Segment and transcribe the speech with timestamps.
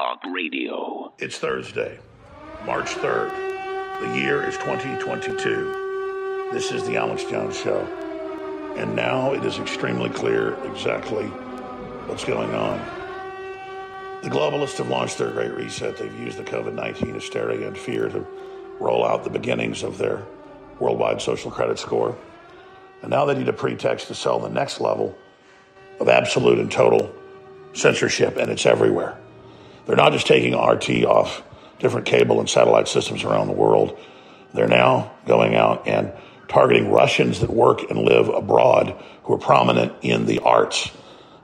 [0.00, 1.12] Talk Radio.
[1.18, 1.98] It's Thursday,
[2.64, 4.00] March 3rd.
[4.00, 6.48] The year is 2022.
[6.54, 7.82] This is the Alex Jones Show.
[8.78, 11.26] And now it is extremely clear exactly
[12.06, 12.78] what's going on.
[14.22, 15.98] The globalists have launched their great reset.
[15.98, 18.26] They've used the COVID 19 hysteria and fear to
[18.78, 20.24] roll out the beginnings of their
[20.78, 22.16] worldwide social credit score.
[23.02, 25.14] And now they need a pretext to sell the next level
[26.00, 27.14] of absolute and total
[27.74, 29.18] censorship, and it's everywhere.
[29.86, 31.42] They're not just taking RT off
[31.78, 33.98] different cable and satellite systems around the world.
[34.54, 36.12] They're now going out and
[36.48, 40.90] targeting Russians that work and live abroad who are prominent in the arts,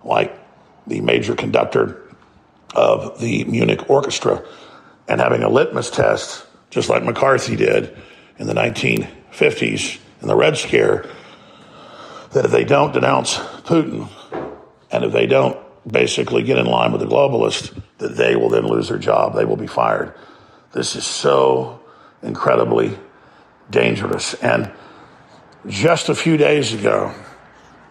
[0.04, 0.38] like
[0.86, 2.02] the major conductor
[2.74, 4.44] of the Munich Orchestra,
[5.08, 7.96] and having a litmus test, just like McCarthy did
[8.38, 11.06] in the 1950s in the Red Scare,
[12.32, 14.08] that if they don't denounce Putin,
[14.90, 18.66] and if they don't basically get in line with the globalists, that they will then
[18.66, 19.34] lose their job.
[19.34, 20.14] They will be fired.
[20.72, 21.80] This is so
[22.22, 22.98] incredibly
[23.70, 24.34] dangerous.
[24.34, 24.70] And
[25.66, 27.14] just a few days ago,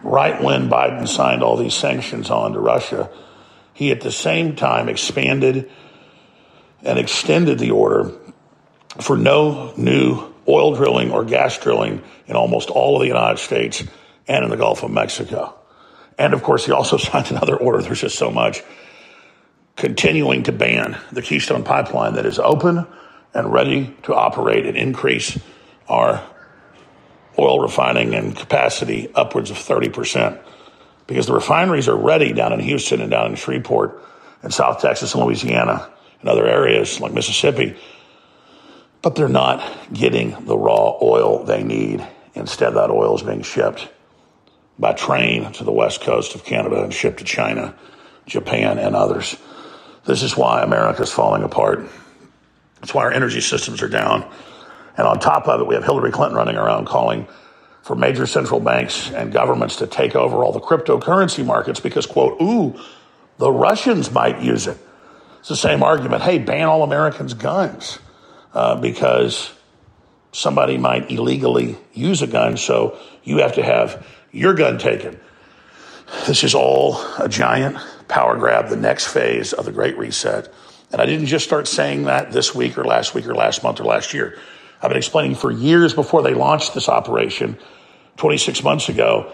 [0.02, 3.10] right when Biden signed all these sanctions on to Russia,
[3.72, 5.70] he at the same time expanded
[6.82, 8.12] and extended the order
[9.00, 13.82] for no new oil drilling or gas drilling in almost all of the United States
[14.28, 15.55] and in the Gulf of Mexico.
[16.18, 17.82] And of course, he also signed another order.
[17.82, 18.62] There's just so much
[19.76, 22.86] continuing to ban the Keystone Pipeline that is open
[23.34, 25.38] and ready to operate and increase
[25.88, 26.26] our
[27.38, 30.42] oil refining and capacity upwards of 30%.
[31.06, 34.02] Because the refineries are ready down in Houston and down in Shreveport
[34.42, 35.90] and South Texas and Louisiana
[36.20, 37.76] and other areas like Mississippi,
[39.02, 39.62] but they're not
[39.92, 42.04] getting the raw oil they need.
[42.34, 43.88] Instead, that oil is being shipped
[44.78, 47.74] by train to the west coast of Canada and shipped to China,
[48.26, 49.36] Japan, and others.
[50.04, 51.88] This is why America is falling apart.
[52.82, 54.30] It's why our energy systems are down.
[54.96, 57.26] And on top of it, we have Hillary Clinton running around calling
[57.82, 62.40] for major central banks and governments to take over all the cryptocurrency markets because, quote,
[62.40, 62.78] ooh,
[63.38, 64.78] the Russians might use it.
[65.40, 66.22] It's the same argument.
[66.22, 67.98] Hey, ban all Americans' guns
[68.54, 69.52] uh, because
[70.36, 75.18] somebody might illegally use a gun, so you have to have your gun taken.
[76.26, 80.52] This is all a giant power grab, the next phase of the Great Reset.
[80.92, 83.80] And I didn't just start saying that this week or last week or last month
[83.80, 84.38] or last year.
[84.82, 87.58] I've been explaining for years before they launched this operation,
[88.18, 89.32] 26 months ago,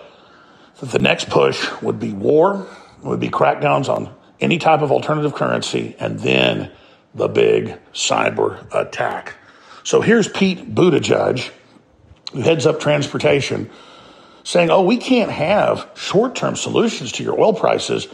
[0.78, 2.68] that the next push would be war,
[3.02, 6.70] would be crackdowns on any type of alternative currency, and then
[7.12, 9.34] the big cyber attack.
[9.84, 11.50] So here's Pete Buttigieg,
[12.32, 13.70] who heads up transportation,
[14.44, 18.08] saying, oh, we can't have short term solutions to your oil prices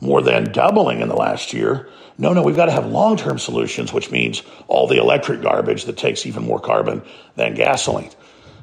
[0.00, 1.88] more than doubling in the last year.
[2.16, 5.84] No, no, we've got to have long term solutions, which means all the electric garbage
[5.84, 7.02] that takes even more carbon
[7.36, 8.10] than gasoline.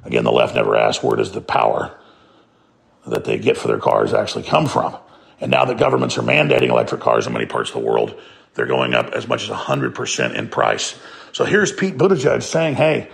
[0.03, 1.97] Again, the left never asked where does the power
[3.07, 4.97] that they get for their cars actually come from.
[5.39, 8.19] And now that governments are mandating electric cars in many parts of the world,
[8.53, 10.97] they're going up as much as 100% in price.
[11.35, 13.09] So here's Pete Buttigieg saying, hey,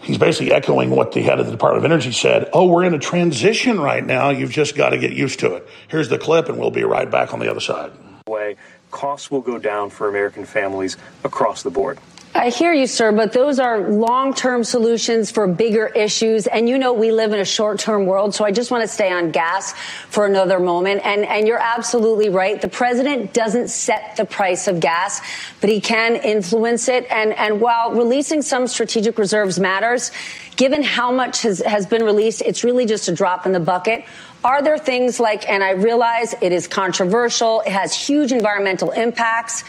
[0.00, 2.48] he's basically echoing what the head of the Department of Energy said.
[2.54, 4.30] Oh, we're in a transition right now.
[4.30, 5.68] You've just got to get used to it.
[5.88, 7.92] Here's the clip, and we'll be right back on the other side.
[8.26, 8.56] Way
[8.90, 11.98] costs will go down for American families across the board.
[12.36, 16.48] I hear you, sir, but those are long term solutions for bigger issues.
[16.48, 18.34] And you know, we live in a short term world.
[18.34, 19.72] So I just want to stay on gas
[20.08, 21.02] for another moment.
[21.04, 22.60] And, and you're absolutely right.
[22.60, 25.20] The president doesn't set the price of gas,
[25.60, 27.06] but he can influence it.
[27.08, 30.10] And, and while releasing some strategic reserves matters,
[30.56, 34.04] given how much has, has been released, it's really just a drop in the bucket.
[34.42, 39.62] Are there things like, and I realize it is controversial, it has huge environmental impacts.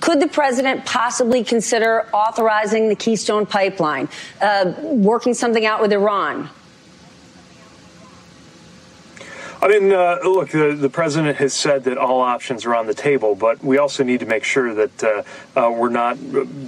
[0.00, 4.08] Could the president possibly consider authorizing the Keystone Pipeline,
[4.40, 6.48] uh, working something out with Iran?
[9.62, 12.94] I mean, uh, look, the, the, president has said that all options are on the
[12.94, 15.22] table, but we also need to make sure that uh,
[15.54, 16.16] uh, we're not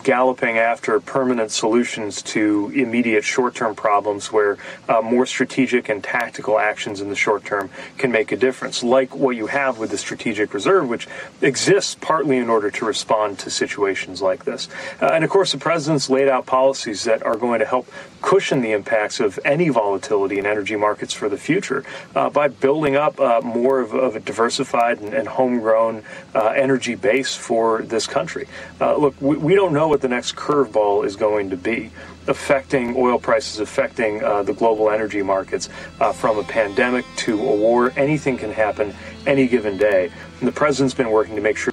[0.03, 4.59] galloping after permanent solutions to immediate short term problems where
[4.91, 9.17] uh, more strategic and tactical actions in the short term can make a difference, like
[9.17, 11.09] what you have with the Strategic Reserve, which
[11.41, 14.69] exists partly in order to respond to situations like this.
[15.01, 17.89] Uh, and of course, the president's laid out policies that are going to help
[18.21, 21.85] cushion the impacts of any volatility in energy markets for the future
[22.15, 26.03] uh, by building up uh, more of, of, a diversified and, and homegrown
[26.35, 28.47] uh, energy base for this country.
[28.81, 31.91] Uh, look, we, we, don't know what the next curveball is going to be
[32.27, 35.69] affecting oil prices, affecting uh, the global energy markets
[36.01, 37.93] uh, from a pandemic to a war.
[37.97, 38.95] Anything can happen
[39.27, 40.11] any given day.
[40.41, 41.73] And the president's been working to make sure.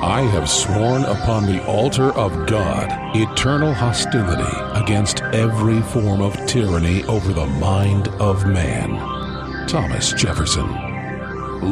[0.00, 7.02] I have sworn upon the altar of God eternal hostility against every form of tyranny
[7.06, 9.66] over the mind of man.
[9.66, 10.72] Thomas Jefferson.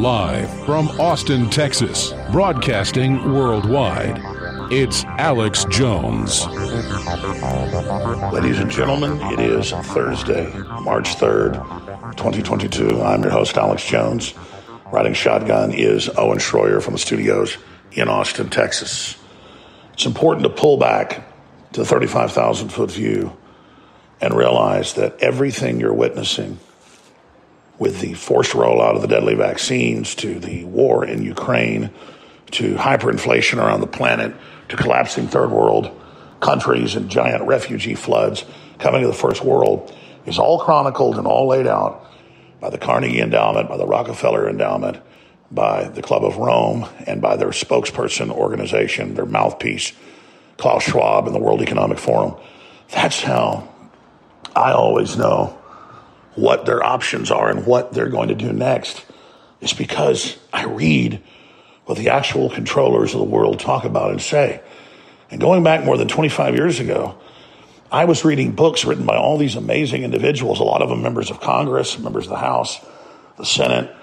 [0.01, 4.19] Live from Austin, Texas, broadcasting worldwide.
[4.73, 6.47] It's Alex Jones.
[8.33, 10.51] Ladies and gentlemen, it is Thursday,
[10.81, 11.53] March 3rd,
[12.17, 13.01] 2022.
[13.01, 14.33] I'm your host, Alex Jones.
[14.91, 17.57] Riding shotgun is Owen Schroyer from the studios
[17.91, 19.17] in Austin, Texas.
[19.93, 21.27] It's important to pull back
[21.73, 23.35] to the 35,000 foot view
[24.21, 26.59] and realize that everything you're witnessing,
[27.79, 31.91] with the forced rollout of the deadly vaccines to the war in Ukraine
[32.51, 34.33] to hyperinflation around the planet
[34.69, 35.91] to collapsing third world
[36.39, 38.45] countries and giant refugee floods
[38.79, 39.95] coming to the first world,
[40.25, 42.05] is all chronicled and all laid out
[42.59, 44.97] by the Carnegie Endowment, by the Rockefeller Endowment,
[45.51, 49.93] by the Club of Rome and by their spokesperson organization, their mouthpiece,
[50.57, 52.35] Klaus Schwab and the World Economic Forum.
[52.89, 53.73] That's how
[54.55, 55.57] I always know
[56.35, 59.05] what their options are and what they're going to do next.
[59.61, 61.21] It's because I read
[61.85, 64.61] what the actual controllers of the world talk about and say.
[65.31, 67.17] And going back more than 25 years ago,
[67.91, 71.31] I was reading books written by all these amazing individuals, a lot of them members
[71.31, 72.79] of Congress, members of the House,
[73.37, 73.93] the Senate,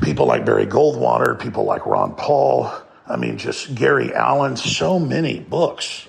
[0.00, 2.72] people like Barry Goldwater, people like Ron Paul,
[3.06, 6.06] I mean, just Gary Allen, so many books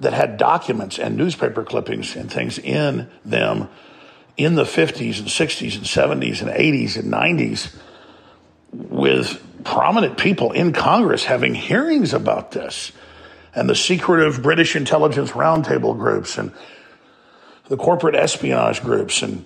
[0.00, 3.68] that had documents and newspaper clippings and things in them
[4.36, 7.76] in the 50s and 60s and 70s and 80s and 90s
[8.72, 12.92] with prominent people in Congress having hearings about this
[13.54, 16.52] and the secretive British intelligence roundtable groups and
[17.68, 19.44] the corporate espionage groups and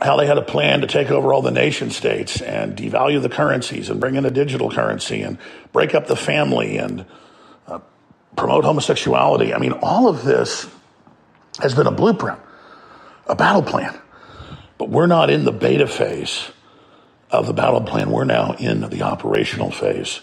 [0.00, 3.28] how they had a plan to take over all the nation states and devalue the
[3.28, 5.38] currencies and bring in a digital currency and
[5.72, 7.04] break up the family and
[7.66, 7.80] uh,
[8.36, 9.52] promote homosexuality.
[9.52, 10.68] I mean, all of this
[11.60, 12.38] has been a blueprint,
[13.26, 13.98] a battle plan.
[14.78, 16.50] But we're not in the beta phase
[17.30, 18.10] of the battle plan.
[18.10, 20.20] We're now in the operational phase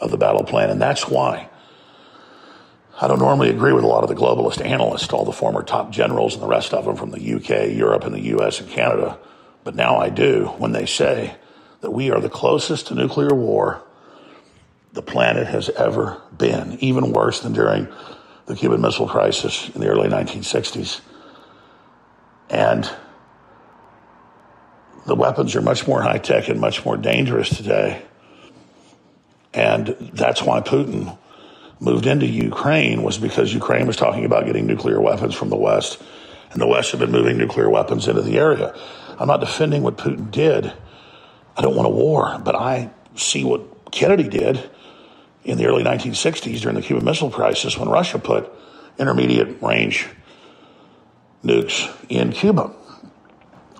[0.00, 0.70] of the battle plan.
[0.70, 1.48] And that's why
[3.00, 5.90] I don't normally agree with a lot of the globalist analysts, all the former top
[5.90, 9.18] generals and the rest of them from the UK, Europe, and the US and Canada.
[9.68, 11.34] But now I do when they say
[11.82, 13.82] that we are the closest to nuclear war
[14.94, 17.86] the planet has ever been, even worse than during
[18.46, 21.02] the Cuban Missile Crisis in the early 1960s.
[22.48, 22.90] And
[25.04, 28.00] the weapons are much more high tech and much more dangerous today.
[29.52, 31.18] And that's why Putin
[31.78, 36.02] moved into Ukraine was because Ukraine was talking about getting nuclear weapons from the West,
[36.52, 38.74] and the West had been moving nuclear weapons into the area.
[39.18, 40.72] I'm not defending what Putin did.
[41.56, 44.70] I don't want a war, but I see what Kennedy did
[45.44, 48.50] in the early 1960s during the Cuban Missile Crisis when Russia put
[48.98, 50.08] intermediate range
[51.44, 52.72] nukes in Cuba.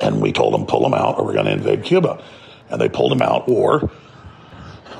[0.00, 2.22] And we told them, pull them out or we're going to invade Cuba.
[2.70, 3.90] And they pulled them out, or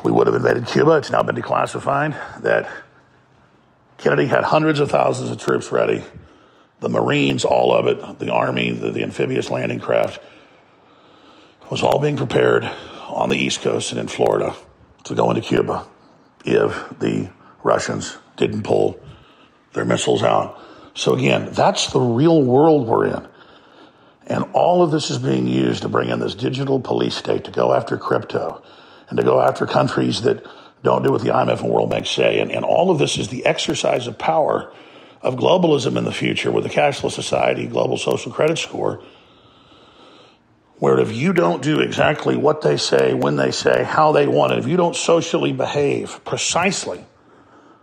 [0.03, 0.93] we would have invaded Cuba.
[0.93, 2.69] It's now been declassified that
[3.99, 6.03] Kennedy had hundreds of thousands of troops ready.
[6.81, 10.21] The Marines, all of it, the Army, the, the amphibious landing craft,
[11.71, 12.65] was all being prepared
[13.09, 14.55] on the East Coast and in Florida
[15.05, 15.87] to go into Cuba
[16.45, 17.31] if the
[17.63, 18.99] Russians didn't pull
[19.73, 20.61] their missiles out.
[20.95, 23.29] So, again, that's the real world we're in.
[24.27, 27.51] And all of this is being used to bring in this digital police state to
[27.51, 28.63] go after crypto
[29.09, 30.45] and to go after countries that
[30.83, 32.41] don't do what the IMF and World Bank say.
[32.41, 34.73] And, and all of this is the exercise of power
[35.21, 39.03] of globalism in the future with a cashless society, global social credit score,
[40.77, 44.53] where if you don't do exactly what they say, when they say, how they want
[44.53, 47.05] it, if you don't socially behave precisely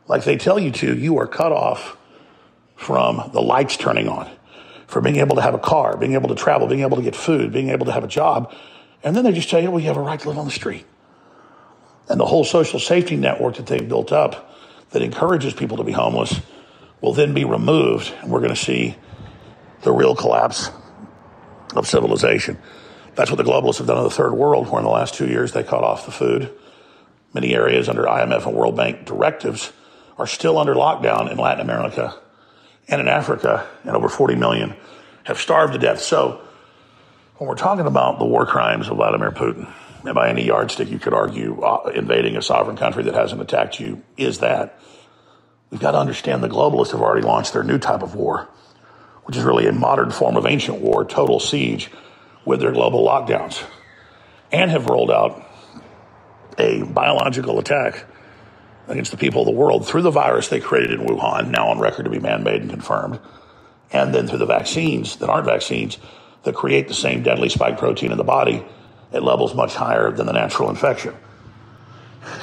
[0.08, 1.98] like they tell you to, you are cut off
[2.76, 4.30] from the lights turning on,
[4.88, 7.16] from being able to have a car, being able to travel, being able to get
[7.16, 8.54] food, being able to have a job.
[9.04, 10.52] And then they just tell you, well, you have a right to live on the
[10.52, 10.86] street.
[12.08, 14.56] And the whole social safety network that they've built up
[14.92, 16.40] that encourages people to be homeless
[17.06, 18.12] will then be removed.
[18.22, 18.98] And we're going to see
[19.84, 20.72] the real collapse
[21.76, 22.58] of civilization.
[23.14, 25.28] That's what the globalists have done in the third world, where in the last two
[25.28, 26.52] years they cut off the food.
[27.34, 29.72] Many areas under IMF and World Bank directives
[30.18, 32.20] are still under lockdown in Latin America
[32.88, 34.76] and in Africa, and over 40 million
[35.26, 36.02] have starved to death.
[36.02, 36.42] So,
[37.38, 39.72] when we're talking about the war crimes of Vladimir Putin,
[40.06, 43.80] and by any yardstick you could argue uh, invading a sovereign country that hasn't attacked
[43.80, 44.80] you is that,
[45.76, 48.48] we've got to understand the globalists have already launched their new type of war,
[49.26, 51.92] which is really a modern form of ancient war, total siege,
[52.46, 53.62] with their global lockdowns,
[54.54, 55.46] and have rolled out
[56.58, 58.06] a biological attack
[58.88, 61.78] against the people of the world through the virus they created in Wuhan, now on
[61.78, 63.20] record to be man made and confirmed,
[63.92, 65.98] and then through the vaccines that aren't vaccines
[66.44, 68.64] that create the same deadly spike protein in the body
[69.12, 71.14] at levels much higher than the natural infection.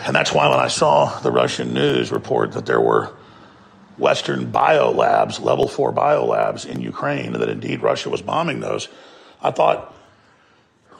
[0.04, 3.16] And that's why when I saw the Russian news report that there were
[3.98, 8.88] Western biolabs, level four biolabs in Ukraine, that indeed Russia was bombing those,
[9.42, 9.94] I thought,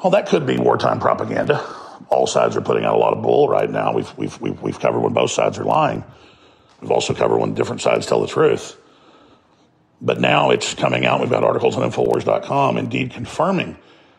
[0.02, 1.64] well, that could be wartime propaganda
[2.12, 3.92] all sides are putting out a lot of bull right now.
[3.92, 6.04] We've, we've, we've, we've covered when both sides are lying.
[6.80, 8.76] We've also covered when different sides tell the truth.
[10.00, 11.20] But now it's coming out.
[11.20, 13.76] We've got articles on Infowars.com indeed confirming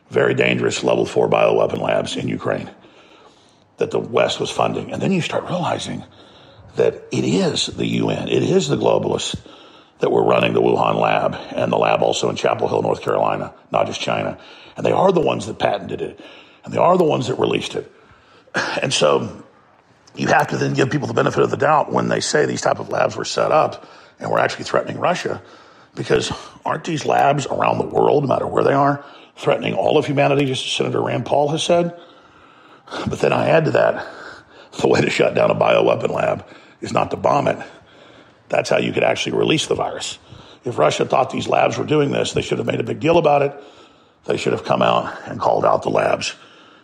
[0.10, 2.70] very dangerous level four bioweapon labs in Ukraine
[3.78, 4.92] that the West was funding.
[4.92, 6.04] And then you start realizing
[6.76, 9.36] that it is the UN, it is the globalists
[10.00, 13.54] that were running the Wuhan lab and the lab also in Chapel Hill, North Carolina,
[13.72, 14.38] not just China.
[14.76, 16.20] And they are the ones that patented it
[16.64, 17.92] and they are the ones that released it.
[18.82, 19.44] And so
[20.16, 22.62] you have to then give people the benefit of the doubt when they say these
[22.62, 23.88] type of labs were set up
[24.20, 25.42] and we're actually threatening Russia,
[25.96, 26.32] because
[26.66, 29.04] aren't these labs around the world, no matter where they are,
[29.36, 32.00] threatening all of humanity, just as Senator Rand Paul has said?
[33.08, 34.06] But then I add to that,
[34.80, 36.46] the way to shut down a bioweapon lab
[36.84, 37.58] is not to bomb it.
[38.50, 40.20] That's how you could actually release the virus.
[40.64, 43.18] If Russia thought these labs were doing this, they should have made a big deal
[43.18, 43.56] about it.
[44.26, 46.36] They should have come out and called out the labs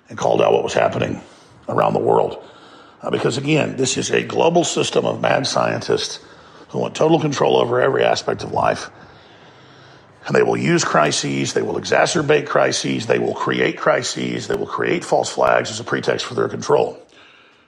[0.10, 1.22] and called out what was happening
[1.68, 2.44] around the world.
[3.02, 6.20] Uh, because again, this is a global system of mad scientists
[6.70, 8.90] who want total control over every aspect of life.
[10.26, 14.68] And they will use crises, they will exacerbate crises, they will create crises, they will
[14.68, 17.02] create false flags as a pretext for their control.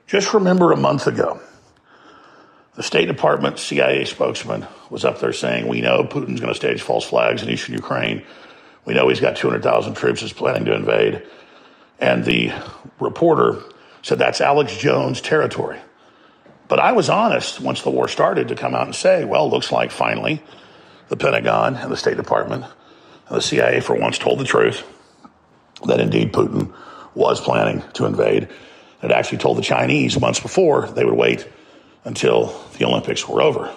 [0.05, 1.39] Just remember a month ago,
[2.75, 6.81] the State Department CIA spokesman was up there saying, We know Putin's going to stage
[6.81, 8.23] false flags in eastern Ukraine.
[8.85, 11.23] We know he's got 200,000 troops he's planning to invade.
[11.99, 12.51] And the
[12.99, 13.61] reporter
[14.01, 15.79] said, that's Alex Jones territory.
[16.67, 19.71] But I was honest once the war started to come out and say, well, looks
[19.71, 20.41] like finally
[21.09, 22.63] the Pentagon and the State Department
[23.27, 24.83] and the CIA for once told the truth
[25.85, 26.73] that indeed Putin
[27.13, 28.47] was planning to invade.
[29.03, 31.47] It actually told the Chinese months before they would wait
[32.03, 33.73] until the Olympics were over.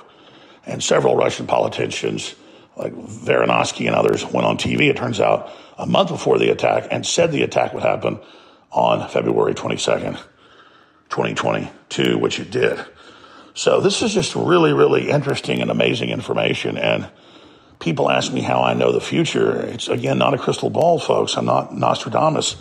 [0.66, 2.34] And several Russian politicians,
[2.76, 6.88] like Varinsky and others, went on TV, it turns out, a month before the attack
[6.90, 8.18] and said the attack would happen
[8.70, 10.16] on February 22nd,
[11.10, 12.84] 2022, which it did.
[13.54, 16.76] So this is just really, really interesting and amazing information.
[16.76, 17.08] And
[17.78, 19.60] people ask me how I know the future.
[19.60, 21.36] It's again not a crystal ball, folks.
[21.36, 22.56] I'm not Nostradamus.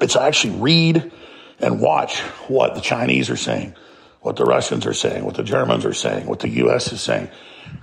[0.00, 1.10] It's actually read
[1.58, 3.74] and watch what the Chinese are saying,
[4.22, 6.92] what the Russians are saying, what the Germans are saying, what the U.S.
[6.92, 7.28] is saying.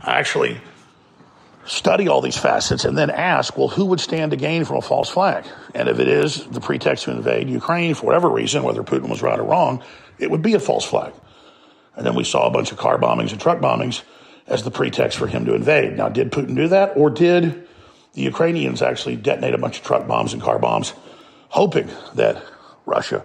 [0.02, 0.60] Actually
[1.66, 4.82] study all these facets and then ask, well, who would stand to gain from a
[4.82, 5.46] false flag?
[5.76, 9.22] And if it is the pretext to invade Ukraine for whatever reason, whether Putin was
[9.22, 9.84] right or wrong,
[10.18, 11.14] it would be a false flag.
[11.96, 14.02] And then we saw a bunch of car bombings and truck bombings
[14.48, 15.96] as the pretext for him to invade.
[15.96, 16.94] Now, did Putin do that?
[16.96, 17.68] Or did
[18.14, 20.94] the Ukrainians actually detonate a bunch of truck bombs and car bombs,
[21.50, 22.42] hoping that
[22.86, 23.24] Russia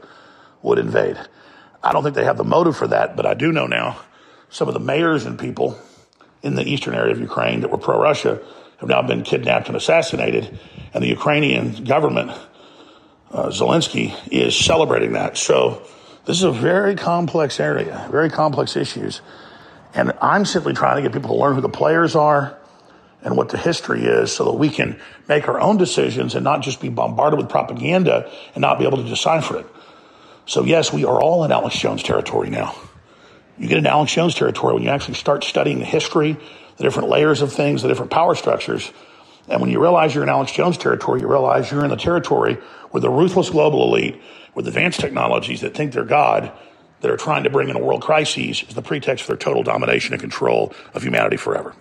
[0.62, 1.16] would invade?
[1.84, 4.00] I don't think they have the motive for that, but I do know now
[4.48, 5.78] some of the mayors and people
[6.42, 8.40] in the eastern area of Ukraine that were pro Russia
[8.78, 10.58] have now been kidnapped and assassinated.
[10.94, 12.30] And the Ukrainian government,
[13.30, 15.36] uh, Zelensky, is celebrating that.
[15.36, 15.82] So
[16.24, 19.20] this is a very complex area, very complex issues.
[19.94, 22.58] And I'm simply trying to get people to learn who the players are
[23.22, 26.62] and what the history is so that we can make our own decisions and not
[26.62, 29.66] just be bombarded with propaganda and not be able to decipher it.
[30.46, 32.74] So, yes, we are all in Alex Jones territory now.
[33.58, 36.36] You get into Alex Jones territory when you actually start studying the history,
[36.76, 38.92] the different layers of things, the different power structures.
[39.48, 42.54] And when you realize you're in Alex Jones territory, you realize you're in the territory
[42.90, 44.20] where the ruthless global elite
[44.54, 46.52] with advanced technologies that think they're God,
[47.00, 49.62] that are trying to bring in a world crisis, is the pretext for their total
[49.62, 51.74] domination and control of humanity forever.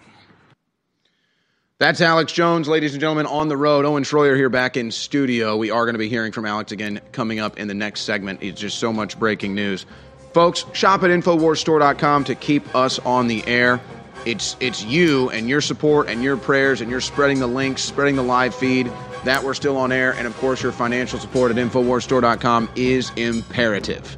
[1.84, 3.84] That's Alex Jones, ladies and gentlemen, on the road.
[3.84, 5.58] Owen Schroyer here back in studio.
[5.58, 8.42] We are going to be hearing from Alex again coming up in the next segment.
[8.42, 9.86] It's just so much breaking news.
[10.32, 13.82] Folks, shop at InfoWarsStore.com to keep us on the air.
[14.26, 18.16] It's it's you and your support and your prayers and you're spreading the links, spreading
[18.16, 18.90] the live feed
[19.26, 24.18] that we're still on air, and of course your financial support at InfoWarsStore.com is imperative.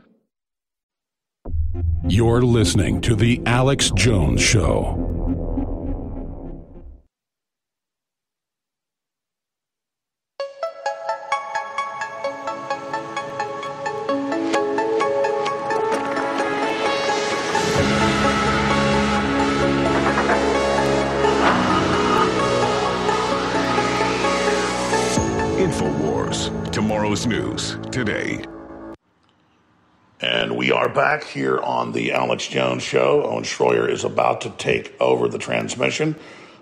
[2.07, 4.97] You're listening to The Alex Jones Show.
[25.59, 26.71] InfoWars.
[26.71, 28.43] Tomorrow's news today.
[30.21, 33.23] And we are back here on the Alex Jones Show.
[33.23, 36.15] Owen Schroyer is about to take over the transmission.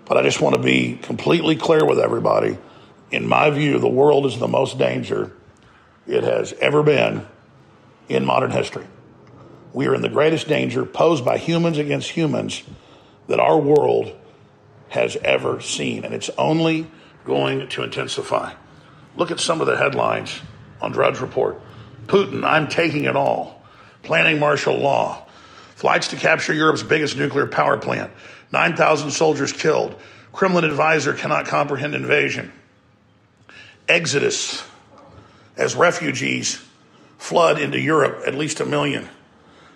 [0.06, 2.56] But I just want to be completely clear with everybody.
[3.10, 5.36] In my view, the world is the most danger
[6.06, 7.26] it has ever been
[8.08, 8.86] in modern history.
[9.74, 12.62] We are in the greatest danger posed by humans against humans
[13.26, 14.16] that our world
[14.88, 16.06] has ever seen.
[16.06, 16.90] And it's only
[17.26, 18.54] going to intensify.
[19.16, 20.40] Look at some of the headlines
[20.80, 21.60] on Drudge Report.
[22.10, 23.62] Putin, I'm taking it all.
[24.02, 25.24] Planning martial law.
[25.76, 28.10] Flights to capture Europe's biggest nuclear power plant.
[28.52, 29.94] 9,000 soldiers killed.
[30.32, 32.52] Kremlin advisor cannot comprehend invasion.
[33.88, 34.64] Exodus
[35.56, 36.60] as refugees
[37.18, 39.08] flood into Europe, at least a million.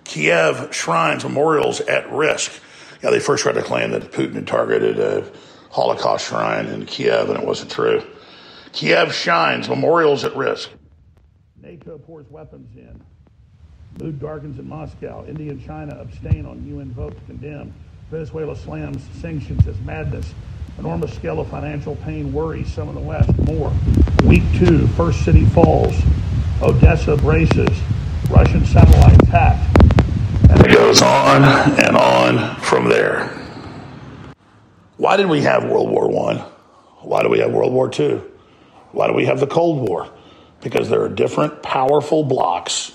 [0.02, 2.60] Kiev shrines, memorials at risk.
[3.00, 5.30] Yeah, they first tried to claim that Putin had targeted a
[5.70, 8.02] Holocaust shrine in Kiev, and it wasn't true.
[8.72, 10.70] Kiev shines, memorials at risk.
[11.64, 13.00] NATO pours weapons in.
[13.98, 15.24] Mood darkens in Moscow.
[15.26, 17.72] India and China abstain on UN vote to condemn.
[18.10, 20.34] Venezuela slams sanctions as madness.
[20.78, 23.30] Enormous scale of financial pain worries some in the West.
[23.46, 23.72] More.
[24.24, 25.94] Week two, first city falls.
[26.60, 27.78] Odessa braces.
[28.28, 29.56] Russian satellite attack.
[30.50, 31.44] And it goes on
[31.80, 33.28] and on from there.
[34.98, 36.38] Why did we have World War One?
[37.00, 38.30] Why do we have World War Two?
[38.92, 40.10] Why do we have the Cold War?
[40.64, 42.90] Because there are different powerful blocs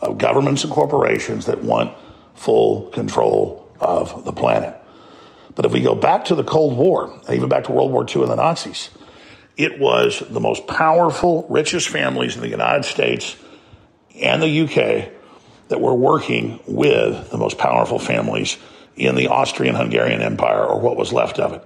[0.00, 1.96] of governments and corporations that want
[2.34, 4.74] full control of the planet.
[5.54, 8.22] But if we go back to the Cold War, even back to World War II
[8.22, 8.90] and the Nazis,
[9.56, 13.36] It was the most powerful, richest families in the United States
[14.20, 15.12] and the UK
[15.68, 18.58] that were working with the most powerful families
[18.96, 21.64] in the Austrian Hungarian Empire or what was left of it.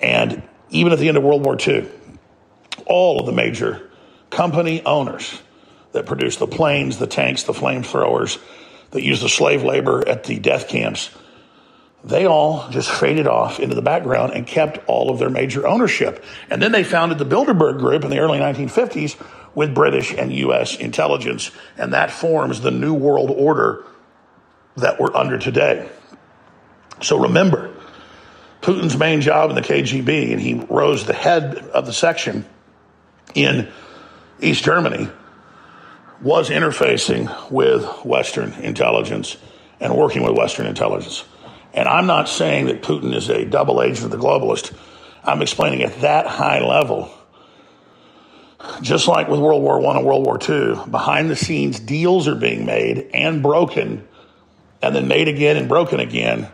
[0.00, 1.86] And even at the end of World War II,
[2.86, 3.89] all of the major
[4.30, 5.42] company owners
[5.92, 8.38] that produced the planes, the tanks, the flamethrowers,
[8.92, 11.10] that used the slave labor at the death camps,
[12.02, 16.24] they all just faded off into the background and kept all of their major ownership.
[16.48, 19.20] And then they founded the Bilderberg Group in the early 1950s
[19.54, 20.76] with British and U.S.
[20.76, 23.84] intelligence, and that forms the new world order
[24.76, 25.88] that we're under today.
[27.02, 27.74] So remember,
[28.62, 32.46] Putin's main job in the KGB, and he rose the head of the section
[33.34, 33.70] in
[34.42, 35.08] East Germany,
[36.20, 39.36] was interfacing with Western intelligence
[39.80, 41.24] and working with Western intelligence.
[41.72, 44.76] And I'm not saying that Putin is a double agent of the globalist.
[45.24, 47.10] I'm explaining at that high level,
[48.82, 52.34] just like with World War I and World War II, behind the scenes deals are
[52.34, 54.06] being made and broken,
[54.82, 56.48] and then made again and broken again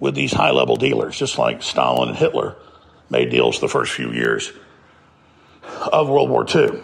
[0.00, 2.56] with these high level dealers, just like Stalin and Hitler
[3.10, 4.52] made deals the first few years
[5.92, 6.80] of World War II.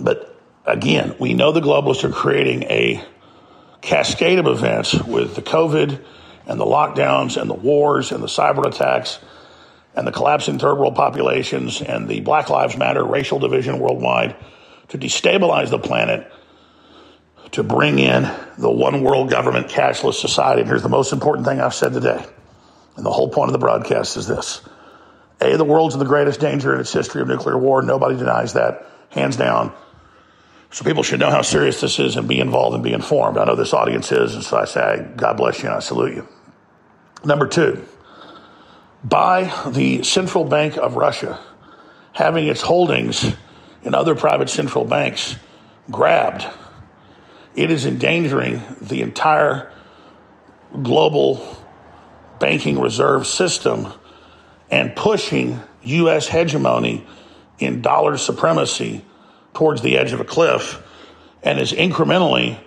[0.00, 0.34] But
[0.66, 3.04] again, we know the globalists are creating a
[3.80, 6.02] cascade of events with the COVID
[6.46, 9.18] and the lockdowns and the wars and the cyber attacks
[9.94, 14.36] and the collapsing third world populations and the Black Lives Matter racial division worldwide
[14.88, 16.30] to destabilize the planet,
[17.52, 20.60] to bring in the one world government cashless society.
[20.60, 22.24] And here's the most important thing I've said today.
[22.96, 24.60] And the whole point of the broadcast is this
[25.40, 27.82] A, the world's in the greatest danger in its history of nuclear war.
[27.82, 29.72] Nobody denies that, hands down.
[30.70, 33.38] So people should know how serious this is and be involved and be informed.
[33.38, 36.14] I know this audience is, and so I say, God bless you and I salute
[36.14, 36.28] you.
[37.24, 37.84] Number two,
[39.02, 41.40] by the Central Bank of Russia
[42.12, 43.32] having its holdings
[43.82, 45.36] in other private central banks
[45.90, 46.46] grabbed,
[47.54, 49.72] it is endangering the entire
[50.82, 51.56] global
[52.38, 53.92] banking reserve system
[54.70, 56.28] and pushing U.S.
[56.28, 57.06] hegemony
[57.58, 59.04] in dollar supremacy
[59.54, 60.82] towards the edge of a cliff
[61.42, 62.58] and is incrementally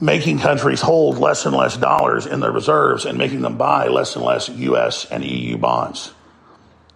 [0.00, 4.14] making countries hold less and less dollars in their reserves and making them buy less
[4.14, 6.12] and less US and EU bonds.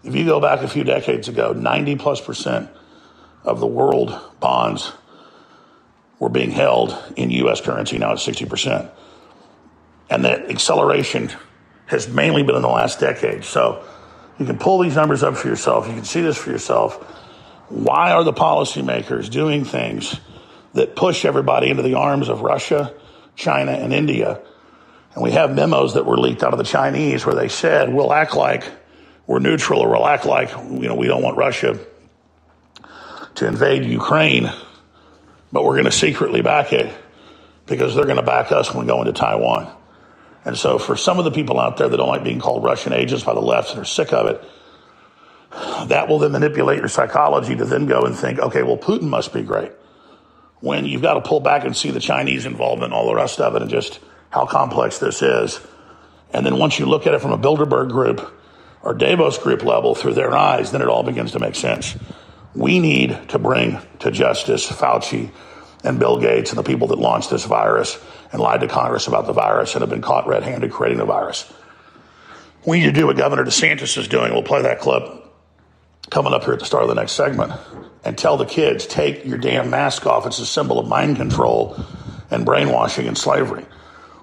[0.05, 2.71] If you go back a few decades ago, 90 plus percent
[3.45, 4.93] of the world bonds
[6.19, 7.99] were being held in US currency.
[7.99, 8.91] Now it's 60%.
[10.11, 11.31] And that acceleration
[11.87, 13.45] has mainly been in the last decade.
[13.45, 13.85] So
[14.39, 15.87] you can pull these numbers up for yourself.
[15.87, 16.99] You can see this for yourself.
[17.71, 20.19] Why are the policymakers doing things
[20.75, 22.93] that push everybody into the arms of Russia,
[23.37, 24.41] China, and India?
[25.15, 28.13] And we have memos that were leaked out of the Chinese where they said, we'll
[28.13, 28.65] act like
[29.27, 31.79] we're neutral or we'll act like, you know, we don't want Russia
[33.37, 34.51] to invade Ukraine,
[35.53, 36.93] but we're going to secretly back it
[37.67, 39.73] because they're going to back us when we go into Taiwan.
[40.45, 42.93] And so for some of the people out there that don't like being called Russian
[42.93, 44.45] agents by the left and are sick of it,
[45.51, 49.33] that will then manipulate your psychology to then go and think, okay, well, Putin must
[49.33, 49.73] be great.
[50.61, 53.41] When you've got to pull back and see the Chinese involvement and all the rest
[53.41, 53.99] of it and just
[54.31, 55.61] how complex this is.
[56.33, 58.33] And then once you look at it from a Bilderberg group
[58.83, 61.97] or Davos group level through their eyes, then it all begins to make sense.
[62.55, 65.31] We need to bring to justice Fauci
[65.83, 67.99] and Bill Gates and the people that launched this virus
[68.33, 71.05] and lied to Congress about the virus and have been caught red handed creating the
[71.05, 71.51] virus.
[72.67, 74.33] We need to do what Governor DeSantis is doing.
[74.33, 75.20] We'll play that clip
[76.11, 77.53] coming up here at the start of the next segment
[78.05, 80.27] and tell the kids take your damn mask off.
[80.27, 81.79] It's a symbol of mind control
[82.31, 83.65] and brainwashing and slavery.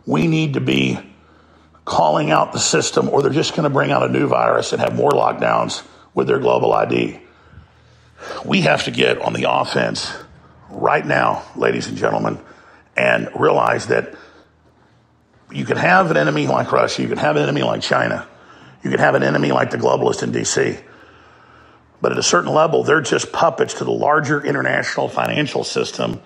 [0.05, 0.99] We need to be
[1.85, 4.81] calling out the system, or they're just going to bring out a new virus and
[4.81, 7.19] have more lockdowns with their global ID.
[8.45, 10.11] We have to get on the offense
[10.69, 12.39] right now, ladies and gentlemen,
[12.97, 14.15] and realize that
[15.51, 18.27] you can have an enemy like Russia, you can have an enemy like China,
[18.83, 20.81] you can have an enemy like the globalist in DC.
[22.01, 26.21] But at a certain level, they're just puppets to the larger international financial system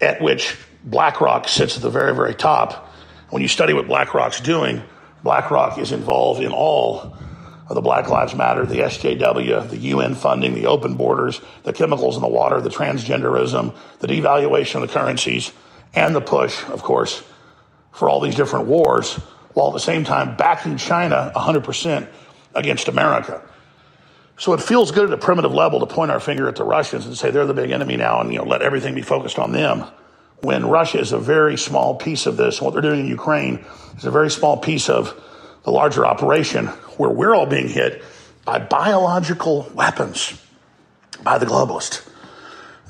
[0.00, 2.88] at which BlackRock sits at the very, very top.
[3.30, 4.82] When you study what BlackRock's doing,
[5.22, 7.16] BlackRock is involved in all
[7.68, 12.16] of the Black Lives Matter, the SJW, the UN funding, the open borders, the chemicals
[12.16, 15.52] in the water, the transgenderism, the devaluation of the currencies,
[15.94, 17.22] and the push, of course,
[17.92, 19.14] for all these different wars,
[19.54, 22.08] while at the same time backing China 100%
[22.54, 23.42] against America.
[24.38, 27.06] So it feels good at a primitive level to point our finger at the Russians
[27.06, 29.52] and say they're the big enemy now and you know let everything be focused on
[29.52, 29.84] them.
[30.40, 33.64] When Russia is a very small piece of this, and what they're doing in Ukraine
[33.96, 35.14] is a very small piece of
[35.62, 36.66] the larger operation
[36.96, 38.02] where we're all being hit
[38.44, 40.40] by biological weapons
[41.22, 42.08] by the globalists.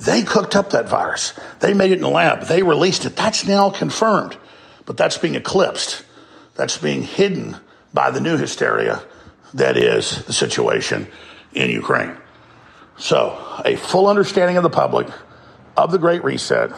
[0.00, 1.38] They cooked up that virus.
[1.61, 2.44] They made it in the lab.
[2.44, 3.14] They released it.
[3.14, 4.37] That's now confirmed.
[4.87, 6.05] But that's being eclipsed.
[6.55, 7.57] That's being hidden
[7.92, 9.02] by the new hysteria
[9.55, 11.07] that is the situation
[11.54, 12.16] in Ukraine.
[12.96, 15.08] So, a full understanding of the public
[15.76, 16.72] of the Great Reset,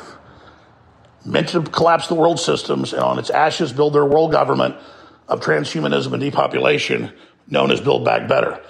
[1.24, 4.76] meant to collapse the world systems and on its ashes build their world government
[5.28, 7.12] of transhumanism and depopulation
[7.48, 8.60] known as Build Back Better,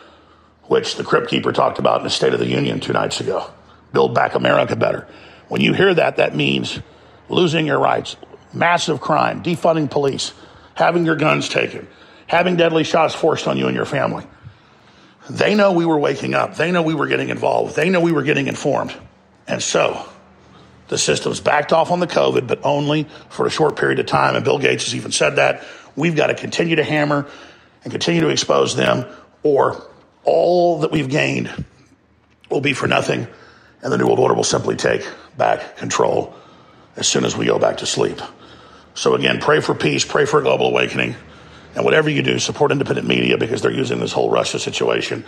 [0.64, 3.50] which the Crypt Keeper talked about in the State of the Union two nights ago.
[3.92, 5.06] Build Back America Better.
[5.48, 6.80] When you hear that, that means
[7.28, 8.16] losing your rights,
[8.52, 10.32] massive crime, defunding police,
[10.74, 11.86] having your guns taken,
[12.26, 14.24] having deadly shots forced on you and your family.
[15.30, 16.56] They know we were waking up.
[16.56, 17.76] They know we were getting involved.
[17.76, 18.94] They know we were getting informed.
[19.46, 20.06] And so
[20.88, 24.36] the system's backed off on the COVID, but only for a short period of time.
[24.36, 25.64] And Bill Gates has even said that.
[25.96, 27.26] We've got to continue to hammer
[27.84, 29.06] and continue to expose them,
[29.42, 29.86] or
[30.24, 31.64] all that we've gained
[32.50, 33.26] will be for nothing.
[33.82, 35.06] And the New World Order will simply take
[35.36, 36.34] back control
[36.96, 38.20] as soon as we go back to sleep.
[38.94, 41.16] So, again, pray for peace, pray for a global awakening.
[41.74, 45.24] And whatever you do, support independent media because they're using this whole Russia situation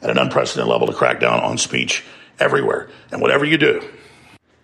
[0.00, 2.04] at an unprecedented level to crack down on speech
[2.38, 2.90] everywhere.
[3.10, 3.82] And whatever you do,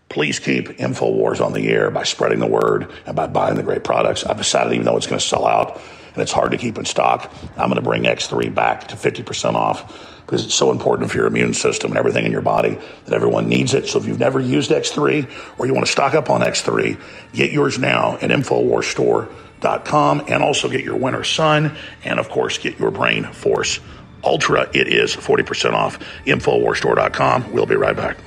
[0.08, 3.84] please keep InfoWars on the air by spreading the word and by buying the great
[3.84, 4.24] products.
[4.24, 5.80] I've decided, even though it's going to sell out
[6.14, 9.54] and it's hard to keep in stock, I'm going to bring X3 back to 50%
[9.54, 13.14] off because it's so important for your immune system and everything in your body that
[13.14, 13.88] everyone needs it.
[13.88, 17.00] So if you've never used X3 or you want to stock up on X3,
[17.32, 22.78] get yours now at InfoWarsStore.com and also get your Winter Sun and, of course, get
[22.78, 23.80] your Brain Force
[24.22, 24.68] Ultra.
[24.74, 25.98] It is 40% off.
[26.26, 27.50] InfoWarsStore.com.
[27.50, 28.18] We'll be right back.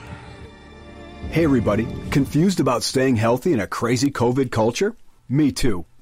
[1.30, 1.88] Hey, everybody.
[2.10, 4.96] Confused about staying healthy in a crazy COVID culture?
[5.30, 5.86] Me too.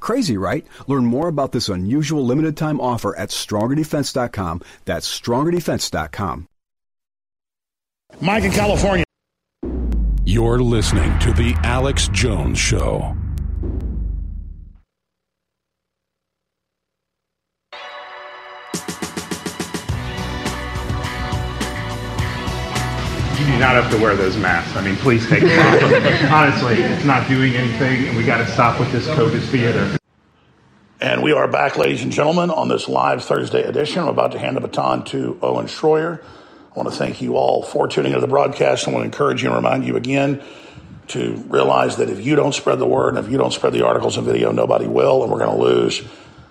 [0.00, 0.66] Crazy, right?
[0.86, 4.62] Learn more about this unusual limited time offer at strongerdefense.com.
[4.84, 6.48] That's strongerdefense.com.
[8.20, 9.04] Mike in California.
[10.24, 13.16] You're listening to The Alex Jones Show.
[23.38, 24.74] You do not have to wear those masks.
[24.76, 26.30] I mean, please take them off.
[26.32, 29.98] Honestly, it's not doing anything, and we got to stop with this COVID theater.
[31.00, 34.00] And we are back, ladies and gentlemen, on this live Thursday edition.
[34.00, 36.22] I'm about to hand the baton to Owen Schroyer.
[36.22, 38.88] I want to thank you all for tuning into the broadcast.
[38.88, 40.42] I want to encourage you and remind you again
[41.08, 43.84] to realize that if you don't spread the word and if you don't spread the
[43.84, 46.02] articles and video, nobody will, and we're going to lose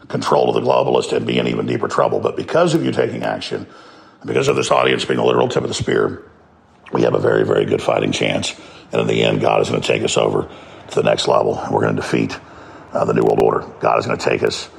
[0.08, 2.19] control of the globalist and be in even deeper trouble.
[2.19, 3.65] But because of you taking action,
[4.24, 6.24] because of this audience being the literal tip of the spear,
[6.96, 8.56] we have a very, very good fighting chance.
[8.94, 10.50] And in the end, God is going to take us over
[10.90, 11.62] to the next level.
[11.70, 12.40] We're going to defeat
[12.94, 13.68] uh, the New World Order.
[13.82, 14.70] God is going to take us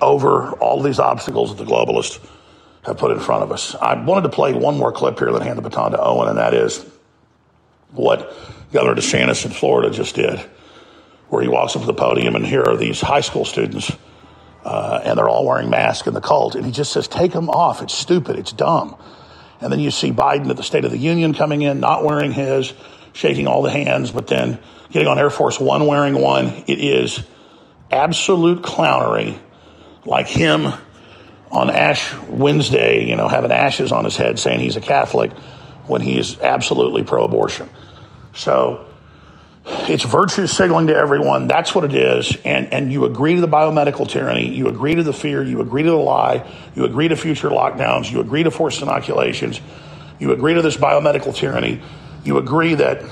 [0.00, 2.24] over all these obstacles that the globalists
[2.84, 3.74] have put in front of us.
[3.74, 6.38] I wanted to play one more clip here, then hand the baton to Owen, and
[6.38, 6.84] that is
[7.90, 8.32] what
[8.72, 10.38] Governor DeSantis in Florida just did,
[11.28, 13.90] where he walks up to the podium, and here are these high school students,
[14.64, 17.50] uh, and they're all wearing masks in the cult, and he just says, Take them
[17.50, 17.82] off.
[17.82, 18.38] It's stupid.
[18.38, 18.96] It's dumb.
[19.62, 22.32] And then you see Biden at the State of the Union coming in, not wearing
[22.32, 22.72] his,
[23.12, 24.58] shaking all the hands, but then
[24.90, 26.48] getting on Air Force One wearing one.
[26.66, 27.22] It is
[27.90, 29.38] absolute clownery,
[30.04, 30.72] like him
[31.50, 35.32] on Ash Wednesday, you know, having ashes on his head saying he's a Catholic
[35.86, 37.68] when he is absolutely pro abortion.
[38.34, 38.86] So
[39.64, 41.46] it's virtue signaling to everyone.
[41.46, 42.36] That's what it is.
[42.44, 44.48] And, and you agree to the biomedical tyranny.
[44.48, 45.42] You agree to the fear.
[45.42, 46.50] You agree to the lie.
[46.74, 48.10] You agree to future lockdowns.
[48.10, 49.60] You agree to forced inoculations.
[50.18, 51.80] You agree to this biomedical tyranny.
[52.24, 53.02] You agree that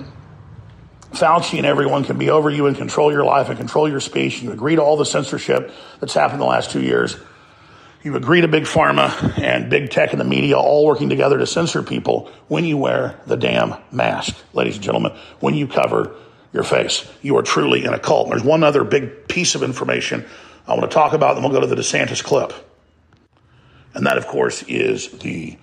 [1.13, 4.43] Fauci and everyone can be over you and control your life and control your speech.
[4.43, 7.17] You agree to all the censorship that's happened the last two years.
[8.03, 11.47] You agree to big pharma and big tech and the media all working together to
[11.47, 16.17] censor people when you wear the damn mask, ladies and gentlemen, when you cover
[16.53, 17.09] your face.
[17.23, 18.27] You are truly in a cult.
[18.27, 20.25] And there's one other big piece of information
[20.67, 22.53] I want to talk about, then we'll go to the DeSantis clip.
[23.95, 25.59] And that, of course, is the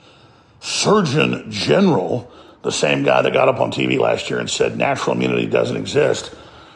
[0.60, 2.30] Surgeon General,
[2.64, 5.78] the same guy that got up on TV last year and said natural immunity doesn't
[5.78, 6.34] exist.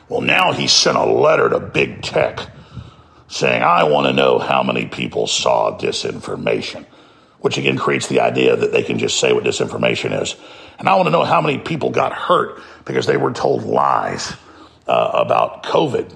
[0.08, 2.40] Well, now he sent a letter to big tech
[3.28, 6.86] saying, I want to know how many people saw disinformation,
[7.40, 10.36] which again creates the idea that they can just say what disinformation is.
[10.80, 14.34] And I want to know how many people got hurt because they were told lies
[14.88, 16.14] uh, about COVID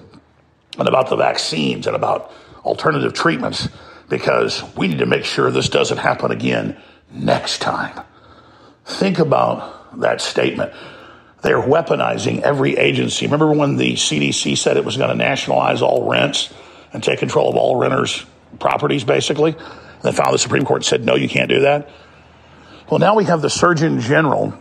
[0.78, 2.32] and about the vaccines and about
[2.64, 3.68] alternative treatments
[4.08, 6.76] because we need to make sure this doesn't happen again
[7.10, 8.04] next time.
[8.84, 10.72] Think about that statement.
[11.42, 13.26] They're weaponizing every agency.
[13.26, 16.52] Remember when the CDC said it was going to nationalize all rents
[16.92, 18.24] and take control of all renters'
[18.58, 19.52] properties, basically?
[19.52, 21.88] And they found the Supreme Court said, no, you can't do that.
[22.88, 24.54] Well, now we have the Surgeon General,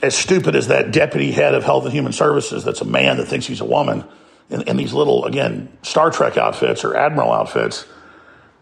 [0.00, 3.26] as stupid as that deputy head of Health and Human Services, that's a man that
[3.26, 4.04] thinks he's a woman,
[4.48, 7.84] in, in these little, again, Star Trek outfits or Admiral outfits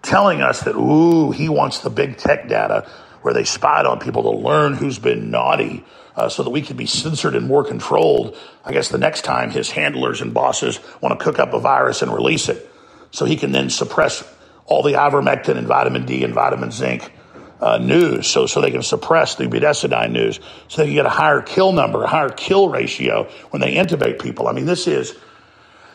[0.01, 2.89] telling us that, ooh, he wants the big tech data
[3.21, 5.85] where they spied on people to learn who's been naughty
[6.17, 8.35] uh, so that we can be censored and more controlled.
[8.65, 12.01] I guess the next time his handlers and bosses want to cook up a virus
[12.01, 12.67] and release it
[13.11, 14.25] so he can then suppress
[14.65, 17.13] all the ivermectin and vitamin D and vitamin zinc
[17.61, 21.11] uh, news so, so they can suppress the budesonide news so they can get a
[21.11, 24.49] higher kill number, a higher kill ratio when they intubate people.
[24.49, 25.17] I mean, this is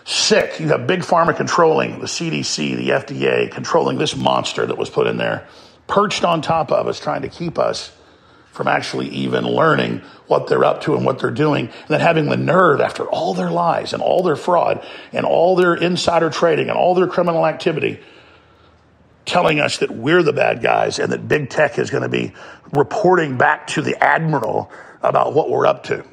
[0.05, 0.59] sick.
[0.59, 5.07] You have big pharma controlling the CDC, the FDA, controlling this monster that was put
[5.07, 5.47] in there,
[5.87, 7.91] perched on top of us, trying to keep us
[8.51, 12.25] from actually even learning what they're up to and what they're doing, and then having
[12.25, 16.69] the nerve after all their lies and all their fraud and all their insider trading
[16.69, 17.99] and all their criminal activity
[19.25, 22.33] telling us that we're the bad guys and that big tech is going to be
[22.71, 26.03] reporting back to the admiral about what we're up to.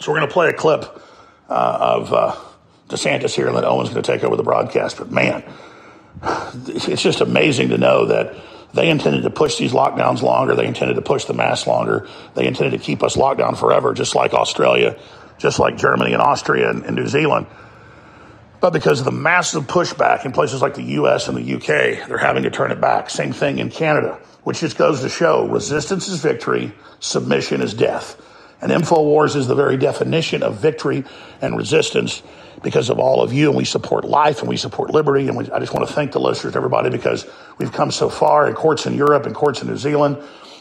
[0.00, 0.84] So we're going to play a clip
[1.48, 2.36] uh, of uh,
[2.88, 4.98] DeSantis here, and then Owen's going to take over the broadcast.
[4.98, 5.44] But man,
[6.66, 8.36] it's just amazing to know that
[8.74, 10.54] they intended to push these lockdowns longer.
[10.54, 12.08] They intended to push the mask longer.
[12.34, 14.98] They intended to keep us locked down forever, just like Australia,
[15.38, 17.46] just like Germany and Austria and, and New Zealand.
[18.60, 22.18] But because of the massive pushback in places like the US and the UK, they're
[22.18, 23.08] having to turn it back.
[23.08, 28.20] Same thing in Canada, which just goes to show resistance is victory, submission is death.
[28.60, 31.04] And InfoWars is the very definition of victory
[31.40, 32.22] and resistance
[32.62, 33.48] because of all of you.
[33.48, 35.28] And we support life and we support liberty.
[35.28, 37.24] And we, I just want to thank the listeners, everybody, because
[37.58, 40.18] we've come so far in courts in Europe and courts in New Zealand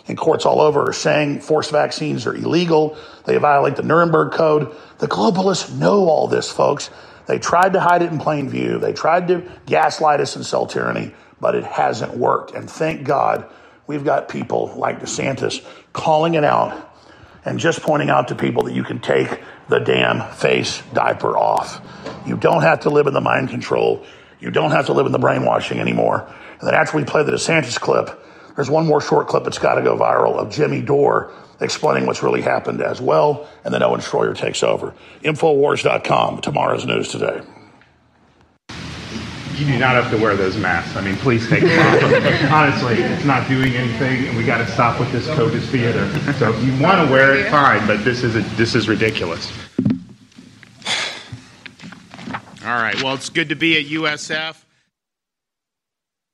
[0.08, 2.98] and courts all over are saying forced vaccines are illegal.
[3.26, 4.74] They violate the Nuremberg Code.
[5.00, 6.90] The globalists know all this, folks.
[7.28, 8.80] They tried to hide it in plain view.
[8.80, 12.52] They tried to gaslight us and sell tyranny, but it hasn't worked.
[12.52, 13.50] And thank God
[13.86, 15.64] we've got people like DeSantis
[15.94, 16.96] calling it out
[17.44, 21.82] and just pointing out to people that you can take the damn face diaper off.
[22.26, 24.06] You don't have to live in the mind control.
[24.40, 26.28] You don't have to live in the brainwashing anymore.
[26.60, 28.24] And then after we play the DeSantis clip,
[28.56, 32.24] there's one more short clip that's got to go viral of Jimmy Dore explaining what's
[32.24, 33.48] really happened as well.
[33.64, 34.94] And then Owen Shroyer takes over.
[35.24, 37.42] Infowars.com, tomorrow's news today.
[39.58, 40.96] You do not have to wear those masks.
[40.96, 42.52] I mean, please take them off.
[42.52, 46.08] Honestly, it's not doing anything, and we got to stop with this COVID theater.
[46.34, 48.88] So if you want to oh, wear it, fine, but this is a, this is
[48.88, 49.52] ridiculous.
[52.64, 53.02] All right.
[53.02, 54.64] Well, it's good to be at USF.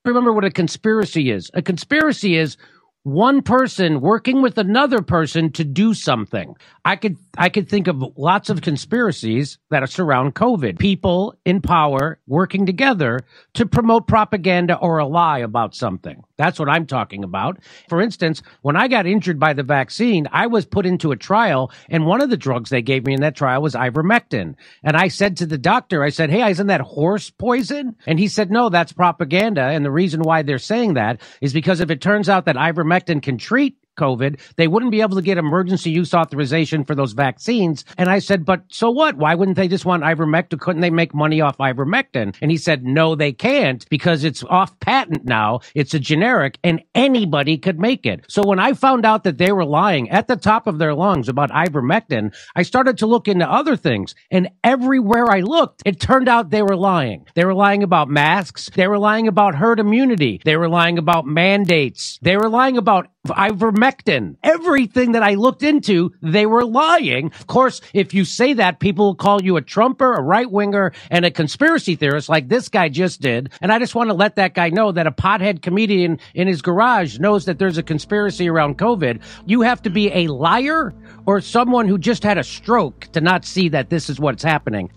[0.04, 1.50] Remember what a conspiracy is.
[1.54, 2.58] A conspiracy is
[3.04, 6.56] one person working with another person to do something.
[6.86, 10.78] I could I could think of lots of conspiracies that surround COVID.
[10.78, 13.22] People in power working together
[13.56, 16.24] to promote propaganda or a lie about something.
[16.38, 17.58] That's what I'm talking about.
[17.90, 21.72] For instance, when I got injured by the vaccine, I was put into a trial
[21.90, 24.54] and one of the drugs they gave me in that trial was ivermectin.
[24.84, 28.28] And I said to the doctor, I said, "Hey, isn't that horse poison?" And he
[28.28, 32.02] said, "No, that's propaganda." And the reason why they're saying that is because if it
[32.02, 36.14] turns out that ivermectin can treat COVID, they wouldn't be able to get emergency use
[36.14, 37.86] authorization for those vaccines.
[37.98, 39.18] And I said, but so what?
[39.18, 40.60] Why wouldn't they just want ivermectin?
[40.60, 42.36] Couldn't they make money off ivermectin?
[42.42, 45.60] And he said, no, they can't because it's off patent now.
[45.76, 48.26] It's a generic and anybody could make it.
[48.28, 51.30] So when I found out that they were lying at the top of their lungs
[51.30, 56.28] about ivermectin, I started to look into other things and everywhere I looked, it turned
[56.28, 57.26] out they were lying.
[57.36, 58.70] They were lying about masks.
[58.76, 60.42] They were lying about herd immunity.
[60.44, 62.20] They were lying about mandates.
[62.22, 64.36] They were lying about ivermectin.
[64.44, 67.28] Everything that I looked into, they were lying.
[67.28, 70.92] Of course, if you say that, people will call you a Trumper, a right winger,
[71.10, 73.52] and a conspiracy theorist like this guy just did.
[73.62, 76.62] And I just want to let that guy know that a pothead comedian in his
[76.62, 79.22] garage knows that there's a conspiracy around COVID.
[79.46, 80.94] You have to be a liar
[81.26, 84.92] or someone who just had a stroke to not see that this is what's happening.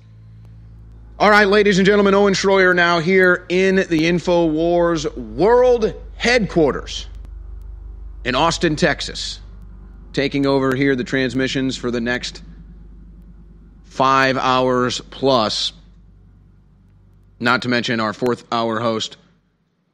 [1.18, 7.06] All right, ladies and gentlemen, Owen Shroyer now here in the InfoWars World Headquarters
[8.26, 9.38] in Austin, Texas,
[10.12, 12.42] taking over here the transmissions for the next
[13.84, 15.72] five hours plus.
[17.38, 19.16] Not to mention our fourth hour host,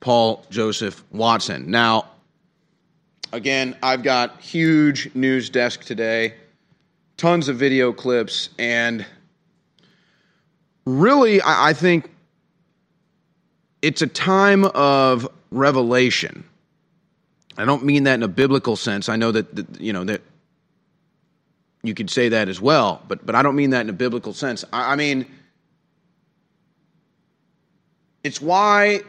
[0.01, 1.71] Paul Joseph Watson.
[1.71, 2.07] Now,
[3.35, 6.33] again, I've got huge news desk today,
[7.19, 9.05] tons of video clips, and
[10.87, 12.11] really, I, I think
[13.83, 16.45] it's a time of revelation.
[17.57, 19.09] I don't mean that in a biblical sense.
[19.09, 20.23] I know that, you know that
[21.83, 24.33] you could say that as well, but but I don't mean that in a biblical
[24.33, 24.65] sense.
[24.73, 25.27] I, I mean
[28.25, 29.01] it's why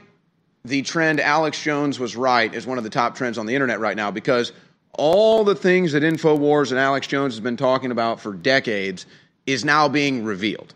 [0.65, 3.79] the trend Alex Jones was right is one of the top trends on the internet
[3.79, 4.51] right now because
[4.93, 9.05] all the things that InfoWars and Alex Jones has been talking about for decades
[9.45, 10.73] is now being revealed.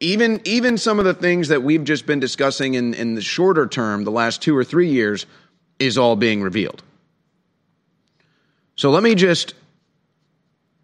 [0.00, 3.66] Even, even some of the things that we've just been discussing in, in the shorter
[3.66, 5.26] term, the last two or three years,
[5.78, 6.82] is all being revealed.
[8.76, 9.54] So let me just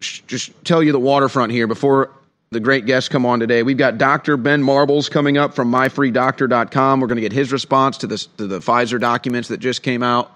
[0.00, 2.10] just tell you the waterfront here before
[2.50, 3.62] the great guests come on today.
[3.62, 4.36] We've got Dr.
[4.36, 7.00] Ben Marbles coming up from myfreedoctor.com.
[7.00, 10.02] We're going to get his response to, this, to the Pfizer documents that just came
[10.02, 10.30] out.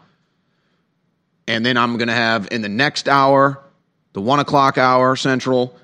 [1.47, 3.61] And then I'm going to have in the next hour,
[4.13, 5.77] the one o'clock hour central,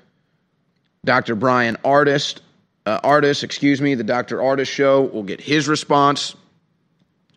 [1.05, 1.35] Dr.
[1.35, 2.39] Bryan Ardis,
[2.87, 4.37] uh, excuse me, the Dr.
[4.37, 5.01] Ardis show.
[5.01, 6.35] We'll get his response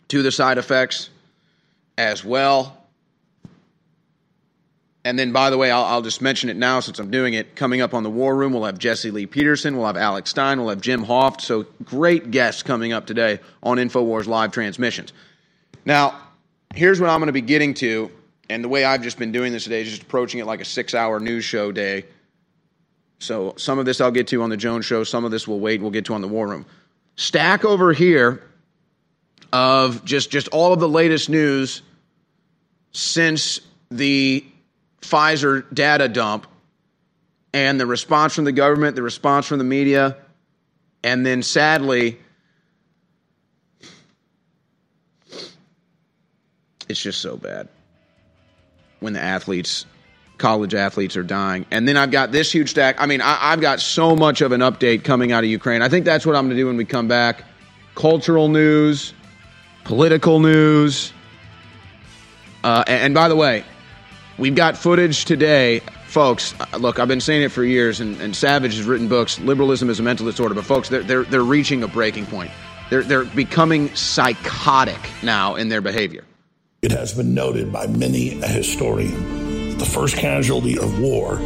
[0.09, 1.11] to the side effects
[1.99, 2.77] as well.
[5.05, 7.57] And then, by the way, I'll, I'll, just mention it now since I'm doing it.
[7.57, 10.61] Coming up on the War Room, we'll have Jesse Lee Peterson, we'll have Alex Stein,
[10.61, 11.41] we'll have Jim Hoft.
[11.41, 15.15] So, great guests coming up today on InfoWars live transmissions.
[15.87, 16.21] Now,
[16.75, 18.11] here's what I'm going to be getting to.
[18.51, 20.65] And the way I've just been doing this today is just approaching it like a
[20.65, 22.05] six hour news show day.
[23.21, 25.61] So, some of this I'll get to on the Jones show, some of this we'll
[25.61, 26.67] wait, we'll get to on the War Room.
[27.17, 28.43] Stack over here
[29.53, 31.83] of just, just all of the latest news
[32.93, 33.61] since
[33.91, 34.45] the
[35.03, 36.47] Pfizer data dump
[37.53, 40.17] and the response from the government, the response from the media,
[41.03, 42.19] and then sadly,
[46.89, 47.69] it's just so bad
[49.01, 49.85] when the athletes,
[50.41, 51.67] college athletes, are dying.
[51.71, 53.01] And then I've got this huge stack.
[53.01, 55.83] I mean, I, have got so much of an update coming out of Ukraine.
[55.83, 57.45] I think that's what I'm going to do when we come back
[57.95, 59.15] cultural news,
[59.85, 61.13] political news.
[62.65, 63.65] Uh, and, and by the way,
[64.41, 66.55] We've got footage today, folks.
[66.59, 69.39] Uh, look, I've been saying it for years, and, and Savage has written books.
[69.39, 72.51] Liberalism is a mental disorder, but folks, they're they're, they're reaching a breaking point.
[72.89, 76.25] They're they're becoming psychotic now in their behavior.
[76.81, 79.40] It has been noted by many a historian
[79.81, 81.39] the first casualty of war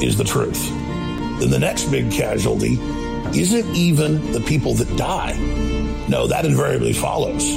[0.00, 0.70] is the truth.
[1.40, 2.78] Then the next big casualty
[3.34, 5.36] isn't even the people that die.
[6.08, 7.56] No, that invariably follows.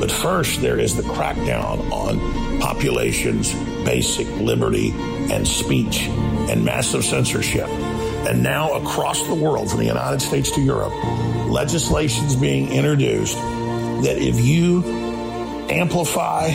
[0.00, 3.52] But first, there is the crackdown on populations'
[3.84, 4.90] basic liberty
[5.30, 7.68] and speech and massive censorship.
[7.68, 10.94] And now, across the world, from the United States to Europe,
[11.50, 14.82] legislation's being introduced that if you
[15.68, 16.48] amplify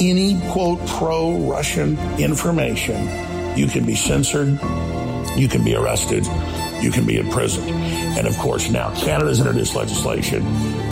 [0.00, 3.06] any quote pro Russian information,
[3.56, 4.58] you can be censored,
[5.36, 6.26] you can be arrested,
[6.80, 7.70] you can be imprisoned.
[7.70, 10.42] And of course, now Canada's introduced legislation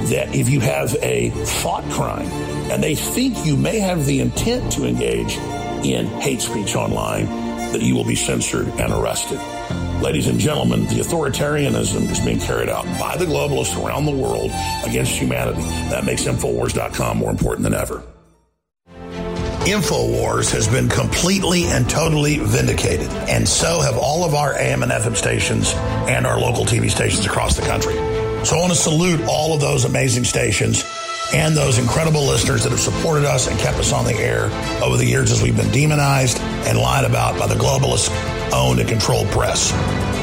[0.06, 2.26] that if you have a thought crime
[2.70, 5.36] and they think you may have the intent to engage
[5.84, 7.26] in hate speech online,
[7.72, 9.38] that you will be censored and arrested.
[10.02, 14.50] Ladies and gentlemen, the authoritarianism is being carried out by the globalists around the world
[14.84, 15.62] against humanity.
[15.90, 18.02] That makes Infowars.com more important than ever.
[19.68, 24.90] InfoWars has been completely and totally vindicated, and so have all of our AM and
[24.90, 25.74] FM stations
[26.08, 27.92] and our local TV stations across the country.
[28.46, 30.84] So I want to salute all of those amazing stations
[31.34, 34.44] and those incredible listeners that have supported us and kept us on the air
[34.82, 38.08] over the years as we've been demonized and lied about by the globalist
[38.54, 39.72] owned and controlled press.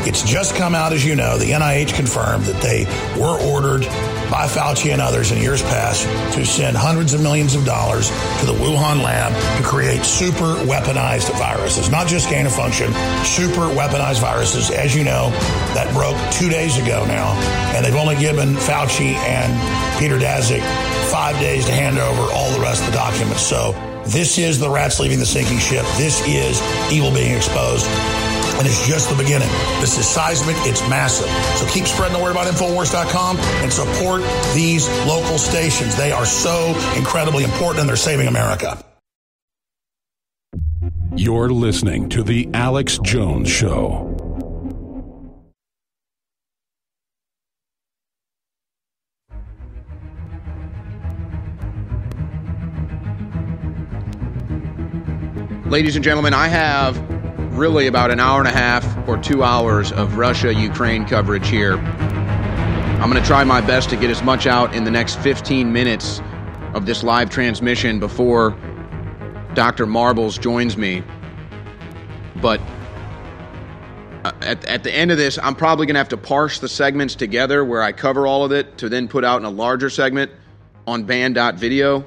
[0.06, 2.86] It's just come out, as you know, the NIH confirmed that they
[3.20, 3.82] were ordered
[4.30, 8.46] by Fauci and others in years past to send hundreds of millions of dollars to
[8.46, 11.90] the Wuhan lab to create super weaponized viruses.
[11.90, 12.94] Not just gain of function,
[13.24, 14.70] super weaponized viruses.
[14.70, 15.32] As you know,
[15.74, 17.34] that broke two days ago now,
[17.76, 20.62] and they've only given Fauci and Peter Daszak
[21.10, 23.42] five days to hand over all the rest of the documents.
[23.42, 23.72] So
[24.06, 25.86] this is the rats leaving the sinking ship.
[25.98, 27.88] This is evil being exposed
[28.58, 29.50] and it's just the beginning.
[29.80, 31.30] This is seismic, it's massive.
[31.58, 34.22] So keep spreading the word about InfoWars.com and support
[34.54, 35.96] these local stations.
[35.96, 38.84] They are so incredibly important and they're saving America.
[41.18, 44.12] You're listening to The Alex Jones Show.
[55.66, 57.15] Ladies and gentlemen, I have
[57.56, 61.78] really about an hour and a half or two hours of Russia Ukraine coverage here.
[61.78, 65.72] I'm going to try my best to get as much out in the next 15
[65.72, 66.22] minutes
[66.74, 68.52] of this live transmission before
[69.54, 69.86] Dr.
[69.86, 71.04] Marbles joins me.
[72.42, 72.60] But
[74.26, 76.68] uh, at, at the end of this, I'm probably going to have to parse the
[76.68, 79.90] segments together where I cover all of it to then put out in a larger
[79.90, 80.32] segment
[80.86, 82.06] on band.video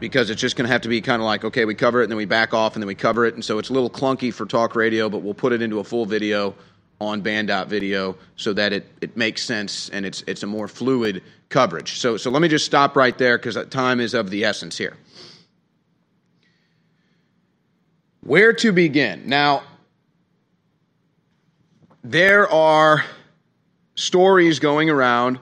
[0.00, 2.04] because it's just going to have to be kind of like, okay, we cover it
[2.04, 3.34] and then we back off and then we cover it.
[3.34, 5.84] And so it's a little clunky for talk radio, but we'll put it into a
[5.84, 6.54] full video
[7.00, 11.98] on band.video so that it, it makes sense and it's, it's a more fluid coverage.
[11.98, 14.96] So, so let me just stop right there because time is of the essence here.
[18.20, 19.22] Where to begin?
[19.26, 19.62] Now,
[22.04, 23.04] there are
[23.94, 25.38] stories going around,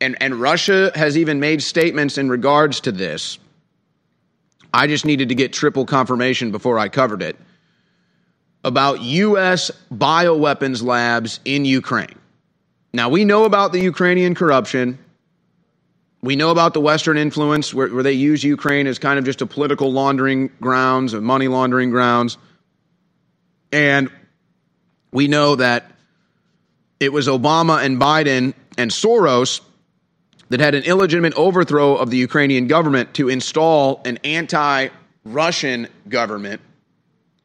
[0.00, 3.38] and, and Russia has even made statements in regards to this.
[4.76, 7.38] I just needed to get triple confirmation before I covered it
[8.62, 9.70] about U.S.
[9.90, 12.18] bioweapons labs in Ukraine.
[12.92, 14.98] Now, we know about the Ukrainian corruption.
[16.20, 19.40] We know about the Western influence where, where, they use Ukraine as kind of just
[19.40, 22.36] a political laundering grounds, of money laundering grounds.
[23.72, 24.10] And
[25.10, 25.90] we know that
[27.00, 29.62] it was Obama and Biden and Soros
[30.48, 34.88] that had an illegitimate overthrow of the Ukrainian government to install an anti
[35.24, 36.60] Russian government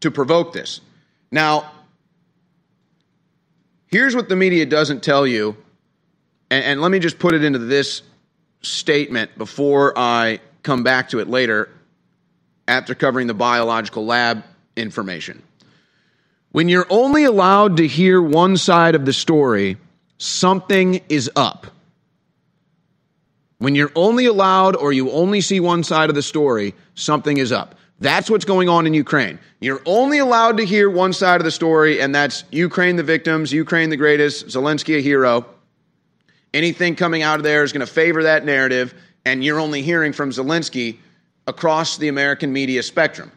[0.02, 0.82] to provoke this.
[1.32, 1.72] Now,
[3.88, 5.58] here's what the media doesn't tell you,
[6.50, 8.04] and, and, let me just put it into this
[8.62, 11.70] statement before I come back to it later
[12.68, 14.44] after covering the biological lab
[14.76, 15.42] information.
[16.52, 19.78] When you're only allowed to hear one side of the story,
[20.18, 21.68] something is up.
[23.62, 27.52] When you're only allowed or you only see one side of the story, something is
[27.52, 27.76] up.
[28.00, 29.38] That's what's going on in Ukraine.
[29.60, 33.54] You're only allowed to hear one side of the story, and that's Ukraine the victims,
[33.54, 35.46] Ukraine the greatest, Zelensky a hero.
[36.56, 38.96] Anything coming out of there is going to favor that narrative,
[39.26, 40.98] and you're only hearing from Zelensky
[41.46, 43.32] across the American media spectrum.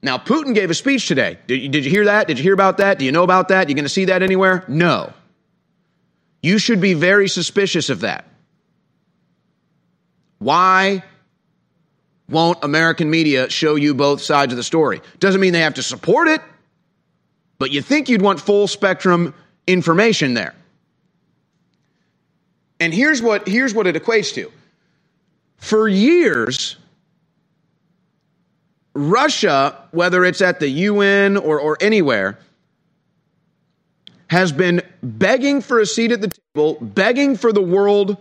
[0.00, 1.36] Now, Putin gave a speech today.
[1.46, 2.28] Did you, did you hear that?
[2.28, 2.98] Did you hear about that?
[2.98, 3.68] Do you know about that?
[3.68, 4.64] You going to see that anywhere?
[4.68, 5.12] No.
[6.42, 8.24] You should be very suspicious of that.
[10.40, 11.04] Why
[12.28, 15.02] won't American media show you both sides of the story?
[15.18, 16.40] Doesn't mean they have to support it,
[17.58, 19.34] but you think you'd want full spectrum
[19.66, 20.54] information there.
[22.80, 24.50] And here's what, here's what it equates to.
[25.58, 26.76] For years,
[28.94, 32.38] Russia, whether it's at the UN or, or anywhere,
[34.28, 38.16] has been begging for a seat at the table, begging for the world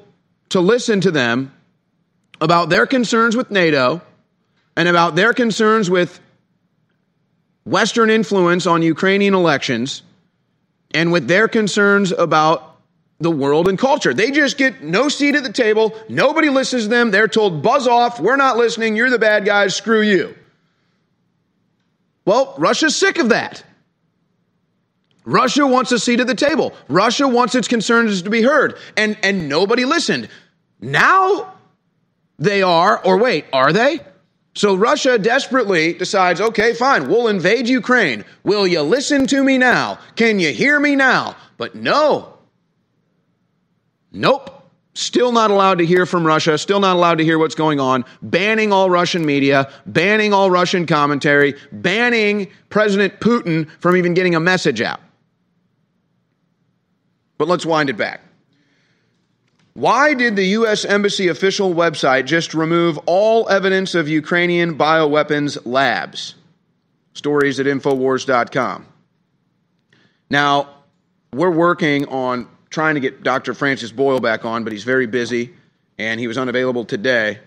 [0.50, 1.54] to listen to them
[2.42, 4.02] about their concerns with NATO
[4.76, 6.20] and about their concerns with
[7.66, 10.02] Western influence on Ukrainian elections
[10.94, 12.78] and with their concerns about
[13.20, 14.14] the world and culture.
[14.14, 15.94] They just get no seat at the table.
[16.08, 17.12] Nobody listens to them.
[17.12, 18.20] They're told, buzz off.
[18.20, 18.96] We're not listening.
[18.96, 19.76] You're the bad guys.
[19.76, 20.36] Screw you.
[22.26, 23.64] Well, Russia's sick of that.
[25.26, 26.74] Russia wants a seat at the table.
[26.88, 28.78] Russia wants its concerns to be heard.
[28.96, 30.30] And, and nobody listened.
[30.80, 31.54] Now
[32.40, 34.00] they are, or wait, are they?
[34.56, 38.26] So Russia desperately decides, okay, fine, we'll invade Ukraine.
[38.44, 40.00] Will you listen to me now?
[40.16, 41.36] Can you hear me now?
[41.58, 42.34] But no.
[44.12, 44.56] Nope.
[44.96, 48.04] Still not allowed to hear from Russia, still not allowed to hear what's going on,
[48.22, 54.40] banning all Russian media, banning all Russian commentary, banning President Putin from even getting a
[54.40, 55.00] message out.
[57.38, 58.22] But let's wind it back.
[59.74, 60.84] Why did the U.S.
[60.84, 66.36] Embassy official website just remove all evidence of Ukrainian bioweapons labs?
[67.14, 68.86] Stories at Infowars.com.
[70.30, 70.70] Now,
[71.34, 73.54] we're working on trying to get Dr.
[73.54, 75.54] Francis Boyle back on, but he's very busy
[75.98, 77.40] and he was unavailable today.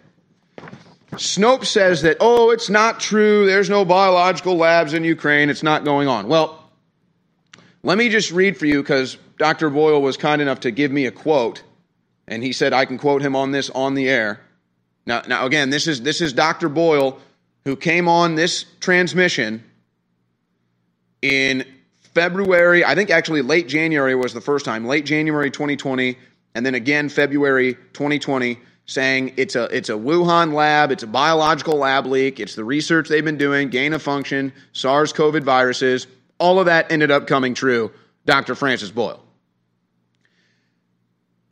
[1.12, 3.46] Snopes says that, oh, it's not true.
[3.46, 5.50] There's no biological labs in Ukraine.
[5.50, 6.28] It's not going on.
[6.28, 6.70] Well,
[7.82, 9.68] let me just read for you because Dr.
[9.68, 11.62] Boyle was kind enough to give me a quote
[12.28, 14.40] and he said I can quote him on this on the air.
[15.06, 16.68] Now, now again, this is this is Dr.
[16.68, 17.18] Boyle
[17.64, 19.62] who came on this transmission
[21.20, 21.64] in
[22.14, 22.84] February.
[22.84, 26.18] I think actually late January was the first time, late January 2020,
[26.54, 31.78] and then again February 2020, saying it's a it's a Wuhan lab, it's a biological
[31.78, 36.06] lab leak, it's the research they've been doing, gain of function, SARS-CoV viruses.
[36.38, 37.92] All of that ended up coming true.
[38.24, 38.54] Dr.
[38.54, 39.21] Francis Boyle.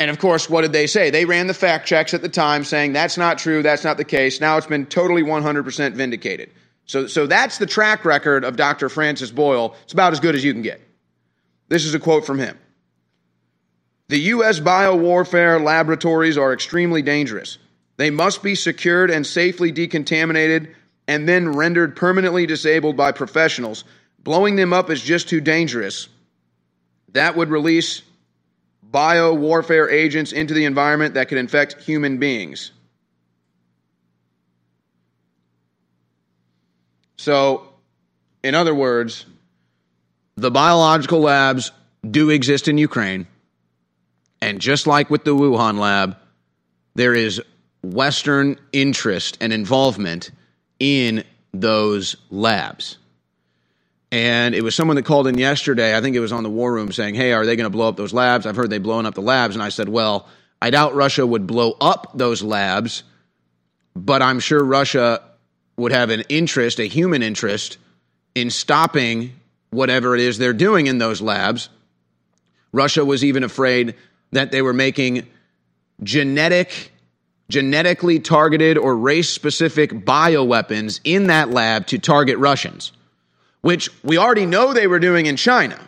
[0.00, 1.10] And of course, what did they say?
[1.10, 4.04] They ran the fact checks at the time saying that's not true, that's not the
[4.04, 4.40] case.
[4.40, 6.50] Now it's been totally 100% vindicated.
[6.86, 8.88] So, so that's the track record of Dr.
[8.88, 9.76] Francis Boyle.
[9.84, 10.80] It's about as good as you can get.
[11.68, 12.58] This is a quote from him.
[14.08, 14.58] The U.S.
[14.58, 17.58] biowarfare laboratories are extremely dangerous.
[17.98, 20.74] They must be secured and safely decontaminated
[21.06, 23.84] and then rendered permanently disabled by professionals.
[24.20, 26.08] Blowing them up is just too dangerous.
[27.12, 28.00] That would release
[28.90, 32.72] biowarfare agents into the environment that could infect human beings.
[37.16, 37.68] So,
[38.42, 39.26] in other words,
[40.36, 41.70] the biological labs
[42.08, 43.26] do exist in Ukraine.
[44.40, 46.16] And just like with the Wuhan lab,
[46.94, 47.40] there is
[47.82, 50.30] Western interest and involvement
[50.78, 52.96] in those labs.
[54.12, 55.96] And it was someone that called in yesterday.
[55.96, 57.88] I think it was on the War Room saying, Hey, are they going to blow
[57.88, 58.46] up those labs?
[58.46, 59.54] I've heard they've blown up the labs.
[59.54, 60.26] And I said, Well,
[60.60, 63.04] I doubt Russia would blow up those labs,
[63.94, 65.22] but I'm sure Russia
[65.76, 67.78] would have an interest, a human interest,
[68.34, 69.32] in stopping
[69.70, 71.68] whatever it is they're doing in those labs.
[72.72, 73.94] Russia was even afraid
[74.32, 75.26] that they were making
[76.02, 76.92] genetic,
[77.48, 82.92] genetically targeted or race specific bioweapons in that lab to target Russians,
[83.62, 85.78] which we already know they were doing in China.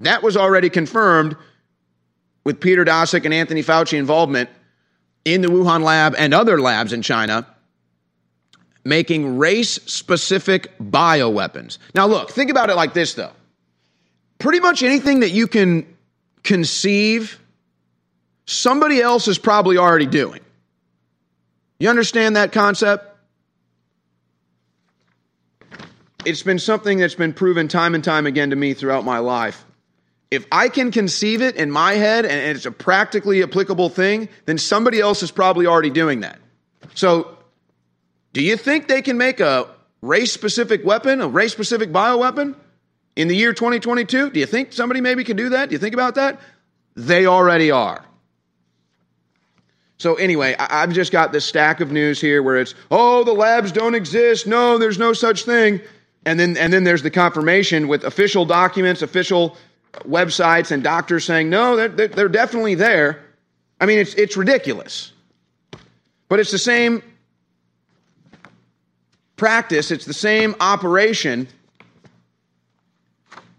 [0.00, 1.36] That was already confirmed
[2.44, 4.50] with Peter Daszak and Anthony Fauci involvement
[5.24, 7.46] in the Wuhan lab and other labs in China
[8.84, 11.78] making race specific bioweapons.
[11.94, 13.32] Now, look, think about it like this, though.
[14.38, 15.96] Pretty much anything that you can
[16.44, 17.40] conceive,
[18.46, 20.40] somebody else is probably already doing.
[21.80, 23.15] You understand that concept?
[26.26, 29.64] It's been something that's been proven time and time again to me throughout my life.
[30.28, 34.58] If I can conceive it in my head and it's a practically applicable thing, then
[34.58, 36.40] somebody else is probably already doing that.
[36.94, 37.38] So
[38.32, 39.68] do you think they can make a
[40.02, 42.56] race specific weapon, a race specific bioweapon
[43.14, 44.30] in the year 2022?
[44.30, 45.68] Do you think somebody maybe can do that?
[45.68, 46.40] Do you think about that?
[46.96, 48.04] They already are.
[49.98, 53.32] So, anyway, I- have just got this stack of news here where it's, oh, the
[53.32, 54.46] labs don't exist.
[54.46, 55.80] No, there's no such thing.
[56.26, 59.56] And then, and then there's the confirmation with official documents, official
[60.00, 63.22] websites, and doctors saying, no, they're, they're definitely there.
[63.80, 65.12] I mean, it's, it's ridiculous.
[66.28, 67.00] But it's the same
[69.36, 71.46] practice, it's the same operation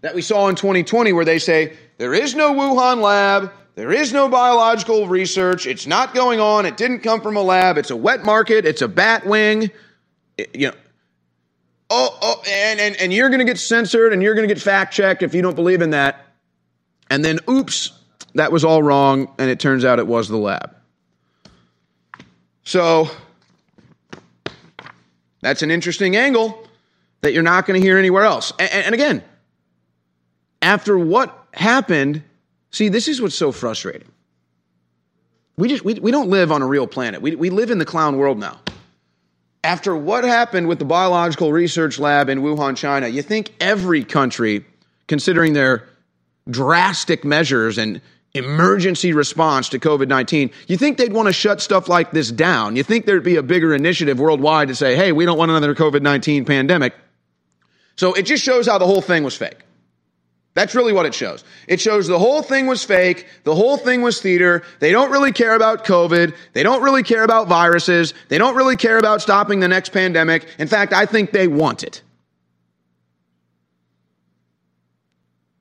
[0.02, 4.12] that we saw in 2020 where they say there is no Wuhan lab, there is
[4.12, 7.96] no biological research, it's not going on, it didn't come from a lab, it's a
[7.96, 9.70] wet market, it's a bat wing.
[10.36, 10.74] It, you know,
[11.90, 14.62] oh, oh, and, and, and you're going to get censored and you're going to get
[14.62, 16.24] fact checked if you don't believe in that.
[17.10, 17.92] And then, oops,
[18.34, 20.74] that was all wrong, and it turns out it was the lab.
[22.64, 23.08] So,
[25.40, 26.66] that's an interesting angle
[27.22, 28.52] that you're not going to hear anywhere else.
[28.58, 29.24] And, and, again,
[30.60, 32.22] after what happened,
[32.70, 34.08] see, this is what's so frustrating.
[35.56, 37.22] We just we, we don't live on a real planet.
[37.22, 38.60] We, we live in the clown world now.
[39.64, 44.64] After what happened with the biological research lab in Wuhan, China, you think every country,
[45.08, 45.88] considering their
[46.48, 48.00] drastic measures and
[48.34, 52.76] emergency response to COVID 19, you think they'd want to shut stuff like this down.
[52.76, 55.74] You think there'd be a bigger initiative worldwide to say, hey, we don't want another
[55.74, 56.94] COVID 19 pandemic.
[57.96, 59.58] So it just shows how the whole thing was fake.
[60.58, 61.44] That's really what it shows.
[61.68, 63.28] It shows the whole thing was fake.
[63.44, 64.64] The whole thing was theater.
[64.80, 66.34] They don't really care about COVID.
[66.52, 68.12] They don't really care about viruses.
[68.26, 70.48] They don't really care about stopping the next pandemic.
[70.58, 72.02] In fact, I think they want it.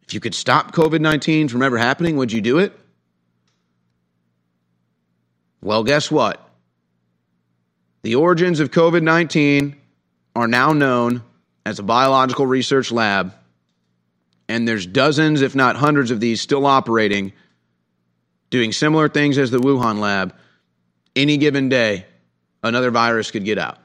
[0.07, 2.73] If you could stop COVID 19 from ever happening, would you do it?
[5.61, 6.43] Well, guess what?
[8.01, 9.75] The origins of COVID 19
[10.35, 11.21] are now known
[11.67, 13.35] as a biological research lab,
[14.49, 17.33] and there's dozens, if not hundreds, of these still operating,
[18.49, 20.33] doing similar things as the Wuhan lab.
[21.15, 22.05] Any given day,
[22.63, 23.79] another virus could get out.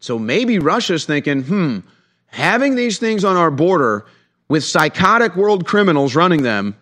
[0.00, 1.78] So maybe Russia's thinking, hmm,
[2.26, 4.06] having these things on our border
[4.48, 6.74] with psychotic world criminals running them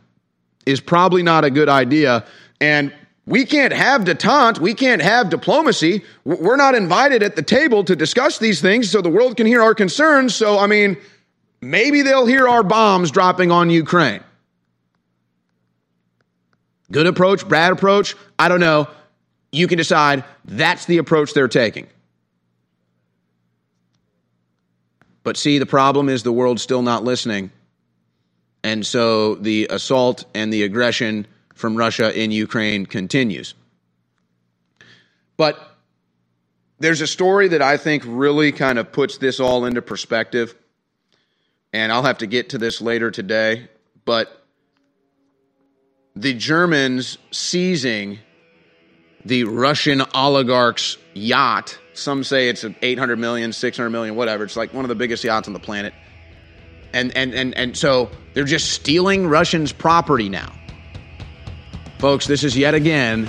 [0.64, 2.24] is probably not a good idea.
[2.60, 2.94] And
[3.26, 4.58] we can't have detente.
[4.58, 6.02] We can't have diplomacy.
[6.24, 9.60] We're not invited at the table to discuss these things so the world can hear
[9.60, 10.34] our concerns.
[10.34, 10.96] So, I mean,
[11.60, 14.22] maybe they'll hear our bombs dropping on Ukraine.
[16.90, 18.88] Good approach, bad approach, I don't know.
[19.52, 21.86] You can decide that's the approach they're taking.
[25.22, 27.50] But see, the problem is the world's still not listening.
[28.64, 33.54] And so the assault and the aggression from Russia in Ukraine continues.
[35.36, 35.58] But
[36.78, 40.54] there's a story that I think really kind of puts this all into perspective.
[41.72, 43.68] And I'll have to get to this later today.
[44.04, 44.44] But
[46.16, 48.18] the Germans seizing
[49.24, 51.78] the Russian oligarch's yacht.
[51.94, 54.44] Some say it's 800 million, 600 million, whatever.
[54.44, 55.92] It's like one of the biggest yachts on the planet.
[56.92, 60.52] And, and, and, and so they're just stealing Russians' property now.
[61.98, 63.28] Folks, this is yet again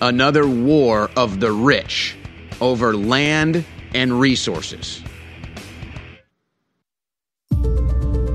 [0.00, 2.16] another war of the rich
[2.60, 3.64] over land
[3.94, 5.02] and resources.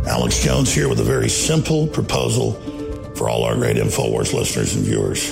[0.07, 2.53] Alex Jones here with a very simple proposal
[3.15, 5.29] for all our great InfoWars listeners and viewers.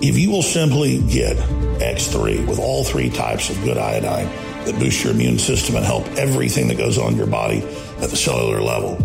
[0.00, 4.26] If you will simply get X3 with all three types of good iodine
[4.64, 7.62] that boost your immune system and help everything that goes on in your body
[8.00, 8.96] at the cellular level,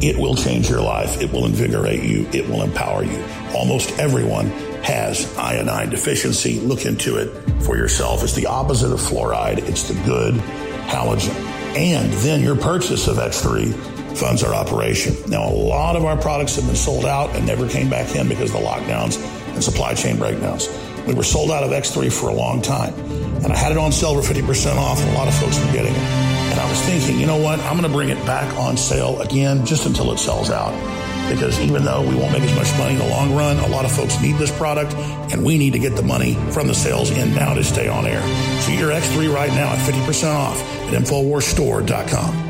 [0.00, 1.20] it will change your life.
[1.20, 2.28] It will invigorate you.
[2.32, 3.24] It will empower you.
[3.56, 4.46] Almost everyone
[4.84, 6.60] has iodine deficiency.
[6.60, 7.28] Look into it
[7.64, 8.22] for yourself.
[8.22, 9.68] It's the opposite of fluoride.
[9.68, 10.34] It's the good
[10.86, 11.34] halogen.
[11.76, 15.14] And then your purchase of X3 funds our operation.
[15.30, 18.28] Now, a lot of our products have been sold out and never came back in
[18.28, 19.16] because of the lockdowns
[19.54, 20.68] and supply chain breakdowns.
[21.06, 22.92] We were sold out of X3 for a long time.
[23.42, 25.72] And I had it on sale for 50% off, and a lot of folks were
[25.72, 25.98] getting it.
[26.50, 27.60] And I was thinking, you know what?
[27.60, 30.72] I'm going to bring it back on sale again just until it sells out.
[31.30, 33.84] Because even though we won't make as much money in the long run, a lot
[33.84, 34.94] of folks need this product,
[35.32, 38.06] and we need to get the money from the sales in now to stay on
[38.06, 38.22] air.
[38.62, 42.47] So your X3 right now at 50% off at InfoWarsStore.com.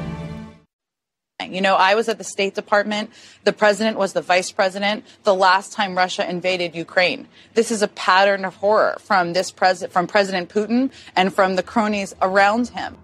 [1.53, 3.11] You know, I was at the State Department.
[3.45, 7.29] The president was the vice president the last time Russia invaded Ukraine.
[7.55, 11.63] This is a pattern of horror from this president, from President Putin and from the
[11.63, 12.97] cronies around him.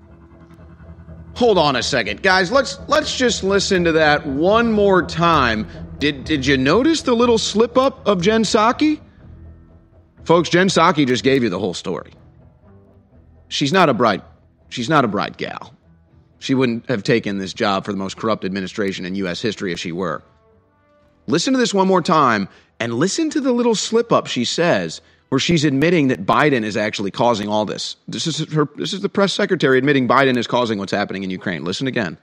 [1.36, 2.52] Hold on a second, guys.
[2.52, 5.66] Let's let's just listen to that one more time.
[5.98, 9.00] Did did you notice the little slip up of Jen Psaki?
[10.24, 12.12] Folks, Jen Psaki just gave you the whole story.
[13.48, 14.22] She's not a bright
[14.74, 15.73] she's not a bright gal.
[16.44, 19.78] She wouldn't have taken this job for the most corrupt administration in US history if
[19.78, 20.22] she were.
[21.26, 25.00] Listen to this one more time and listen to the little slip up she says
[25.30, 27.96] where she's admitting that Biden is actually causing all this.
[28.06, 31.30] This is her this is the press secretary admitting Biden is causing what's happening in
[31.30, 31.64] Ukraine.
[31.64, 32.18] Listen again.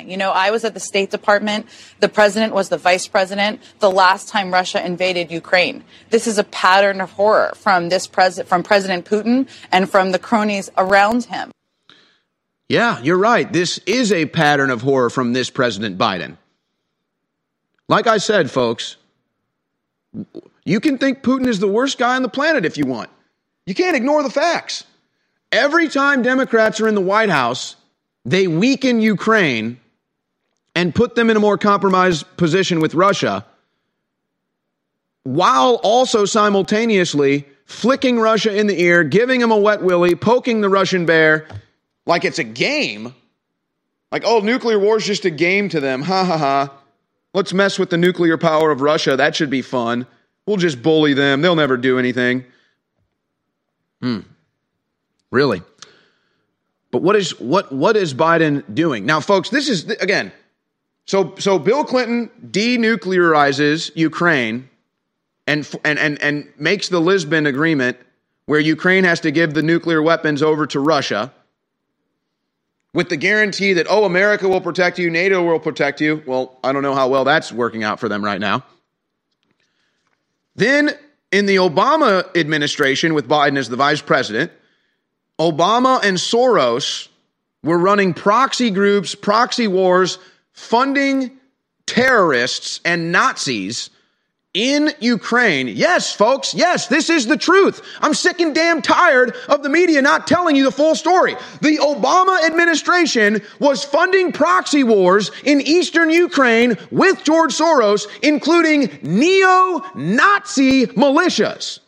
[0.00, 1.66] You know, I was at the State Department.
[1.98, 5.82] The president was the vice president the last time Russia invaded Ukraine.
[6.10, 10.20] This is a pattern of horror from this president, from President Putin and from the
[10.20, 11.50] cronies around him.
[12.68, 13.50] Yeah, you're right.
[13.52, 16.36] This is a pattern of horror from this President Biden.
[17.88, 18.96] Like I said, folks,
[20.64, 23.10] you can think Putin is the worst guy on the planet if you want.
[23.66, 24.84] You can't ignore the facts.
[25.52, 27.76] Every time Democrats are in the White House,
[28.24, 29.78] they weaken Ukraine
[30.74, 33.46] and put them in a more compromised position with Russia,
[35.22, 40.68] while also simultaneously flicking Russia in the ear, giving them a wet willy, poking the
[40.68, 41.46] Russian bear
[42.06, 43.14] like it's a game.
[44.12, 46.02] Like, oh, nuclear war is just a game to them.
[46.02, 46.72] Ha ha ha.
[47.34, 49.16] Let's mess with the nuclear power of Russia.
[49.16, 50.06] That should be fun.
[50.46, 51.42] We'll just bully them.
[51.42, 52.44] They'll never do anything.
[54.00, 54.20] Hmm.
[55.30, 55.60] Really?
[56.92, 59.04] But what is what what is Biden doing?
[59.04, 60.32] Now folks, this is again.
[61.04, 64.70] So so Bill Clinton denuclearizes Ukraine
[65.46, 67.98] and and and and makes the Lisbon agreement
[68.46, 71.32] where Ukraine has to give the nuclear weapons over to Russia
[72.96, 76.22] with the guarantee that oh America will protect you, NATO will protect you.
[76.24, 78.64] Well, I don't know how well that's working out for them right now.
[80.54, 80.92] Then
[81.30, 84.50] in the Obama administration, with Biden as the vice president,
[85.38, 87.08] Obama and Soros
[87.62, 90.18] were running proxy groups, proxy wars,
[90.52, 91.32] funding
[91.84, 93.90] terrorists and Nazis
[94.56, 95.68] in Ukraine.
[95.68, 97.82] Yes, folks, yes, this is the truth.
[98.00, 101.34] I'm sick and damn tired of the media not telling you the full story.
[101.60, 109.84] The Obama administration was funding proxy wars in eastern Ukraine with George Soros, including neo
[109.94, 111.80] Nazi militias.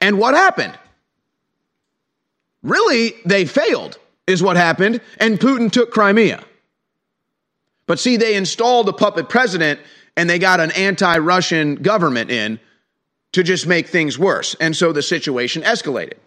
[0.00, 0.76] And what happened?
[2.64, 3.96] Really, they failed,
[4.26, 6.42] is what happened, and Putin took Crimea.
[7.86, 9.78] But see, they installed a puppet president
[10.16, 12.60] and they got an anti Russian government in
[13.32, 14.56] to just make things worse.
[14.60, 16.18] And so the situation escalated.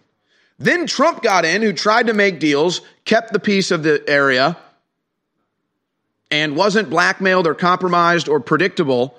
[0.58, 4.56] Then Trump got in, who tried to make deals, kept the peace of the area,
[6.30, 9.16] and wasn't blackmailed or compromised or predictable.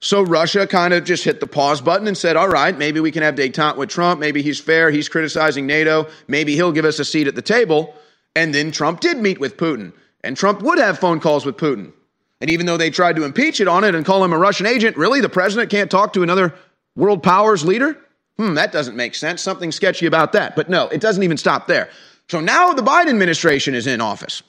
[0.00, 3.10] So Russia kind of just hit the pause button and said, all right, maybe we
[3.10, 4.20] can have detente with Trump.
[4.20, 4.90] Maybe he's fair.
[4.90, 6.08] He's criticizing NATO.
[6.28, 7.94] Maybe he'll give us a seat at the table.
[8.34, 9.92] And then Trump did meet with Putin.
[10.22, 11.92] And Trump would have phone calls with Putin.
[12.40, 14.66] And even though they tried to impeach it on it and call him a Russian
[14.66, 16.54] agent, really, the president can't talk to another
[16.94, 17.98] world powers leader?
[18.36, 19.42] Hmm, that doesn't make sense.
[19.42, 20.54] Something sketchy about that.
[20.56, 21.88] But no, it doesn't even stop there.
[22.28, 24.42] So now the Biden administration is in office.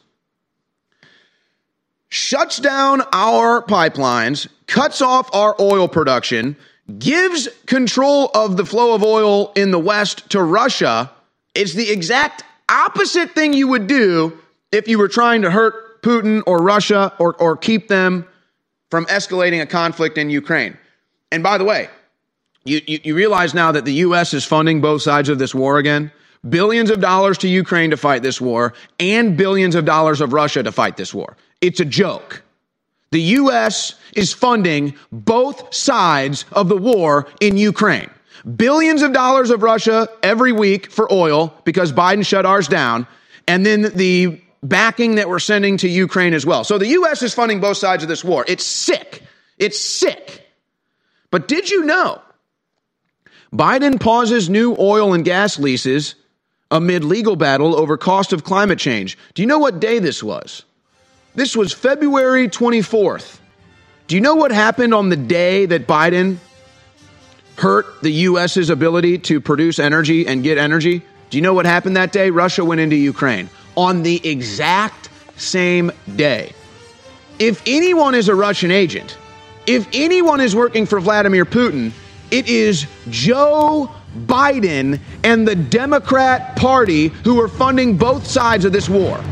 [2.09, 6.55] Shuts down our pipelines, cuts off our oil production,
[6.99, 11.11] gives control of the flow of oil in the West to Russia.
[11.53, 14.37] It's the exact opposite thing you would do
[14.71, 18.25] if you were trying to hurt Putin or Russia or, or keep them
[18.89, 20.77] from escalating a conflict in Ukraine.
[21.31, 21.89] And by the way,
[22.63, 24.33] you, you, you, realize now that the U.S.
[24.33, 26.11] is funding both sides of this war again?
[26.47, 30.63] Billions of dollars to Ukraine to fight this war and billions of dollars of Russia
[30.63, 31.35] to fight this war.
[31.61, 32.43] It's a joke.
[33.11, 33.95] The U.S.
[34.15, 38.09] is funding both sides of the war in Ukraine.
[38.55, 43.07] Billions of dollars of Russia every week for oil because Biden shut ours down.
[43.47, 46.63] And then the backing that we're sending to Ukraine as well.
[46.63, 47.21] So the U.S.
[47.21, 48.45] is funding both sides of this war.
[48.47, 49.23] It's sick.
[49.57, 50.47] It's sick.
[51.31, 52.21] But did you know
[53.53, 56.15] Biden pauses new oil and gas leases
[56.69, 59.17] amid legal battle over cost of climate change?
[59.33, 60.63] Do you know what day this was?
[61.35, 63.39] This was February 24th.
[64.07, 66.37] Do you know what happened on the day that Biden
[67.57, 71.03] hurt the U.S.'s ability to produce energy and get energy?
[71.29, 72.29] Do you know what happened that day?
[72.29, 76.51] Russia went into Ukraine on the exact same day.
[77.39, 79.17] If anyone is a Russian agent,
[79.67, 81.91] if anyone is working for Vladimir Putin,
[82.31, 83.89] it is Joe
[84.25, 89.23] Biden and the Democrat Party who are funding both sides of this war.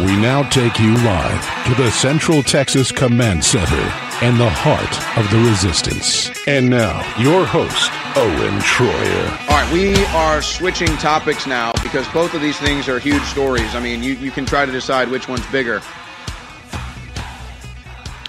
[0.00, 3.80] We now take you live to the Central Texas Command Center
[4.24, 6.32] and the heart of the resistance.
[6.48, 9.30] And now, your host, Owen Shroyer.
[9.48, 13.76] All right, we are switching topics now because both of these things are huge stories.
[13.76, 15.80] I mean, you, you can try to decide which one's bigger.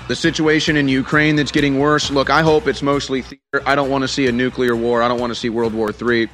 [0.08, 2.12] The situation in Ukraine that's getting worse.
[2.12, 3.64] Look, I hope it's mostly theater.
[3.66, 5.02] I don't want to see a nuclear war.
[5.02, 6.30] I don't want to see World War III,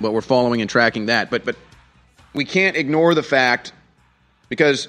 [0.00, 1.30] but we're following and tracking that.
[1.30, 1.54] But but
[2.34, 3.72] we can't ignore the fact
[4.48, 4.88] because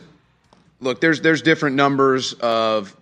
[0.80, 2.96] look, there's there's different numbers of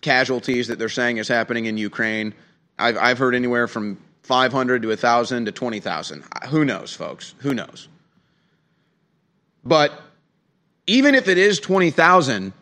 [0.00, 2.34] casualties that they're saying is happening in Ukraine.
[2.78, 6.24] I've I've heard anywhere from 500 to 1,000 to 20,000.
[6.48, 7.34] Who knows, folks?
[7.38, 7.86] Who knows?
[9.64, 9.92] But
[10.88, 12.52] even if it is 20,000,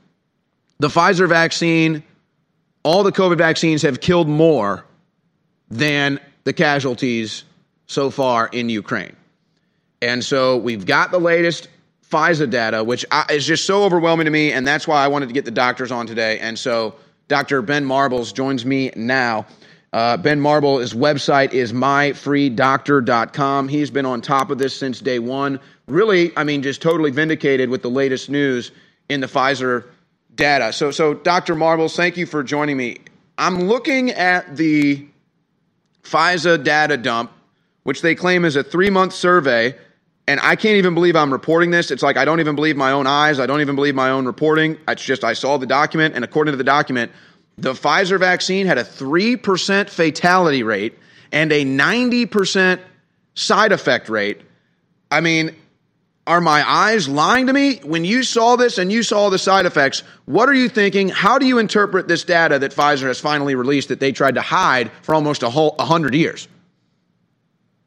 [0.78, 2.02] the Pfizer vaccine,
[2.82, 4.84] all the COVID vaccines have killed more
[5.70, 7.44] than the casualties
[7.86, 9.16] so far in Ukraine.
[10.02, 11.68] And so we've got the latest
[12.14, 14.52] Pfizer data, which is just so overwhelming to me.
[14.52, 16.38] And that's why I wanted to get the doctors on today.
[16.38, 16.94] And so
[17.26, 17.60] Dr.
[17.60, 19.46] Ben Marbles joins me now.
[19.92, 23.68] Uh, ben Marble, his website is myfreedoctor.com.
[23.68, 25.58] He's been on top of this since day one.
[25.86, 28.70] Really, I mean, just totally vindicated with the latest news
[29.08, 29.84] in the Pfizer
[30.34, 30.72] data.
[30.72, 31.54] So, so Dr.
[31.54, 32.98] Marbles, thank you for joining me.
[33.38, 35.06] I'm looking at the
[36.02, 37.32] Pfizer data dump,
[37.82, 39.74] which they claim is a three month survey
[40.26, 41.90] and I can't even believe I'm reporting this.
[41.90, 43.38] It's like I don't even believe my own eyes.
[43.38, 44.78] I don't even believe my own reporting.
[44.88, 47.12] It's just I saw the document, and according to the document,
[47.58, 50.98] the Pfizer vaccine had a 3% fatality rate
[51.30, 52.80] and a 90%
[53.34, 54.40] side effect rate.
[55.10, 55.54] I mean,
[56.26, 57.76] are my eyes lying to me?
[57.84, 61.10] When you saw this and you saw the side effects, what are you thinking?
[61.10, 64.40] How do you interpret this data that Pfizer has finally released that they tried to
[64.40, 66.48] hide for almost a whole 100 years?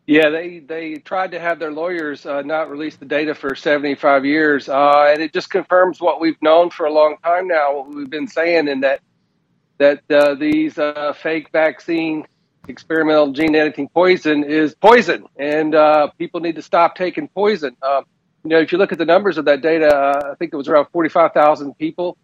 [0.07, 4.25] Yeah, they they tried to have their lawyers uh, not release the data for 75
[4.25, 7.75] years, uh, and it just confirms what we've known for a long time now.
[7.75, 9.01] What we've been saying, in that
[9.79, 12.25] that uh, these uh, fake vaccine,
[12.69, 17.75] experimental gene editing poison is poison, and uh, people need to stop taking poison.
[17.81, 18.05] Um,
[18.45, 20.57] you know, if you look at the numbers of that data, uh, I think it
[20.57, 22.17] was around 45,000 people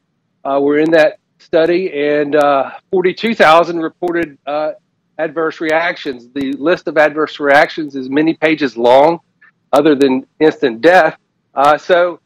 [0.46, 2.36] were in that study, and
[2.92, 4.38] 42,000 reported
[5.18, 6.30] adverse reactions.
[6.34, 9.20] The list of adverse reactions is many pages long,
[9.72, 11.18] other than instant death.
[11.54, 12.20] Uh, so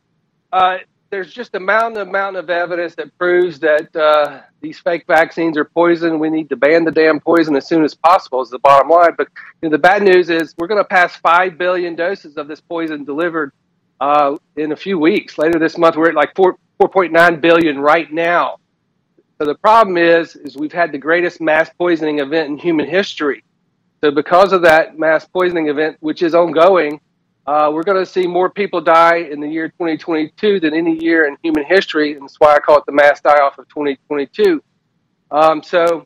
[0.54, 0.78] uh,
[1.10, 5.66] there's just a mountain amount of evidence that proves that uh, these fake vaccines are
[5.66, 6.20] poison.
[6.20, 8.42] We need to ban the damn poison as soon as possible.
[8.42, 9.12] Is the bottom line.
[9.18, 9.28] But
[9.62, 12.62] you know, the bad news is we're going to pass five billion doses of this
[12.62, 13.52] poison delivered
[14.00, 15.38] uh, in a few weeks.
[15.38, 16.58] Later this month, we're at like four.
[16.82, 18.58] 4.9 billion right now.
[19.40, 23.44] So the problem is, is we've had the greatest mass poisoning event in human history.
[24.02, 27.00] So because of that mass poisoning event, which is ongoing,
[27.46, 31.26] uh, we're going to see more people die in the year 2022 than any year
[31.26, 34.62] in human history, and that's why I call it the mass die-off of 2022.
[35.32, 36.06] Um, so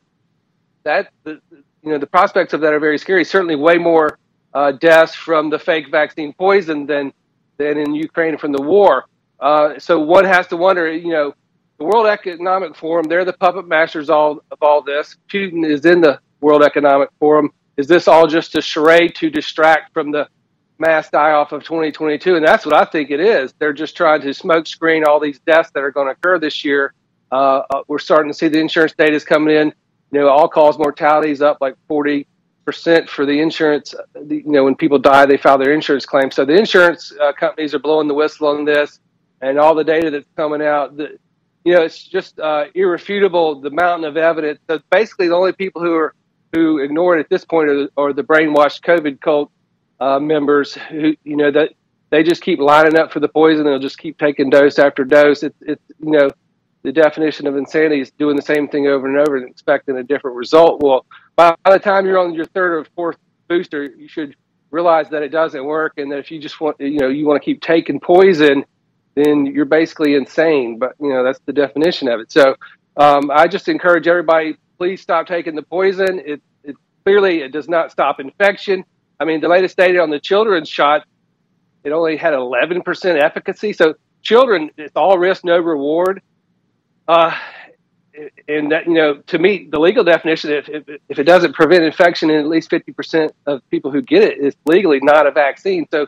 [0.84, 3.24] that the, you know the prospects of that are very scary.
[3.24, 4.18] Certainly, way more
[4.54, 7.12] uh, deaths from the fake vaccine poison than
[7.56, 9.06] than in Ukraine from the war.
[9.40, 11.34] Uh, so one has to wonder, you know,
[11.82, 15.16] the World Economic Forum, they're the puppet masters all, of all this.
[15.28, 17.50] Putin is in the World Economic Forum.
[17.76, 20.28] Is this all just a charade to distract from the
[20.78, 22.36] mass die off of 2022?
[22.36, 23.52] And that's what I think it is.
[23.58, 26.94] They're just trying to smokescreen all these deaths that are going to occur this year.
[27.32, 29.72] Uh, uh, we're starting to see the insurance data is coming in.
[30.12, 32.28] You know, all cause mortality is up like 40
[32.64, 33.92] percent for the insurance.
[34.28, 36.30] You know, when people die, they file their insurance claim.
[36.30, 39.00] So the insurance uh, companies are blowing the whistle on this,
[39.40, 40.96] and all the data that's coming out.
[40.96, 41.18] The,
[41.64, 44.58] you know, it's just uh, irrefutable the mountain of evidence.
[44.68, 46.14] So basically, the only people who are
[46.52, 49.50] who ignore it at this point are, are the brainwashed COVID cult
[50.00, 51.70] uh, members who, you know, that
[52.10, 53.64] they just keep lining up for the poison.
[53.64, 55.42] They'll just keep taking dose after dose.
[55.42, 56.28] It's, it's you know,
[56.82, 60.02] the definition of insanity is doing the same thing over and over and expecting a
[60.02, 60.82] different result.
[60.82, 61.06] Well,
[61.36, 63.16] by the time you're on your third or fourth
[63.48, 64.36] booster, you should
[64.70, 67.40] realize that it doesn't work, and that if you just want, you know, you want
[67.40, 68.64] to keep taking poison,
[69.14, 70.78] then you're basically insane.
[70.78, 72.32] But you know, that's the definition of it.
[72.32, 72.56] So
[72.96, 76.20] um, I just encourage everybody, please stop taking the poison.
[76.24, 78.84] It, it clearly it does not stop infection.
[79.20, 81.04] I mean, the latest data on the children's shot,
[81.84, 83.72] it only had 11% efficacy.
[83.72, 86.22] So children, it's all risk, no reward.
[87.06, 87.36] Uh,
[88.48, 91.82] and that you know to meet the legal definition if, if, if it doesn't prevent
[91.82, 95.30] infection in at least 50% of people who get it, it is legally not a
[95.30, 96.06] vaccine so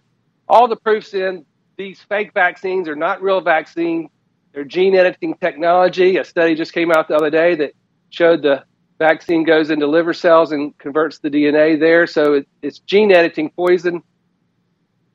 [0.48, 1.44] all the proofs in
[1.76, 4.10] these fake vaccines are not real vaccines.
[4.52, 6.16] They're gene editing technology.
[6.16, 7.72] A study just came out the other day that
[8.10, 8.64] showed the
[8.98, 12.06] vaccine goes into liver cells and converts the dna there.
[12.06, 14.02] So it, it's gene editing poison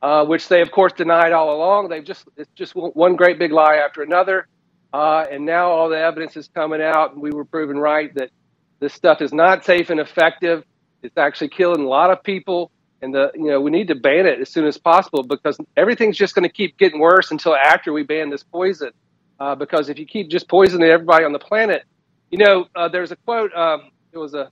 [0.02, 1.90] uh, which they of course denied all along.
[1.90, 4.48] They've just it's just one great big lie after another.
[4.92, 8.32] Uh, and now all the evidence is coming out, and we were proven right that
[8.80, 10.64] this stuff is not safe and effective.
[11.04, 12.72] It's actually killing a lot of people,
[13.02, 16.18] and the you know we need to ban it as soon as possible because everything's
[16.18, 18.92] just going to keep getting worse until after we ban this poison.
[19.40, 21.84] Uh, because if you keep just poisoning everybody on the planet,
[22.30, 23.54] you know, uh, there's a quote.
[23.54, 24.52] Um, it was a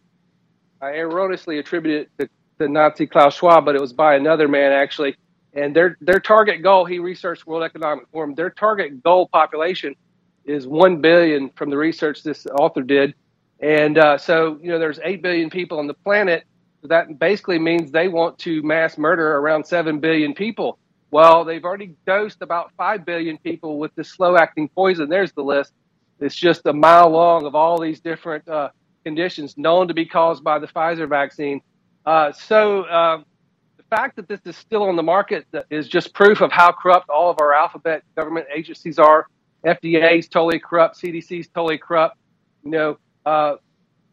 [0.81, 5.15] I erroneously attributed to the Nazi Klaus Schwab, but it was by another man actually.
[5.53, 8.35] And their their target goal, he researched World Economic Forum.
[8.35, 9.95] Their target goal population
[10.45, 13.13] is 1 billion from the research this author did.
[13.59, 16.45] And uh, so, you know, there's 8 billion people on the planet.
[16.83, 20.77] That basically means they want to mass murder around 7 billion people.
[21.11, 25.09] Well, they've already dosed about 5 billion people with this slow acting poison.
[25.09, 25.73] There's the list.
[26.19, 28.69] It's just a mile long of all these different uh,
[29.03, 31.61] conditions known to be caused by the Pfizer vaccine.
[32.05, 33.21] Uh, so, uh,
[33.77, 37.09] the fact that this is still on the market is just proof of how corrupt
[37.09, 39.27] all of our alphabet government agencies are
[39.65, 40.97] FDA is totally corrupt.
[40.97, 42.17] CDC is totally corrupt.
[42.63, 43.55] You know, uh,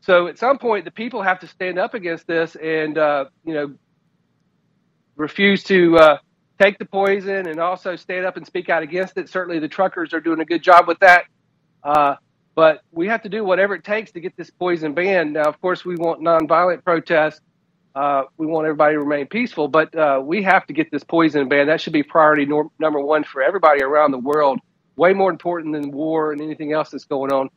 [0.04, 3.54] so at some point the people have to stand up against this and uh, you
[3.54, 3.74] know
[5.16, 6.18] refuse to uh,
[6.60, 9.28] take the poison and also stand up and speak out against it.
[9.28, 11.24] Certainly, the truckers are doing a good job with that.
[11.82, 12.16] Uh,
[12.54, 15.32] but we have to do whatever it takes to get this poison banned.
[15.32, 17.40] Now, of course, we want nonviolent protests.
[17.94, 21.48] Uh, we want everybody to remain peaceful, but uh, we have to get this poison
[21.48, 21.68] banned.
[21.68, 22.46] That should be priority
[22.78, 24.58] number one for everybody around the world
[24.96, 27.48] way more important than war and anything else that's going on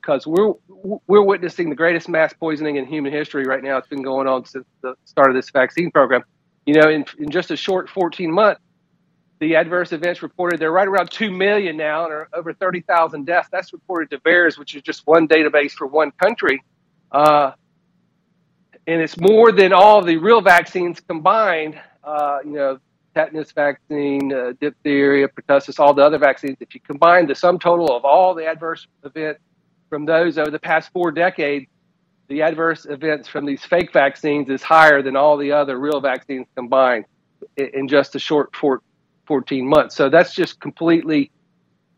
[0.00, 0.52] because we're
[1.06, 3.76] we're witnessing the greatest mass poisoning in human history right now.
[3.78, 6.22] It's been going on since the start of this vaccine program.
[6.66, 8.60] You know, in, in just a short 14 months,
[9.38, 13.48] the adverse events reported they're right around 2 million now and are over 30,000 deaths.
[13.52, 16.62] That's reported to VAERS, which is just one database for one country.
[17.12, 17.52] Uh,
[18.86, 21.78] and it's more than all the real vaccines combined.
[22.02, 22.78] Uh, you know,
[23.14, 27.94] tetanus vaccine, uh, diphtheria, pertussis, all the other vaccines, if you combine the sum total
[27.94, 29.40] of all the adverse events
[29.94, 31.66] from those over the past four decades,
[32.26, 36.48] the adverse events from these fake vaccines is higher than all the other real vaccines
[36.56, 37.04] combined
[37.56, 39.94] in just a short 14 months.
[39.94, 41.30] So that's just completely,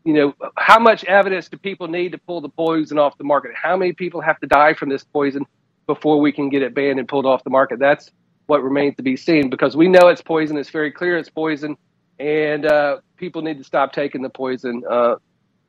[0.05, 3.53] you know, how much evidence do people need to pull the poison off the market?
[3.55, 5.47] How many people have to die from this poison
[5.87, 7.79] before we can get it banned and pulled off the market?
[7.79, 8.11] That's
[8.45, 10.55] what remains to be seen because we know it's poison.
[10.57, 11.75] It's very clear it's poison,
[12.19, 14.83] and uh, people need to stop taking the poison.
[14.87, 15.15] Uh,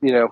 [0.03, 0.29] you know.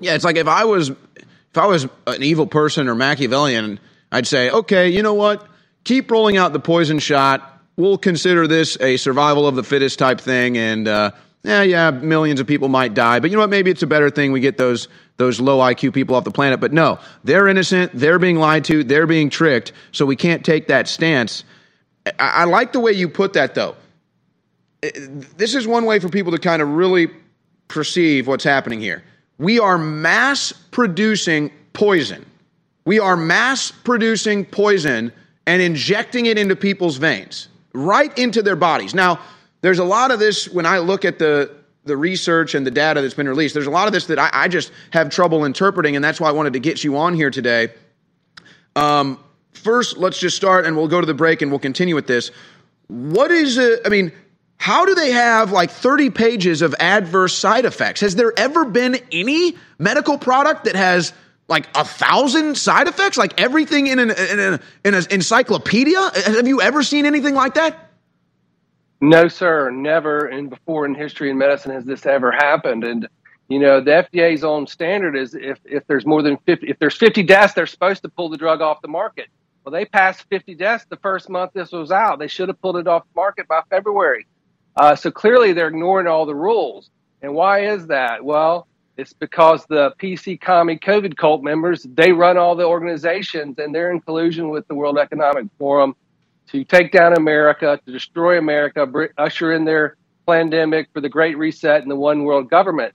[0.00, 3.80] Yeah, it's like if I was if I was an evil person or Machiavellian,
[4.12, 5.46] I'd say, okay, you know what?
[5.84, 7.62] Keep rolling out the poison shot.
[7.76, 11.12] We'll consider this a survival of the fittest type thing, and uh,
[11.44, 13.50] yeah, yeah, millions of people might die, but you know what?
[13.50, 14.88] Maybe it's a better thing we get those
[15.18, 16.60] those low IQ people off the planet.
[16.60, 17.92] But no, they're innocent.
[17.94, 18.82] They're being lied to.
[18.84, 19.72] They're being tricked.
[19.92, 21.44] So we can't take that stance.
[22.06, 23.76] I, I like the way you put that, though.
[24.80, 27.08] This is one way for people to kind of really
[27.66, 29.02] perceive what's happening here.
[29.38, 32.26] We are mass producing poison.
[32.84, 35.12] We are mass producing poison
[35.46, 38.94] and injecting it into people's veins, right into their bodies.
[38.94, 39.20] Now,
[39.60, 43.00] there's a lot of this when I look at the the research and the data
[43.00, 43.54] that's been released.
[43.54, 46.28] There's a lot of this that I, I just have trouble interpreting, and that's why
[46.28, 47.68] I wanted to get you on here today.
[48.76, 49.18] Um,
[49.52, 52.30] first, let's just start, and we'll go to the break, and we'll continue with this.
[52.88, 53.80] What is it?
[53.86, 54.12] I mean,
[54.58, 58.00] how do they have like 30 pages of adverse side effects?
[58.00, 61.12] Has there ever been any medical product that has
[61.48, 63.16] like a thousand side effects?
[63.16, 65.98] Like everything in an, in, an, in encyclopedia?
[66.26, 67.90] Have you ever seen anything like that?
[69.00, 69.70] No, sir.
[69.70, 72.82] Never and before in history in medicine has this ever happened.
[72.82, 73.08] And
[73.48, 76.96] you know, the FDA's own standard is if, if there's more than 50, if there's
[76.96, 79.28] 50 deaths, they're supposed to pull the drug off the market.
[79.64, 82.18] Well, they passed 50 deaths the first month this was out.
[82.18, 84.26] They should have pulled it off the market by February.
[84.78, 86.88] Uh, so clearly they're ignoring all the rules.
[87.20, 88.24] And why is that?
[88.24, 93.74] Well, it's because the PC commie COVID cult members, they run all the organizations and
[93.74, 95.96] they're in collusion with the World Economic Forum
[96.50, 98.86] to take down America, to destroy America,
[99.18, 102.94] usher in their pandemic for the Great Reset and the one world government.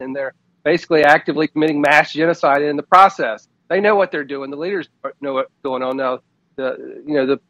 [0.00, 3.48] And they're basically actively committing mass genocide in the process.
[3.68, 4.50] They know what they're doing.
[4.50, 4.88] The leaders
[5.22, 6.20] know what's going on now.
[6.56, 7.40] The you know the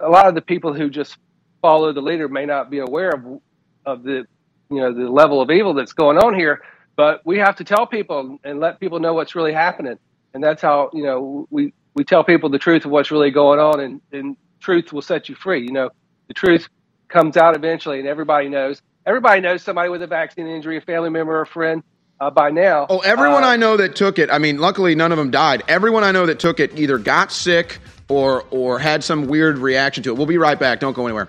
[0.00, 1.18] a lot of the people who just
[1.62, 3.40] follow the leader may not be aware of
[3.86, 4.26] of the
[4.70, 6.62] you know the level of evil that's going on here
[6.96, 9.98] but we have to tell people and let people know what's really happening.
[10.34, 13.60] And that's how you know we we tell people the truth of what's really going
[13.60, 15.62] on and, and truth will set you free.
[15.62, 15.90] You know
[16.28, 16.68] the truth
[17.08, 18.82] comes out eventually and everybody knows.
[19.04, 21.82] Everybody knows somebody with a vaccine injury a family member or a friend
[22.20, 22.86] uh, by now.
[22.88, 25.62] Oh everyone uh, i know that took it i mean luckily none of them died.
[25.68, 30.02] Everyone i know that took it either got sick or or had some weird reaction
[30.04, 30.16] to it.
[30.16, 30.80] We'll be right back.
[30.80, 31.28] Don't go anywhere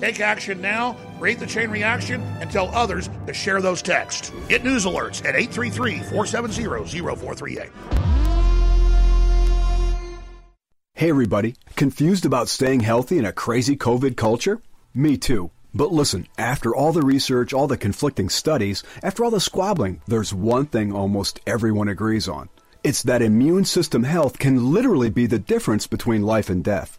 [0.00, 4.30] Take action now, create the chain reaction, and tell others to share those texts.
[4.48, 6.64] Get news alerts at 833 470
[6.96, 7.70] 0438.
[10.94, 11.54] Hey, everybody.
[11.76, 14.62] Confused about staying healthy in a crazy COVID culture?
[14.94, 15.50] Me too.
[15.74, 20.32] But listen, after all the research, all the conflicting studies, after all the squabbling, there's
[20.32, 22.48] one thing almost everyone agrees on.
[22.82, 26.98] It's that immune system health can literally be the difference between life and death.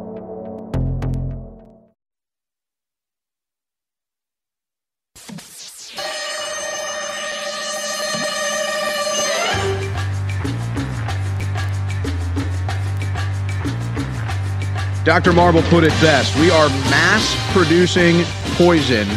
[15.03, 15.33] Dr.
[15.33, 16.37] Marble put it best.
[16.37, 18.21] We are mass producing
[18.55, 19.07] poison.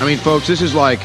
[0.00, 0.98] I mean, folks, this is like,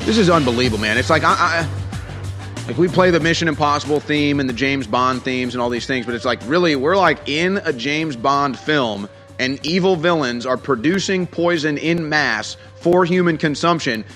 [0.00, 0.96] this is unbelievable, man.
[0.96, 5.22] It's like, I, I, like we play the Mission Impossible theme and the James Bond
[5.22, 8.58] themes and all these things, but it's like, really, we're like in a James Bond
[8.58, 9.06] film
[9.38, 14.06] and evil villains are producing poison in mass for human consumption.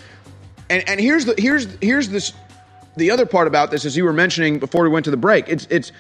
[0.71, 2.33] And, and here's the, here's, here's this,
[2.97, 5.47] the other part about this, as you were mentioning before we went to the break,
[5.51, 5.93] it's, it's,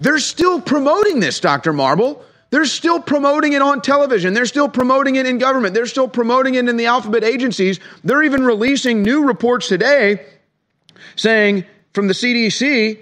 [0.00, 1.72] they're still promoting this, Dr.
[1.72, 2.24] Marble.
[2.50, 4.34] They're still promoting it on television.
[4.34, 5.72] They're still promoting it in government.
[5.72, 7.78] They're still promoting it in the alphabet agencies.
[8.02, 10.26] They're even releasing new reports today
[11.14, 12.98] saying from the CDC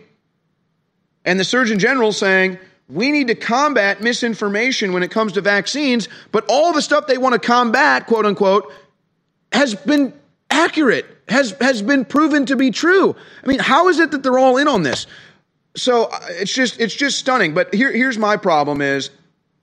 [1.25, 2.59] and the Surgeon General saying
[2.89, 7.19] we need to combat misinformation when it comes to vaccines, but all the stuff they
[7.19, 8.73] want to combat, quote unquote,
[9.53, 10.13] has been
[10.51, 13.15] accurate, has, has been proven to be true.
[13.43, 15.07] I mean, how is it that they're all in on this?
[15.77, 17.55] So uh, it's just it's just stunning.
[17.55, 19.11] But here, here's my problem is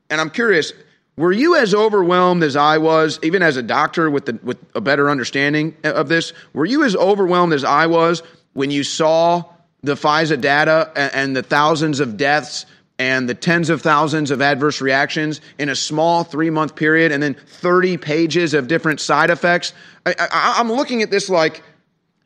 [0.09, 0.73] and I'm curious,
[1.17, 4.81] Were you as overwhelmed as I was, even as a doctor with the, with a
[4.81, 6.33] better understanding of this?
[6.53, 8.21] Were you as overwhelmed as I was
[8.53, 9.43] when you saw
[9.83, 12.65] the Pfizer data and, and the thousands of deaths
[12.97, 17.21] and the tens of thousands of adverse reactions in a small three month period and
[17.21, 19.73] then 30 pages of different side effects?
[20.05, 21.63] I, am looking at this like,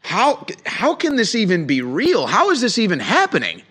[0.02, 2.28] how, how can this even be real?
[2.28, 3.62] How is this even happening?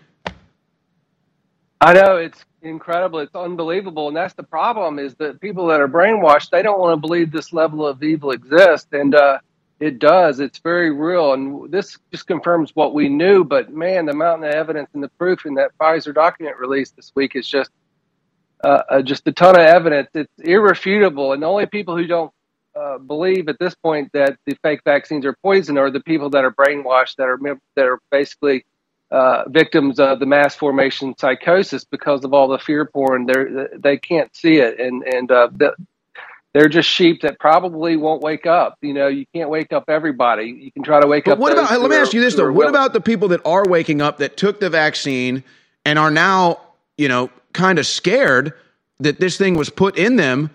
[1.80, 3.20] I know it's incredible.
[3.20, 4.08] It's unbelievable.
[4.08, 7.30] And that's the problem is that people that are brainwashed, they don't want to believe
[7.30, 8.88] this level of evil exists.
[8.92, 9.38] And, uh,
[9.80, 10.40] it does.
[10.40, 11.34] It's very real.
[11.34, 13.44] And this just confirms what we knew.
[13.44, 17.12] But man, the mountain of evidence and the proof in that Pfizer document released this
[17.14, 17.70] week is just
[18.64, 20.08] uh, uh, just a ton of evidence.
[20.14, 21.32] It's irrefutable.
[21.32, 22.32] And the only people who don't
[22.74, 26.44] uh, believe at this point that the fake vaccines are poison are the people that
[26.44, 27.38] are brainwashed, that are
[27.76, 28.64] that are basically
[29.10, 33.26] uh, victims of the mass formation psychosis because of all the fear porn.
[33.26, 35.48] They they can't see it, and and uh,
[36.54, 38.78] they're just sheep that probably won't wake up.
[38.80, 40.46] You know, you can't wake up everybody.
[40.46, 41.38] You can try to wake but up.
[41.38, 41.70] What about?
[41.80, 42.50] Let me ask you this though.
[42.50, 45.44] What about the people that are waking up that took the vaccine
[45.84, 46.60] and are now,
[46.96, 48.52] you know, kind of scared
[49.00, 50.50] that this thing was put in them?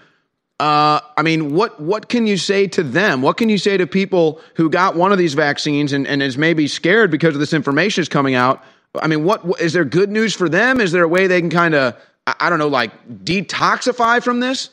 [0.60, 3.22] Uh, I mean, what what can you say to them?
[3.22, 6.38] What can you say to people who got one of these vaccines and, and is
[6.38, 8.64] maybe scared because of this information is coming out?
[9.02, 10.80] I mean, what is there good news for them?
[10.80, 11.96] Is there a way they can kind of,
[12.28, 12.92] I don't know, like
[13.26, 14.70] detoxify from this?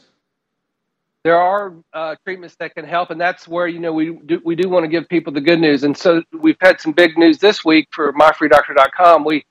[1.23, 4.55] there are uh, treatments that can help, and that's where you know we do, we
[4.55, 5.85] do want to give people the good news.
[5.85, 9.25] And so we've had some big news this week for myfreedoctor.com.
[9.25, 9.45] We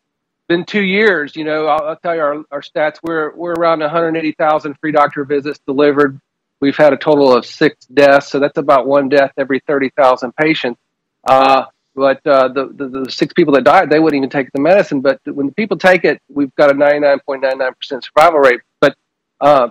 [0.49, 1.37] been two years.
[1.37, 2.97] You know, I'll, I'll tell you our, our stats.
[3.01, 6.19] We're we're around 180,000 free doctor visits delivered.
[6.59, 10.81] We've had a total of six deaths, so that's about one death every 30,000 patients.
[11.23, 11.65] Uh,
[11.95, 14.99] but uh, the, the, the six people that died, they wouldn't even take the medicine.
[14.99, 18.59] But when the people take it, we've got a 99.99% survival rate.
[18.81, 18.97] But
[19.39, 19.69] uh,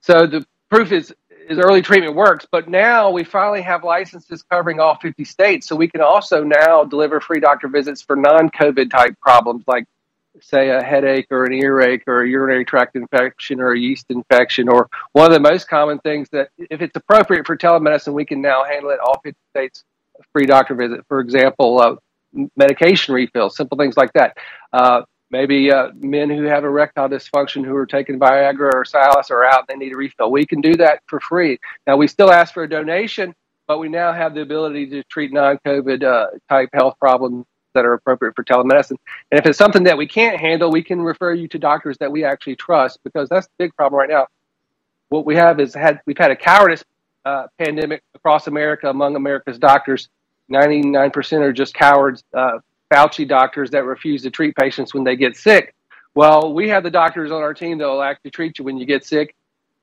[0.00, 1.12] so the proof is
[1.48, 2.46] is early treatment works.
[2.50, 6.84] But now we finally have licenses covering all 50 states, so we can also now
[6.84, 9.84] deliver free doctor visits for non-COVID type problems like,
[10.40, 14.68] say, a headache or an earache or a urinary tract infection or a yeast infection,
[14.68, 18.40] or one of the most common things that, if it's appropriate for telemedicine, we can
[18.40, 19.84] now handle it all 50 states
[20.32, 21.04] free doctor visit.
[21.08, 21.96] For example, uh,
[22.56, 24.36] medication refills, simple things like that.
[24.72, 25.02] Uh,
[25.34, 29.64] maybe uh, men who have erectile dysfunction who are taking Viagra or Cialis are out
[29.68, 30.30] and they need a refill.
[30.30, 31.58] We can do that for free.
[31.88, 33.34] Now, we still ask for a donation,
[33.66, 37.84] but we now have the ability to treat non COVID uh, type health problems that
[37.84, 38.96] are appropriate for telemedicine.
[39.32, 42.12] And if it's something that we can't handle, we can refer you to doctors that
[42.12, 44.28] we actually trust because that's the big problem right now.
[45.08, 46.84] What we have is had we've had a cowardice
[47.24, 50.08] uh, pandemic across America among America's doctors.
[50.48, 52.22] 99% are just cowards.
[52.92, 55.74] Fauci doctors that refuse to treat patients when they get sick.
[56.14, 58.86] Well, we have the doctors on our team that will actually treat you when you
[58.86, 59.34] get sick.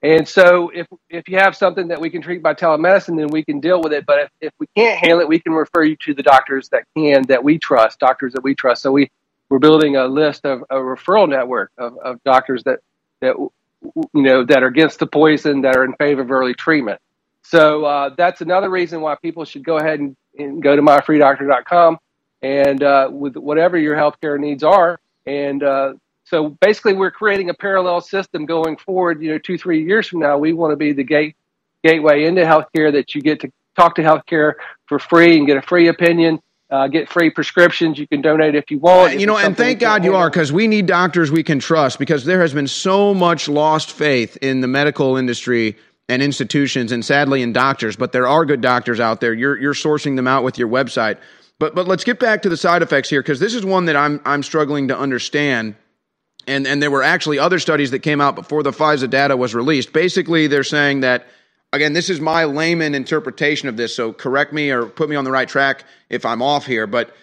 [0.03, 3.43] And so if if you have something that we can treat by telemedicine, then we
[3.43, 4.05] can deal with it.
[4.05, 6.85] But if, if we can't handle it, we can refer you to the doctors that
[6.97, 8.81] can, that we trust, doctors that we trust.
[8.81, 9.11] So we,
[9.49, 12.79] we're building a list of a referral network of, of doctors that,
[13.19, 16.99] that, you know, that are against the poison, that are in favor of early treatment.
[17.43, 21.99] So uh, that's another reason why people should go ahead and, and go to myfreedoctor.com
[22.41, 24.99] and uh, with whatever your healthcare needs are.
[25.25, 25.93] And uh,
[26.23, 29.21] so basically, we're creating a parallel system going forward.
[29.21, 31.35] You know, two, three years from now, we want to be the gate
[31.83, 34.53] gateway into healthcare that you get to talk to healthcare
[34.85, 36.39] for free and get a free opinion.
[36.69, 37.99] Uh, get free prescriptions.
[37.99, 39.19] You can donate if you want.
[39.19, 42.23] You know, and thank God you are because we need doctors we can trust because
[42.23, 45.75] there has been so much lost faith in the medical industry
[46.07, 49.33] and institutions and sadly in doctors, but there are good doctors out there.
[49.33, 51.17] You're, you're sourcing them out with your website.
[51.61, 53.95] But but let's get back to the side effects here because this is one that
[53.95, 55.75] I'm I'm struggling to understand.
[56.47, 59.53] And and there were actually other studies that came out before the Pfizer data was
[59.53, 59.93] released.
[59.93, 61.27] Basically, they're saying that
[61.71, 65.23] again, this is my layman interpretation of this, so correct me or put me on
[65.23, 67.15] the right track if I'm off here, but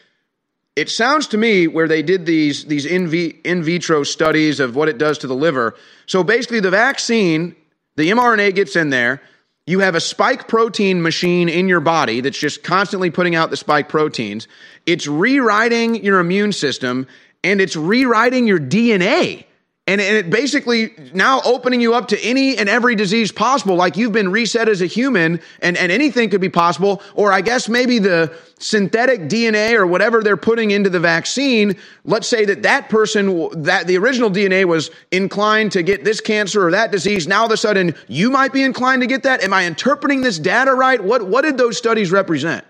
[0.77, 4.77] it sounds to me where they did these these in, v, in vitro studies of
[4.77, 5.75] what it does to the liver.
[6.07, 7.57] So basically the vaccine,
[7.97, 9.21] the mRNA gets in there,
[9.69, 13.57] you have a spike protein machine in your body that's just constantly putting out the
[13.57, 14.49] spike proteins.
[14.87, 17.07] It's rewriting your immune system
[17.45, 19.45] and it's rewriting your DNA.
[19.89, 24.13] And, it basically now opening you up to any and every disease possible, like you've
[24.13, 27.01] been reset as a human and, and anything could be possible.
[27.15, 31.75] Or I guess maybe the synthetic DNA or whatever they're putting into the vaccine.
[32.05, 36.67] Let's say that that person, that the original DNA was inclined to get this cancer
[36.67, 37.27] or that disease.
[37.27, 39.43] Now all of a sudden you might be inclined to get that.
[39.43, 41.03] Am I interpreting this data right?
[41.03, 42.63] What, what did those studies represent?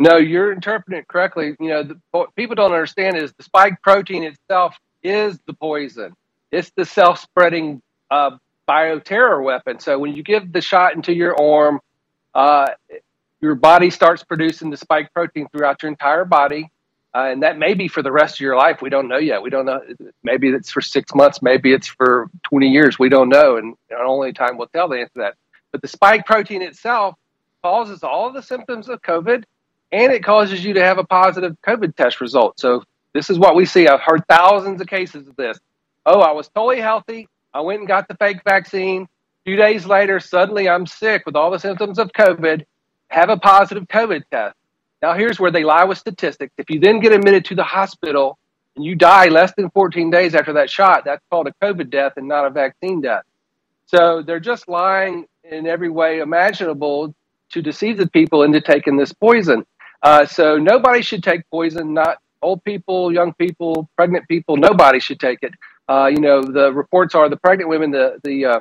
[0.00, 1.54] No, you're interpreting it correctly.
[1.60, 6.14] You know, the, what people don't understand is the spike protein itself is the poison.
[6.50, 8.36] It's the self-spreading uh,
[8.68, 9.78] bioterror weapon.
[9.80, 11.80] So when you give the shot into your arm,
[12.34, 12.68] uh,
[13.40, 16.70] your body starts producing the spike protein throughout your entire body.
[17.14, 18.80] Uh, and that may be for the rest of your life.
[18.80, 19.42] We don't know yet.
[19.42, 19.82] We don't know.
[20.22, 21.42] Maybe it's for six months.
[21.42, 22.98] Maybe it's for 20 years.
[22.98, 23.56] We don't know.
[23.56, 25.34] And only time will tell the answer to that.
[25.72, 27.16] But the spike protein itself
[27.62, 29.44] causes all the symptoms of COVID
[29.90, 32.58] and it causes you to have a positive COVID test result.
[32.58, 32.82] So
[33.14, 33.88] this is what we see.
[33.88, 35.58] I've heard thousands of cases of this.
[36.06, 37.28] Oh, I was totally healthy.
[37.54, 39.08] I went and got the fake vaccine.
[39.44, 42.64] Few days later, suddenly I'm sick with all the symptoms of COVID,
[43.08, 44.56] have a positive COVID test.
[45.02, 46.52] Now, here's where they lie with statistics.
[46.56, 48.38] If you then get admitted to the hospital
[48.76, 52.12] and you die less than 14 days after that shot, that's called a COVID death
[52.16, 53.24] and not a vaccine death.
[53.86, 57.14] So they're just lying in every way imaginable
[57.50, 59.66] to deceive the people into taking this poison.
[60.02, 64.56] Uh, so nobody should take poison, not old people, young people, pregnant people.
[64.56, 65.54] Nobody should take it.
[65.88, 68.60] Uh, you know, the reports are the pregnant women, the the uh,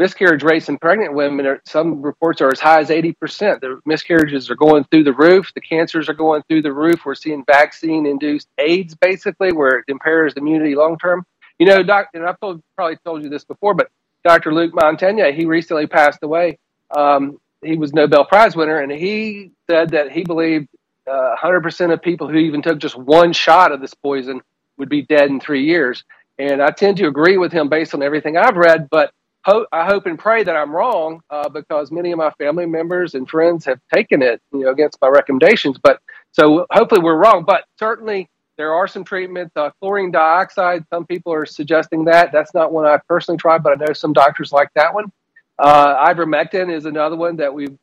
[0.00, 3.60] miscarriage rates in pregnant women are some reports are as high as 80%.
[3.60, 5.52] The miscarriages are going through the roof.
[5.54, 7.04] The cancers are going through the roof.
[7.04, 11.26] We're seeing vaccine induced AIDS basically, where it impairs immunity long term.
[11.58, 13.90] You know, doc, and I've told, probably told you this before, but
[14.24, 14.54] Dr.
[14.54, 16.58] Luc Montagnier, he recently passed away.
[16.90, 20.68] Um, he was Nobel Prize winner, and he said that he believed
[21.10, 24.40] uh, 100% of people who even took just one shot of this poison
[24.78, 26.04] would be dead in three years.
[26.38, 29.12] And I tend to agree with him based on everything I've read, but
[29.44, 33.14] ho- I hope and pray that I'm wrong uh, because many of my family members
[33.14, 35.78] and friends have taken it, you know, against my recommendations.
[35.82, 36.00] But
[36.32, 37.44] so hopefully we're wrong.
[37.44, 39.52] But certainly there are some treatments.
[39.56, 42.32] Uh, chlorine dioxide, some people are suggesting that.
[42.32, 45.12] That's not one I personally tried, but I know some doctors like that one.
[45.58, 47.76] Uh, ivermectin is another one that we've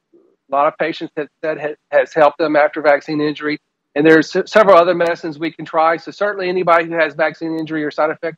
[0.49, 3.59] a lot of patients have said has helped them after vaccine injury.
[3.95, 5.97] And there's several other medicines we can try.
[5.97, 8.37] So certainly anybody who has vaccine injury or side effect,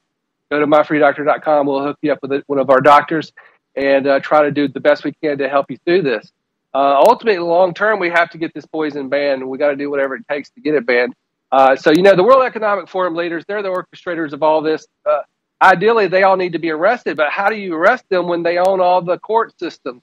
[0.49, 1.67] go to myfreedoctor.com.
[1.67, 3.33] We'll hook you up with one of our doctors
[3.75, 6.31] and uh, try to do the best we can to help you through this.
[6.73, 9.47] Uh, ultimately, long term, we have to get this poison banned.
[9.47, 11.13] We got to do whatever it takes to get it banned.
[11.51, 14.87] Uh, so, you know, the World Economic Forum leaders, they're the orchestrators of all this.
[15.05, 15.21] Uh,
[15.61, 18.59] ideally, they all need to be arrested, but how do you arrest them when they
[18.59, 20.01] own all the court systems?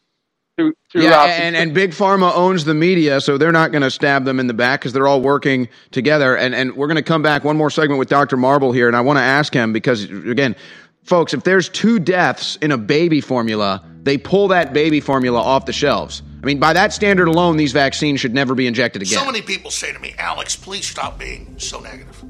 [0.58, 4.24] Through, yeah, and, and Big Pharma owns the media, so they're not going to stab
[4.24, 6.34] them in the back because they're all working together.
[6.34, 8.38] And and we're going to come back one more segment with Dr.
[8.38, 10.56] Marble here, and I want to ask him because again,
[11.02, 15.66] folks, if there's two deaths in a baby formula, they pull that baby formula off
[15.66, 16.22] the shelves.
[16.42, 19.18] I mean, by that standard alone, these vaccines should never be injected again.
[19.18, 22.24] So many people say to me, Alex, please stop being so negative.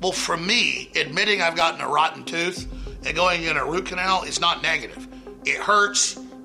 [0.00, 2.66] Well, for me, admitting I've gotten a rotten tooth
[3.06, 5.06] and going in a root canal is not negative.
[5.44, 6.18] It hurts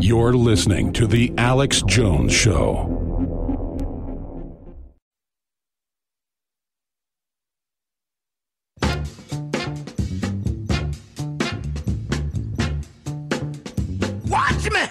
[0.00, 2.90] You're listening to The Alex Jones Show.
[14.26, 14.84] Watch me!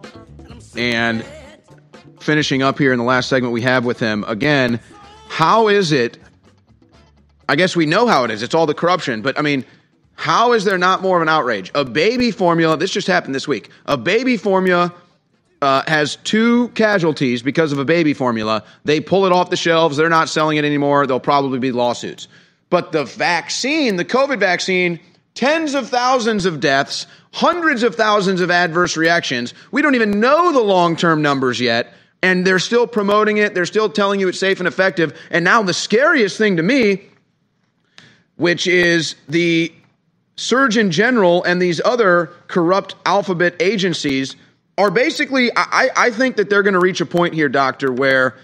[0.78, 1.26] And
[2.22, 4.80] finishing up here in the last segment we have with him, again,
[5.28, 6.18] how is it?
[7.50, 8.44] I guess we know how it is.
[8.44, 9.22] It's all the corruption.
[9.22, 9.66] But I mean,
[10.20, 11.72] how is there not more of an outrage?
[11.74, 13.70] A baby formula, this just happened this week.
[13.86, 14.94] A baby formula
[15.62, 18.66] uh, has two casualties because of a baby formula.
[18.84, 19.96] They pull it off the shelves.
[19.96, 21.08] They're not selling it anymore.
[21.08, 22.28] There'll probably be lawsuits.
[22.70, 25.00] But the vaccine, the COVID vaccine,
[25.36, 29.54] tens of thousands of deaths, hundreds of thousands of adverse reactions.
[29.72, 31.94] We don't even know the long term numbers yet.
[32.22, 33.56] And they're still promoting it.
[33.56, 35.18] They're still telling you it's safe and effective.
[35.32, 37.04] And now the scariest thing to me,
[38.36, 39.72] which is the
[40.40, 44.38] Surgeon General and these other corrupt alphabet agencies
[44.78, 48.38] are basically, I, I think that they're going to reach a point here, doctor, where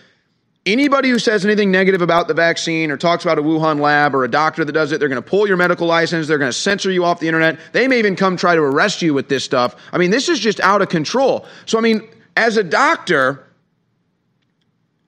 [0.66, 4.26] anybody who says anything negative about the vaccine or talks about a Wuhan lab or
[4.26, 6.28] a doctor that does it, they're going to pull your medical license.
[6.28, 7.60] They're going to censor you off the internet.
[7.72, 9.78] They may even come try to arrest you with this stuff.
[9.94, 11.46] I mean, this is just out of control.
[11.66, 12.02] So, I mean,
[12.36, 13.48] as a doctor,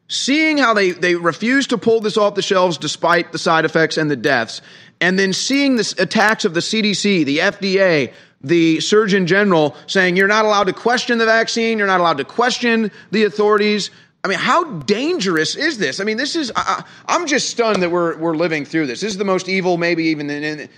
[0.08, 3.98] seeing how they, they refuse to pull this off the shelves despite the side effects
[3.98, 4.62] and the deaths,
[5.02, 10.28] and then seeing the attacks of the CDC, the FDA, the Surgeon General saying you're
[10.28, 13.90] not allowed to question the vaccine, you're not allowed to question the authorities.
[14.24, 16.00] I mean, how dangerous is this?
[16.00, 19.02] I mean, this is, I, am just stunned that we're, we're living through this.
[19.02, 20.70] This is the most evil, maybe even in, in,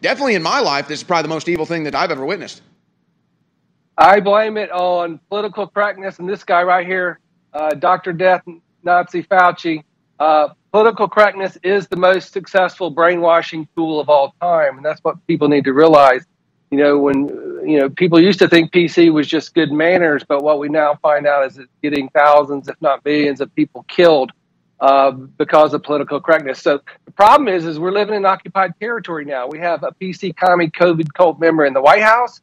[0.00, 2.62] definitely in my life, this is probably the most evil thing that I've ever witnessed.
[3.96, 7.18] I blame it on political correctness and this guy right here,
[7.52, 8.12] uh, Dr.
[8.12, 8.42] Death
[8.84, 9.82] Nazi Fauci.
[10.18, 14.76] Uh, political correctness is the most successful brainwashing tool of all time.
[14.76, 16.24] And that's what people need to realize
[16.70, 17.28] you know, when
[17.66, 20.98] you know people used to think PC was just good manners, but what we now
[21.00, 24.32] find out is it's getting thousands, if not millions, of people killed
[24.80, 26.60] uh, because of political correctness.
[26.60, 29.46] So the problem is, is we're living in occupied territory now.
[29.46, 32.40] We have a PC commie COVID cult member in the White House.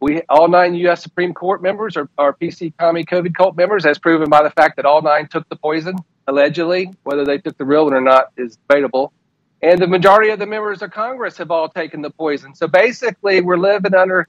[0.00, 1.02] We all nine U.S.
[1.02, 4.76] Supreme Court members are, are PC commie COVID cult members, as proven by the fact
[4.76, 5.96] that all nine took the poison
[6.26, 6.92] allegedly.
[7.04, 9.12] Whether they took the real one or not is debatable
[9.62, 12.54] and the majority of the members of Congress have all taken the poison.
[12.54, 14.28] So basically, we're living under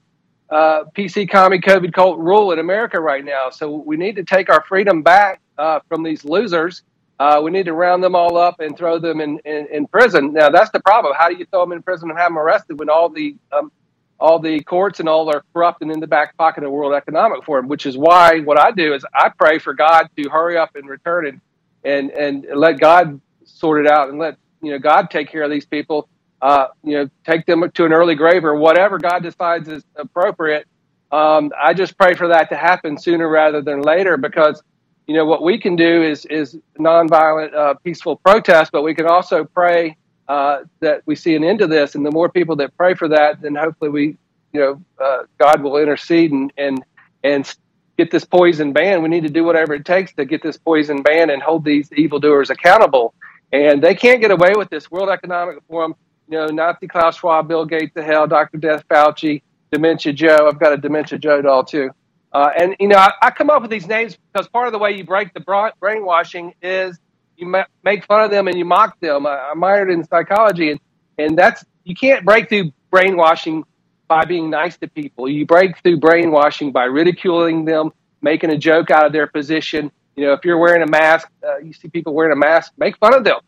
[0.50, 3.50] uh, PC commie COVID cult rule in America right now.
[3.50, 6.82] So we need to take our freedom back uh, from these losers.
[7.20, 10.32] Uh, we need to round them all up and throw them in, in, in, prison.
[10.32, 11.14] Now that's the problem.
[11.18, 13.72] How do you throw them in prison and have them arrested when all the um,
[14.20, 17.44] all the courts and all are corrupt and in the back pocket of World Economic
[17.44, 17.68] Forum?
[17.68, 20.88] Which is why what I do is I pray for God to hurry up and
[20.88, 21.40] return and
[21.84, 25.50] and and let God sort it out and let you know, God take care of
[25.50, 26.08] these people.
[26.40, 30.68] Uh, you know, take them to an early grave or whatever God decides is appropriate.
[31.10, 34.62] Um, I just pray for that to happen sooner rather than later because,
[35.06, 39.06] you know, what we can do is is nonviolent, uh, peaceful protest, but we can
[39.06, 39.96] also pray
[40.28, 41.94] uh, that we see an end to this.
[41.94, 44.16] And the more people that pray for that, then hopefully we,
[44.52, 46.84] you know, uh, God will intercede and and
[47.24, 47.56] and
[47.98, 49.02] get this poison banned.
[49.02, 51.92] We need to do whatever it takes to get this poison banned and hold these
[51.92, 53.12] evildoers accountable.
[53.52, 54.90] And they can't get away with this.
[54.90, 55.94] World Economic Forum,
[56.28, 58.58] you know, Nazi Klaus Schwab, Bill Gates, the hell, Dr.
[58.58, 59.42] Death Fauci,
[59.72, 60.48] Dementia Joe.
[60.48, 61.90] I've got a Dementia Joe doll too.
[62.32, 64.78] Uh, and, you know, I, I, come up with these names because part of the
[64.78, 66.98] way you break the brainwashing is
[67.38, 69.26] you ma- make fun of them and you mock them.
[69.26, 70.80] I, am mired in psychology, and,
[71.16, 73.64] and that's, you can't break through brainwashing
[74.08, 75.28] by being nice to people.
[75.28, 80.24] You break through brainwashing by ridiculing them, making a joke out of their position, you
[80.24, 83.14] know, if you're wearing a mask, uh, you see people wearing a mask, make fun
[83.14, 83.38] of them.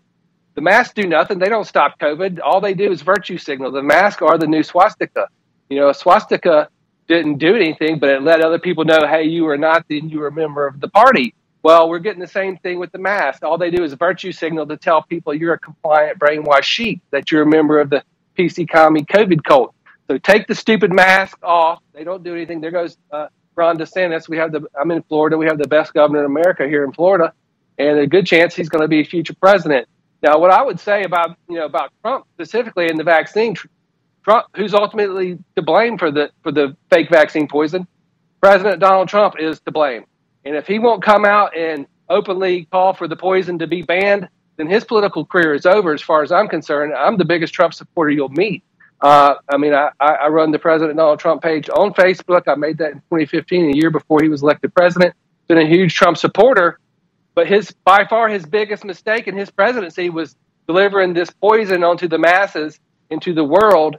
[0.54, 1.40] The masks do nothing.
[1.40, 2.38] They don't stop COVID.
[2.44, 3.72] All they do is virtue signal.
[3.72, 5.26] The mask are the new swastika.
[5.68, 6.68] You know, a swastika
[7.08, 10.22] didn't do anything, but it let other people know, hey, you are not the you
[10.22, 11.34] are a member of the party.
[11.64, 13.42] Well, we're getting the same thing with the mask.
[13.42, 17.32] All they do is virtue signal to tell people you're a compliant brainwashed sheep, that
[17.32, 18.04] you're a member of the
[18.38, 19.74] PC commie COVID cult.
[20.10, 21.80] So take the stupid mask off.
[21.92, 22.60] They don't do anything.
[22.60, 24.28] There goes uh, Ron DeSantis.
[24.28, 25.38] We have the I'm in Florida.
[25.38, 27.32] We have the best governor in America here in Florida,
[27.78, 29.86] and a good chance he's going to be a future president.
[30.20, 33.54] Now, what I would say about you know about Trump specifically and the vaccine,
[34.24, 37.86] Trump, who's ultimately to blame for the for the fake vaccine poison,
[38.40, 40.06] President Donald Trump is to blame.
[40.44, 44.28] And if he won't come out and openly call for the poison to be banned,
[44.56, 45.94] then his political career is over.
[45.94, 48.64] As far as I'm concerned, I'm the biggest Trump supporter you'll meet.
[49.00, 52.42] Uh, I mean, I, I run the President Donald Trump page on Facebook.
[52.46, 55.14] I made that in 2015, a year before he was elected president.
[55.48, 56.78] Been a huge Trump supporter,
[57.34, 60.36] but his by far his biggest mistake in his presidency was
[60.66, 62.78] delivering this poison onto the masses,
[63.08, 63.96] into the world.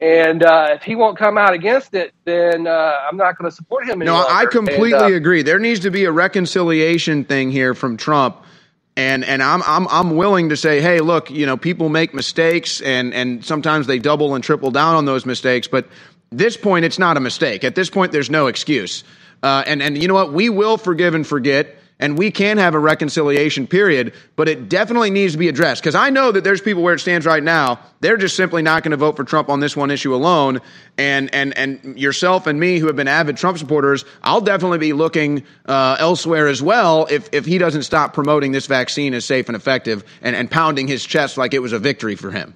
[0.00, 3.54] And uh, if he won't come out against it, then uh, I'm not going to
[3.54, 3.98] support him.
[4.00, 4.30] No, longer.
[4.30, 5.42] I completely and, uh, agree.
[5.42, 8.44] There needs to be a reconciliation thing here from Trump
[8.96, 12.80] and and I'm I'm I'm willing to say, hey, look, you know, people make mistakes,
[12.80, 15.68] and and sometimes they double and triple down on those mistakes.
[15.68, 15.88] But
[16.30, 17.64] this point, it's not a mistake.
[17.64, 19.04] At this point, there's no excuse.
[19.42, 20.32] Uh, and and you know what?
[20.32, 25.10] We will forgive and forget and we can have a reconciliation period, but it definitely
[25.10, 25.82] needs to be addressed.
[25.82, 28.82] Because I know that there's people where it stands right now, they're just simply not
[28.82, 30.60] going to vote for Trump on this one issue alone.
[30.98, 34.92] And and and yourself and me, who have been avid Trump supporters, I'll definitely be
[34.92, 39.48] looking uh, elsewhere as well if if he doesn't stop promoting this vaccine as safe
[39.48, 42.54] and effective and, and pounding his chest like it was a victory for him.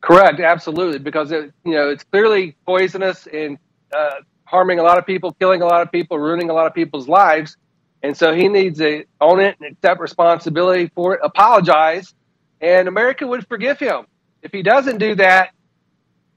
[0.00, 3.58] Correct, absolutely, because it, you know it's clearly poisonous and
[3.96, 6.74] uh, harming a lot of people, killing a lot of people, ruining a lot of
[6.74, 7.56] people's lives.
[8.02, 12.14] And so he needs to own it and accept responsibility for it, apologize,
[12.60, 14.06] and America would forgive him.
[14.42, 15.50] If he doesn't do that,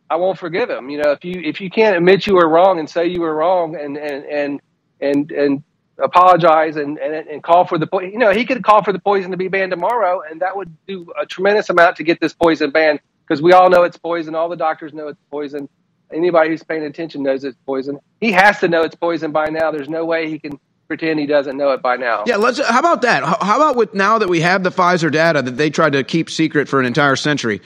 [0.10, 0.90] I won't forgive him.
[0.90, 3.36] You know, if you if you can't admit you were wrong and say you were
[3.36, 4.62] wrong and and and
[5.02, 5.64] and and
[6.00, 9.32] apologize and, and and call for the you know he could call for the poison
[9.32, 12.72] to be banned tomorrow and that would do a tremendous amount to get this poison
[12.72, 15.70] banned because we all know it's poison all the doctors know it's poison
[16.14, 19.72] anybody who's paying attention knows it's poison he has to know it's poison by now
[19.72, 20.60] there's no way he can
[20.92, 22.60] pretend he doesn't know it by now Yeah, let's.
[22.60, 23.24] How about that?
[23.24, 26.30] How about with now that we have the Pfizer data that they tried to keep
[26.30, 27.62] secret for an entire century?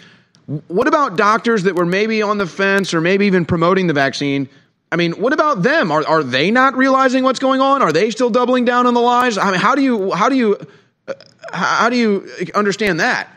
[0.68, 4.47] What about doctors that were maybe on the fence or maybe even promoting the vaccine?
[4.91, 5.91] I mean, what about them?
[5.91, 7.81] Are are they not realizing what's going on?
[7.81, 9.39] Are they still doubling down on the lies?
[9.39, 10.60] I mean, how do you how do you
[11.07, 11.14] uh,
[11.52, 13.27] how do you understand that?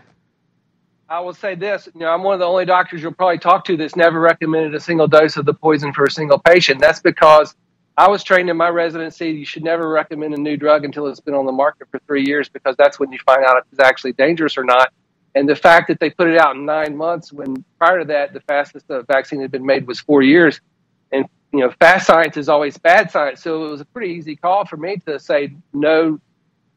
[1.09, 3.65] I will say this, you know, I'm one of the only doctors you'll probably talk
[3.65, 6.79] to that's never recommended a single dose of the poison for a single patient.
[6.79, 7.55] That's because
[7.99, 9.31] I was trained in my residency.
[9.31, 12.25] You should never recommend a new drug until it's been on the market for three
[12.25, 14.93] years because that's when you find out if it's actually dangerous or not.
[15.35, 18.33] And the fact that they put it out in nine months, when prior to that
[18.33, 20.61] the fastest the vaccine had been made was four years,
[21.11, 23.43] and you know, fast science is always bad science.
[23.43, 26.21] So it was a pretty easy call for me to say no.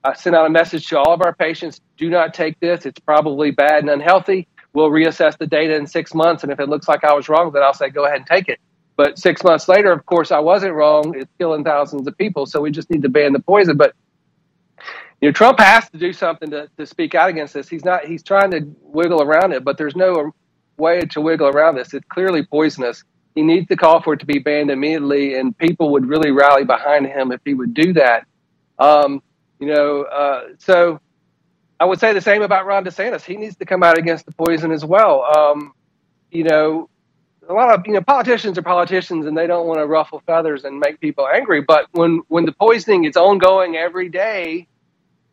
[0.03, 2.87] I sent out a message to all of our patients: do not take this.
[2.87, 4.47] It's probably bad and unhealthy.
[4.73, 7.51] We'll reassess the data in six months, and if it looks like I was wrong,
[7.51, 8.59] then I'll say go ahead and take it.
[9.01, 11.15] But six months later, of course, I wasn't wrong.
[11.17, 13.75] It's killing thousands of people, so we just need to ban the poison.
[13.75, 13.95] But
[15.19, 17.67] you know, Trump has to do something to, to speak out against this.
[17.67, 18.05] He's not.
[18.05, 20.33] He's trying to wiggle around it, but there's no
[20.77, 21.95] way to wiggle around this.
[21.95, 23.03] It's clearly poisonous.
[23.33, 26.63] He needs to call for it to be banned immediately, and people would really rally
[26.63, 28.27] behind him if he would do that.
[28.77, 29.23] Um,
[29.59, 30.99] you know, uh, so
[31.79, 33.23] I would say the same about Ron DeSantis.
[33.23, 35.23] He needs to come out against the poison as well.
[35.23, 35.73] Um,
[36.29, 36.87] you know,
[37.47, 40.63] a lot of you know politicians are politicians, and they don't want to ruffle feathers
[40.63, 41.61] and make people angry.
[41.61, 44.67] But when when the poisoning is ongoing every day,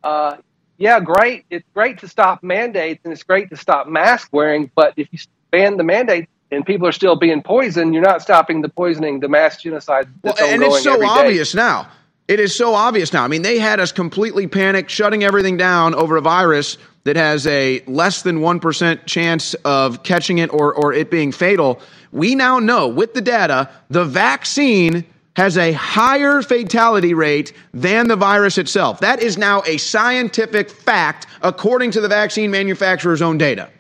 [0.02, 0.36] uh,
[0.76, 1.44] yeah, great.
[1.50, 4.70] It's great to stop mandates, and it's great to stop mask wearing.
[4.74, 5.18] But if you
[5.50, 9.28] ban the mandate and people are still being poisoned, you're not stopping the poisoning, the
[9.28, 10.08] mass genocide.
[10.22, 11.90] That's and ongoing it's so obvious now.
[12.28, 13.24] It is so obvious now.
[13.24, 17.46] I mean, they had us completely panicked, shutting everything down over a virus that has
[17.46, 21.80] a less than 1% chance of catching it or, or it being fatal.
[22.12, 25.06] We now know with the data, the vaccine
[25.36, 29.00] has a higher fatality rate than the virus itself.
[29.00, 33.70] That is now a scientific fact according to the vaccine manufacturer's own data.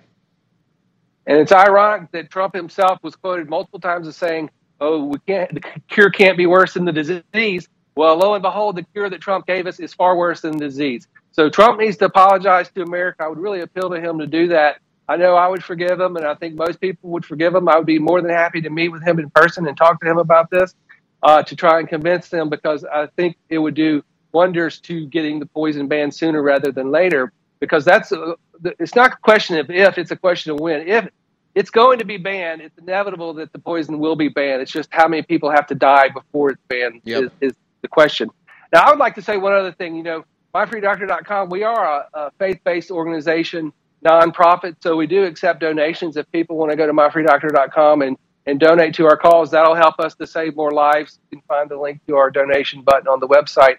[1.26, 4.48] And it's ironic that Trump himself was quoted multiple times as saying,
[4.80, 5.52] "Oh, we can't.
[5.52, 7.68] The cure can't be worse than the disease."
[7.98, 10.66] Well, lo and behold, the cure that Trump gave us is far worse than the
[10.66, 11.08] disease.
[11.32, 13.24] So Trump needs to apologize to America.
[13.24, 14.76] I would really appeal to him to do that.
[15.08, 17.68] I know I would forgive him, and I think most people would forgive him.
[17.68, 20.08] I would be more than happy to meet with him in person and talk to
[20.08, 20.76] him about this
[21.24, 25.40] uh, to try and convince them because I think it would do wonders to getting
[25.40, 27.32] the poison banned sooner rather than later.
[27.58, 28.34] Because that's uh,
[28.78, 30.86] it's not a question of if, it's a question of when.
[30.86, 31.08] If
[31.56, 34.62] it's going to be banned, it's inevitable that the poison will be banned.
[34.62, 37.24] It's just how many people have to die before it's banned Yep.
[37.24, 38.30] is, is the question.
[38.72, 39.96] Now, I would like to say one other thing.
[39.96, 40.24] You know,
[40.54, 43.72] myfreedoctor.com, we are a, a faith based organization,
[44.04, 46.16] nonprofit, so we do accept donations.
[46.16, 49.98] If people want to go to myfreedoctor.com and, and donate to our cause, that'll help
[50.00, 51.18] us to save more lives.
[51.30, 53.76] You can find the link to our donation button on the website.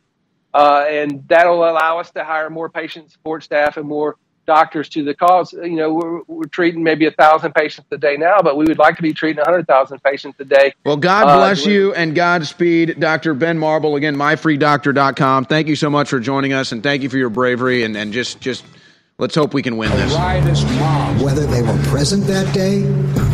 [0.53, 4.15] Uh, and that'll allow us to hire more patient support staff and more
[4.49, 5.53] doctors to the cause.
[5.53, 8.79] You know, we're, we're treating maybe a thousand patients a day now, but we would
[8.79, 10.73] like to be treating 100,000 patients a day.
[10.83, 13.35] Well, God Uh, bless we- you and Godspeed, Dr.
[13.35, 13.95] Ben Marble.
[13.95, 15.45] Again, myfreedoctor.com.
[15.45, 18.11] Thank you so much for joining us and thank you for your bravery and, and
[18.11, 18.65] just, just
[19.19, 20.13] let's hope we can win this.
[21.23, 22.85] Whether they were present that day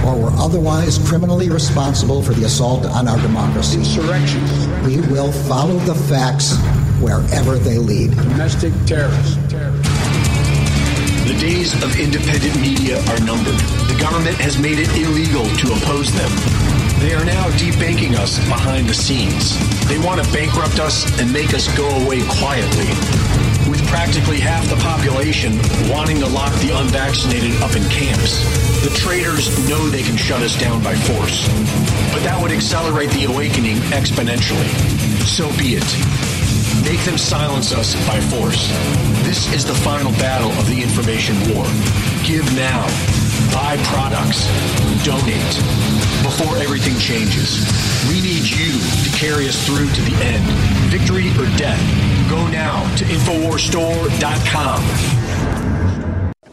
[0.06, 3.78] or were otherwise criminally responsible for the assault on our democracy.
[3.78, 4.42] Insurrection.
[4.84, 6.58] We will follow the facts
[7.02, 8.12] wherever they lead.
[8.12, 9.38] Domestic terrorists.
[11.26, 13.58] The days of independent media are numbered.
[13.90, 16.30] The government has made it illegal to oppose them.
[17.02, 19.58] They are now debanking us behind the scenes.
[19.90, 22.86] They want to bankrupt us and make us go away quietly.
[23.66, 25.58] With practically half the population
[25.90, 28.46] wanting to lock the unvaccinated up in camps,
[28.86, 31.50] the traitors know they can shut us down by force.
[32.14, 34.70] But that would accelerate the awakening exponentially.
[35.26, 36.35] So be it.
[36.86, 38.70] Make them silence us by force.
[39.26, 41.66] This is the final battle of the information war.
[42.24, 42.86] Give now.
[43.52, 44.46] Buy products.
[45.04, 45.60] Donate.
[46.22, 47.66] Before everything changes.
[48.08, 50.46] We need you to carry us through to the end.
[50.94, 51.82] Victory or death.
[52.30, 55.85] Go now to InfoWarsStore.com.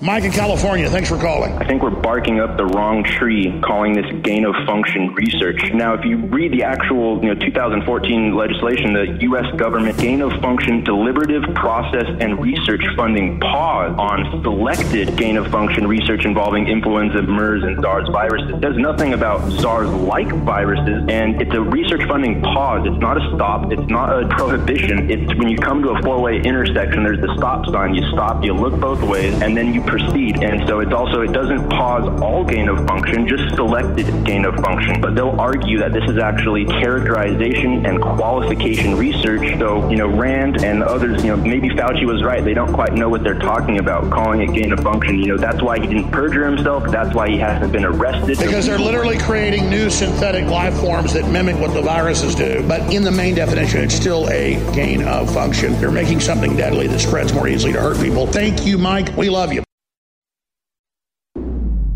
[0.03, 1.53] Mike in California, thanks for calling.
[1.59, 5.71] I think we're barking up the wrong tree calling this gain of function research.
[5.73, 9.47] Now, if you read the actual, you know, 2014 legislation, the U.S.
[9.57, 15.87] government gain of function deliberative process and research funding pause on selected gain of function
[15.87, 18.61] research involving influenza, MERS, and SARS viruses.
[18.61, 22.85] Says nothing about SARS-like viruses, and it's a research funding pause.
[22.89, 23.71] It's not a stop.
[23.71, 25.09] It's not a prohibition.
[25.13, 27.95] It's when you come to a four-way intersection, there's the stop sign.
[27.95, 30.43] You stop, you look both ways, and then you proceed.
[30.43, 34.55] And so it's also, it doesn't pause all gain of function, just selected gain of
[34.57, 35.01] function.
[35.03, 39.59] But they'll argue that this is actually characterization and qualification research.
[39.59, 42.43] So, you know, Rand and others, you know, maybe Fauci was right.
[42.43, 45.19] They don't quite know what they're talking about, calling it gain of function.
[45.19, 46.91] You know, that's why he didn't perjure himself.
[46.91, 48.39] That's why he hasn't been arrested.
[48.39, 52.65] Because they're literally creating new synthetic life forms that mimic what the viruses do.
[52.67, 55.79] But in the main definition, it's still a gain of function.
[55.79, 58.27] They're making something deadly that spreads more easily to hurt people.
[58.27, 59.15] Thank you, Mike.
[59.17, 59.63] We love you.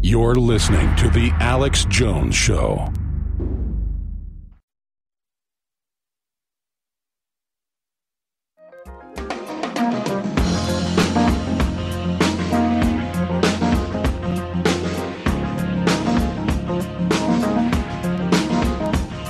[0.09, 2.93] You're listening to The Alex Jones Show.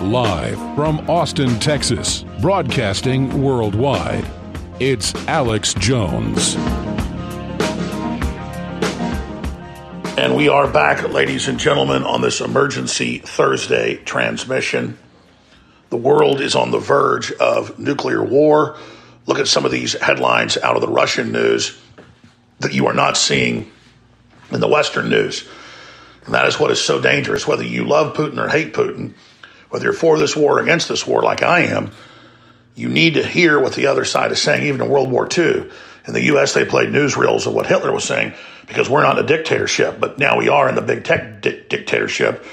[0.02, 4.26] Live from Austin, Texas, broadcasting worldwide,
[4.78, 6.54] it's Alex Jones.
[10.18, 14.96] And we are back, ladies and gentlemen, on this emergency Thursday transmission.
[15.90, 18.78] The world is on the verge of nuclear war.
[19.26, 21.78] Look at some of these headlines out of the Russian news
[22.60, 23.70] that you are not seeing
[24.50, 25.46] in the Western news.
[26.24, 27.46] And that is what is so dangerous.
[27.46, 29.12] Whether you love Putin or hate Putin,
[29.68, 31.90] whether you're for this war or against this war, like I am,
[32.74, 35.70] you need to hear what the other side is saying, even in World War II.
[36.06, 38.32] In the U.S., they played newsreels of what Hitler was saying
[38.66, 42.44] because we're not a dictatorship, but now we are in the big tech di- dictatorship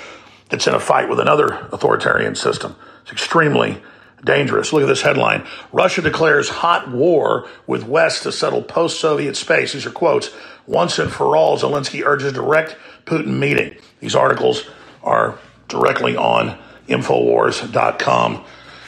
[0.49, 2.75] that's in a fight with another authoritarian system.
[3.03, 3.81] It's extremely
[4.23, 4.71] dangerous.
[4.71, 9.73] Look at this headline Russia declares hot war with West to settle post Soviet space.
[9.73, 10.31] These are quotes.
[10.65, 13.75] Once and for all, Zelensky urges direct Putin meeting.
[13.99, 14.63] These articles
[15.03, 16.57] are directly on
[16.87, 18.45] Infowars.com.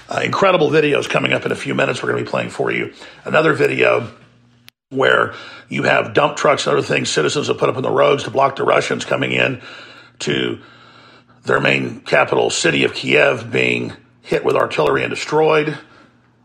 [0.07, 2.01] Uh, incredible videos coming up in a few minutes.
[2.01, 2.93] We're going to be playing for you.
[3.25, 4.09] Another video
[4.95, 5.33] where
[5.69, 8.31] you have dump trucks and other things citizens have put up on the roads to
[8.31, 9.61] block the Russians coming in
[10.19, 10.59] to
[11.43, 15.77] their main capital city of Kiev being hit with artillery and destroyed,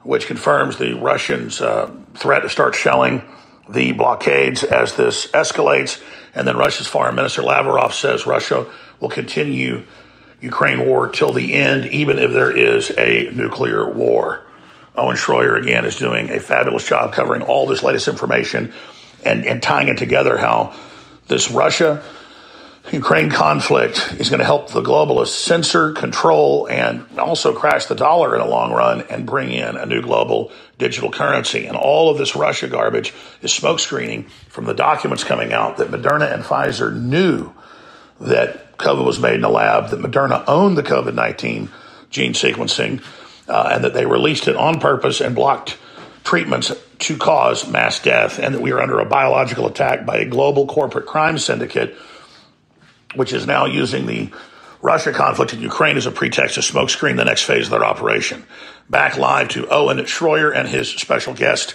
[0.02, 3.22] which confirms the Russians' uh, threat to start shelling
[3.68, 6.02] the blockades as this escalates.
[6.35, 8.66] And then Russia's Foreign Minister Lavrov says Russia
[9.01, 9.85] will continue
[10.40, 14.44] Ukraine war till the end, even if there is a nuclear war.
[14.97, 18.73] Owen Shroyer, again, is doing a fabulous job covering all this latest information
[19.25, 20.75] and, and tying it together how
[21.29, 22.03] this Russia
[22.93, 28.35] Ukraine conflict is going to help the globalists censor, control, and also crash the dollar
[28.35, 31.67] in the long run and bring in a new global digital currency.
[31.67, 33.12] And all of this Russia garbage
[33.43, 37.53] is smokescreening from the documents coming out that Moderna and Pfizer knew
[38.21, 41.69] that COVID was made in a lab, that Moderna owned the COVID 19
[42.09, 43.01] gene sequencing,
[43.51, 45.77] uh, and that they released it on purpose and blocked
[46.24, 50.24] treatments to cause mass death, and that we are under a biological attack by a
[50.24, 51.97] global corporate crime syndicate,
[53.14, 54.31] which is now using the
[54.82, 58.44] Russia conflict in Ukraine as a pretext to smokescreen the next phase of their operation.
[58.89, 61.74] Back live to Owen Shroyer and his special guest.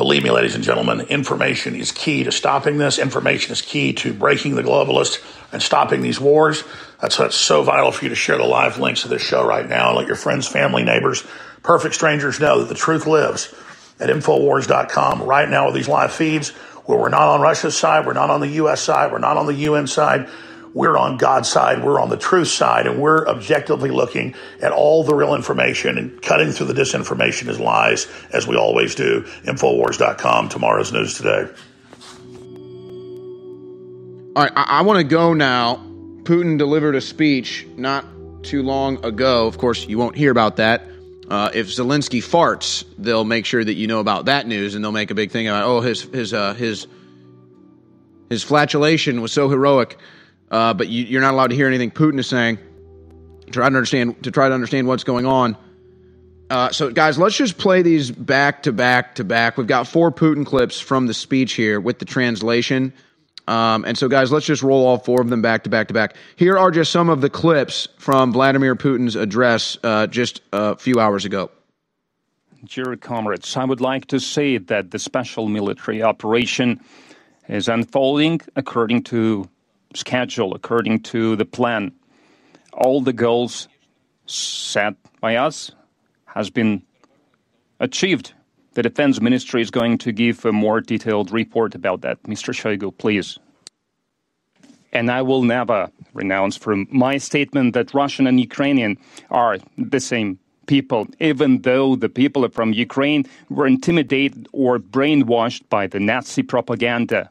[0.00, 2.98] Believe me, ladies and gentlemen, information is key to stopping this.
[2.98, 5.22] Information is key to breaking the globalists
[5.52, 6.64] and stopping these wars.
[7.02, 9.46] That's why it's so vital for you to share the live links of this show
[9.46, 11.22] right now and let your friends, family, neighbors,
[11.62, 13.52] perfect strangers know that the truth lives
[14.00, 16.48] at Infowars.com right now with these live feeds
[16.86, 18.80] where we're not on Russia's side, we're not on the U.S.
[18.80, 20.30] side, we're not on the UN side.
[20.72, 25.02] We're on God's side, we're on the truth side, and we're objectively looking at all
[25.02, 29.22] the real information and cutting through the disinformation as lies, as we always do.
[29.44, 31.48] Infowars.com, tomorrow's news today.
[34.36, 35.76] All right, I, I want to go now.
[36.22, 38.04] Putin delivered a speech not
[38.42, 39.46] too long ago.
[39.46, 40.82] Of course, you won't hear about that.
[41.28, 44.92] Uh, if Zelensky farts, they'll make sure that you know about that news, and they'll
[44.92, 46.86] make a big thing about oh his his uh, his
[48.28, 49.98] his flatulation was so heroic,
[50.50, 52.58] uh, but you, are not allowed to hear anything Putin is saying.
[53.50, 55.56] Try to understand to try to understand what's going on.
[56.50, 59.56] Uh, so, guys, let's just play these back to back to back.
[59.56, 62.92] We've got four Putin clips from the speech here with the translation.
[63.46, 65.94] Um, and so, guys, let's just roll all four of them back to back to
[65.94, 66.16] back.
[66.36, 70.98] Here are just some of the clips from Vladimir Putin's address uh, just a few
[71.00, 71.50] hours ago.
[72.64, 76.80] Dear comrades, I would like to say that the special military operation
[77.48, 79.48] is unfolding according to
[79.94, 81.92] schedule, according to the plan.
[82.72, 83.68] All the goals
[84.26, 85.72] set by us
[86.26, 86.82] has been
[87.80, 88.32] achieved.
[88.74, 92.22] The defense ministry is going to give a more detailed report about that.
[92.22, 92.54] Mr.
[92.54, 93.38] Shoigu, please.
[94.92, 98.96] And I will never renounce from my statement that Russian and Ukrainian
[99.30, 105.86] are the same people, even though the people from Ukraine were intimidated or brainwashed by
[105.86, 107.30] the Nazi propaganda.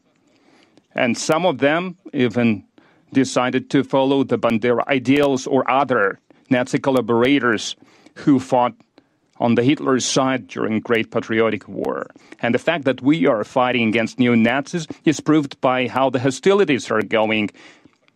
[0.96, 2.66] And some of them even
[3.14, 7.76] decided to follow the Bandera ideals or other Nazi collaborators
[8.16, 8.74] who fought
[9.38, 12.08] on the Hitler's side during Great Patriotic War.
[12.42, 16.20] And the fact that we are fighting against neo Nazis is proved by how the
[16.20, 17.50] hostilities are going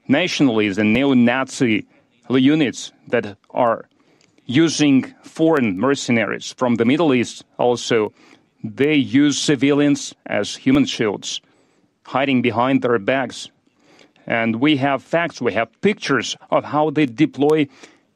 [0.07, 0.69] nationally.
[0.69, 1.87] The neo Nazi
[2.29, 3.87] units that are
[4.45, 8.11] using foreign mercenaries from the Middle East also,
[8.63, 11.41] they use civilians as human shields,
[12.03, 13.49] hiding behind their backs.
[14.25, 17.67] And we have facts, we have pictures of how they deploy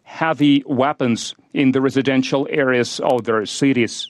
[0.03, 4.09] heavy weapons in the residential areas of their cities.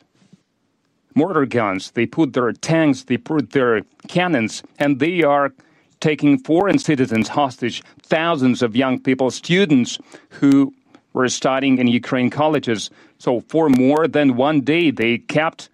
[1.15, 5.51] Mortar guns, they put their tanks, they put their cannons, and they are
[5.99, 9.97] taking foreign citizens hostage, thousands of young people, students
[10.29, 10.71] who
[11.13, 12.91] were studying in Ukraine colleges.
[13.17, 15.69] So for more than one day, they kept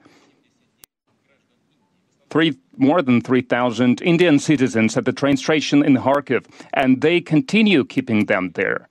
[2.34, 7.86] three, more than 3,000 Indian citizens at the train station in Kharkiv, and they continue
[7.86, 8.90] keeping them there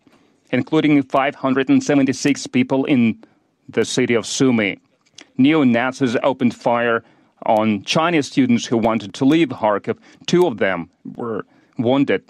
[0.52, 3.24] including 576 people in
[3.68, 4.78] the city of Sumy.
[5.38, 7.02] Neo Nazis opened fire
[7.46, 9.98] on Chinese students who wanted to leave Kharkiv.
[10.26, 11.44] Two of them were
[11.78, 12.22] wounded.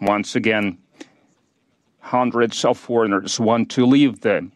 [0.00, 0.78] Once again,
[1.98, 4.48] hundreds of foreigners want to leave the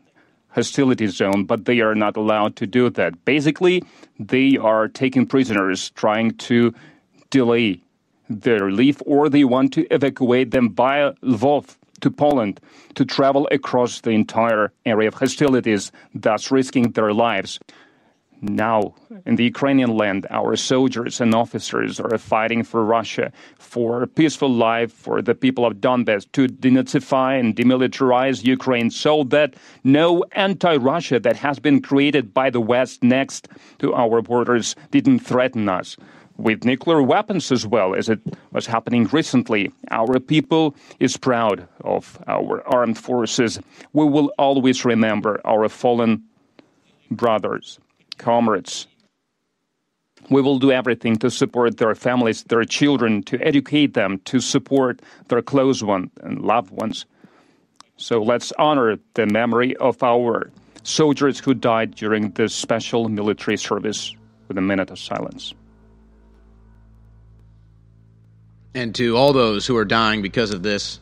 [0.55, 3.25] hostility zone, but they are not allowed to do that.
[3.25, 3.83] Basically,
[4.19, 6.75] they are taking prisoners, trying to
[7.31, 7.81] delay
[8.29, 12.61] their leave, or they want to evacuate them by Lvov to Poland
[12.95, 17.59] to travel across the entire area of hostilities, thus risking their lives.
[18.43, 18.95] Now,
[19.25, 24.51] in the Ukrainian land, our soldiers and officers are fighting for Russia, for a peaceful
[24.51, 29.55] life, for the people of Donbass to denazify and demilitarize Ukraine so that
[29.85, 33.47] no anti Russia that has been created by the West next
[33.79, 35.97] to our borders didn't threaten us
[36.37, 38.19] with nuclear weapons as well, as it
[38.51, 39.71] was happening recently.
[39.93, 43.61] Our people is proud of our armed forces.
[43.93, 46.25] We will always remember our fallen
[47.09, 47.79] brothers,
[48.23, 48.87] comrades.
[50.31, 55.03] We will do everything to support their families, their children, to educate them, to support
[55.29, 57.05] their close ones and loved ones.
[57.97, 60.51] So let's honor the memory of our
[60.85, 64.15] soldiers who died during this special military service
[64.49, 65.55] with a minute of silence.
[68.75, 71.01] and to all those who are dying because of this.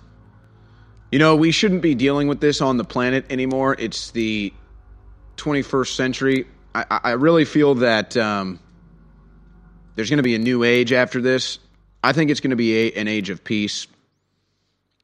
[1.12, 3.76] You know, we shouldn't be dealing with this on the planet anymore.
[3.78, 4.52] It's the
[5.36, 6.46] 21st century.
[6.74, 8.60] I, I really feel that um,
[9.94, 11.58] there's going to be a new age after this.
[12.02, 13.86] I think it's going to be a, an age of peace,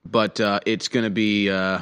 [0.05, 1.81] but uh, it's going to be uh,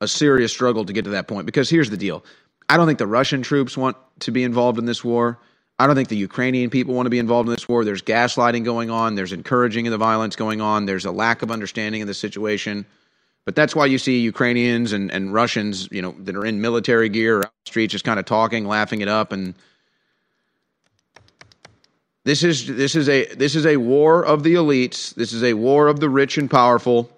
[0.00, 1.46] a serious struggle to get to that point.
[1.46, 2.24] Because here's the deal
[2.68, 5.38] I don't think the Russian troops want to be involved in this war.
[5.78, 7.84] I don't think the Ukrainian people want to be involved in this war.
[7.84, 9.16] There's gaslighting going on.
[9.16, 10.86] There's encouraging of the violence going on.
[10.86, 12.86] There's a lack of understanding of the situation.
[13.44, 17.08] But that's why you see Ukrainians and, and Russians, you know, that are in military
[17.08, 19.32] gear or out the streets just kind of talking, laughing it up.
[19.32, 19.54] And
[22.24, 25.12] this is this is a this is a war of the elites.
[25.14, 27.10] This is a war of the rich and powerful,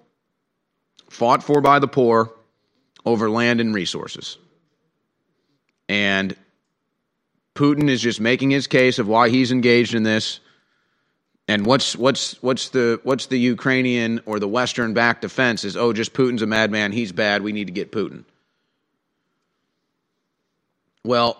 [1.09, 2.31] fought for by the poor
[3.05, 4.39] over land and resources.
[5.87, 6.35] And
[7.53, 10.39] Putin is just making his case of why he's engaged in this.
[11.47, 15.93] And what's what's what's the what's the Ukrainian or the Western backed defense is oh
[15.93, 18.23] just Putin's a madman he's bad we need to get Putin.
[21.03, 21.37] Well,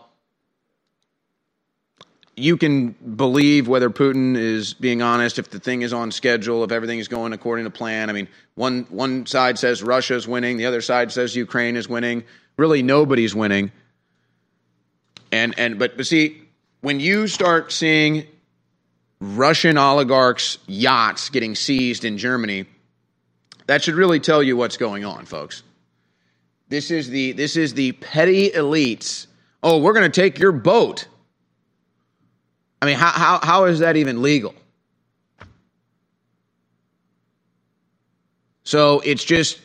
[2.36, 6.72] you can believe whether Putin is being honest if the thing is on schedule if
[6.72, 8.12] everything is going according to plan.
[8.12, 11.90] I mean, one one side says Russia is winning, the other side says Ukraine is
[11.90, 12.26] winning.
[12.58, 13.72] Really, nobody's winning.
[15.32, 16.44] And and but but see,
[16.82, 18.28] when you start seeing
[19.34, 22.66] Russian oligarchs' yachts getting seized in Germany,
[23.68, 25.64] that should really tell you what's going on, folks.
[26.70, 29.28] This is the this is the petty elites.
[29.64, 31.08] Oh, we're going to take your boat.
[32.82, 34.54] I mean, how, how, how is that even legal?
[38.66, 39.60] So it's just,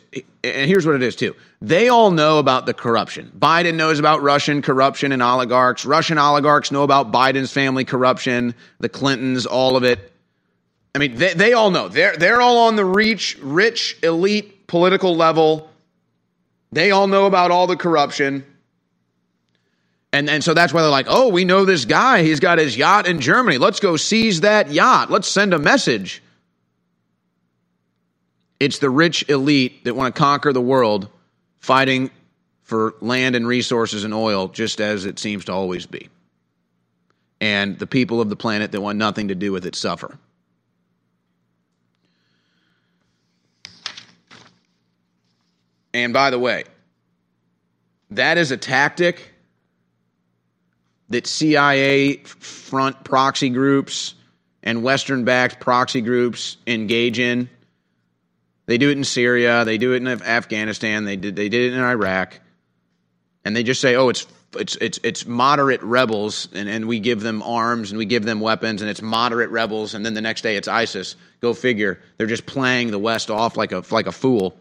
[0.44, 1.34] and here's what it is too.
[1.62, 3.32] They all know about the corruption.
[3.36, 5.86] Biden knows about Russian corruption and oligarchs.
[5.86, 10.12] Russian oligarchs know about Biden's family corruption, the Clintons, all of it.
[10.94, 11.88] I mean, they, they all know.
[11.88, 15.70] They're, they're all on the reach, rich, elite political level.
[16.70, 18.44] They all know about all the corruption.
[20.12, 22.22] And, and so that's why they're like, oh, we know this guy.
[22.22, 23.56] He's got his yacht in Germany.
[23.56, 25.10] Let's go seize that yacht.
[25.10, 26.22] Let's send a message.
[28.60, 31.08] It's the rich elite that want to conquer the world
[31.58, 32.10] fighting
[32.62, 36.08] for land and resources and oil, just as it seems to always be.
[37.40, 40.18] And the people of the planet that want nothing to do with it suffer.
[45.92, 46.64] And by the way,
[48.10, 49.32] that is a tactic
[51.08, 54.14] that CIA front proxy groups
[54.62, 57.48] and Western backed proxy groups engage in.
[58.70, 61.74] They do it in Syria, they do it in Afghanistan, they did they did it
[61.74, 62.38] in Iraq.
[63.44, 67.20] And they just say, "Oh, it's it's it's it's moderate rebels and, and we give
[67.20, 70.42] them arms and we give them weapons and it's moderate rebels and then the next
[70.42, 71.16] day it's ISIS.
[71.40, 71.98] Go figure.
[72.16, 74.56] They're just playing the West off like a like a fool.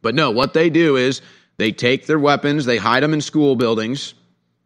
[0.00, 1.22] But no, what they do is
[1.56, 4.14] they take their weapons, they hide them in school buildings,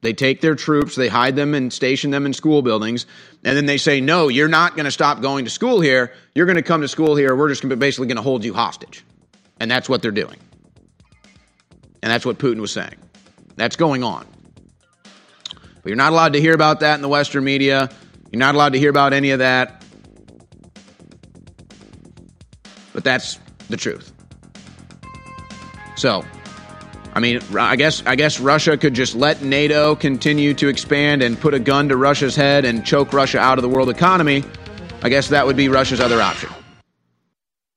[0.07, 3.07] they take their troops, they hide them and station them in school buildings,
[3.43, 6.12] and then they say, No, you're not going to stop going to school here.
[6.33, 7.35] You're going to come to school here.
[7.35, 9.05] We're just gonna basically going to hold you hostage.
[9.59, 10.37] And that's what they're doing.
[12.05, 12.95] And that's what Putin was saying.
[13.57, 14.24] That's going on.
[15.03, 17.91] But you're not allowed to hear about that in the Western media.
[18.31, 19.85] You're not allowed to hear about any of that.
[22.93, 24.12] But that's the truth.
[25.97, 26.24] So,
[27.16, 31.40] I mean, I guess I guess Russia could just let NATO continue to expand and
[31.40, 34.44] put a gun to Russia's head and choke Russia out of the world economy.
[35.02, 36.51] I guess that would be Russia's other option.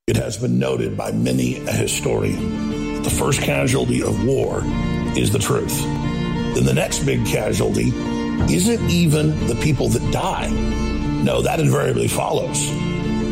[0.07, 4.59] It has been noted by many a historian that the first casualty of war
[5.15, 5.83] is the truth.
[5.83, 7.93] Then the next big casualty
[8.53, 10.49] isn't even the people that die.
[11.23, 12.69] No, that invariably follows.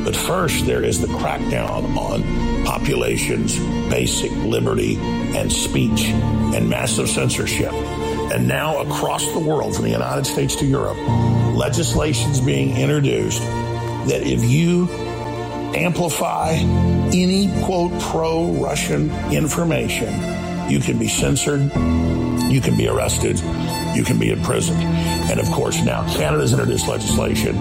[0.07, 3.59] But first, there is the crackdown on population's
[3.89, 7.73] basic liberty and speech and massive censorship.
[7.73, 10.95] And now, across the world, from the United States to Europe,
[11.57, 14.88] legislation's being introduced that if you
[15.75, 20.13] amplify any quote pro Russian information,
[20.71, 21.63] you can be censored,
[22.49, 23.41] you can be arrested,
[23.93, 24.81] you can be imprisoned.
[24.81, 27.57] And of course, now Canada's introduced legislation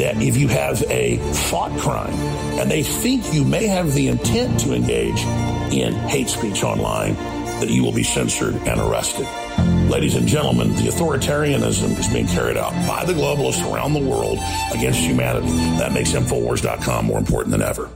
[0.00, 1.18] that if you have a
[1.50, 2.14] thought crime
[2.58, 5.20] and they think you may have the intent to engage
[5.74, 7.14] in hate speech online,
[7.60, 9.28] that you will be censored and arrested.
[9.90, 14.38] Ladies and gentlemen, the authoritarianism is being carried out by the globalists around the world
[14.72, 15.48] against humanity.
[15.78, 17.90] That makes Infowars.com more important than ever.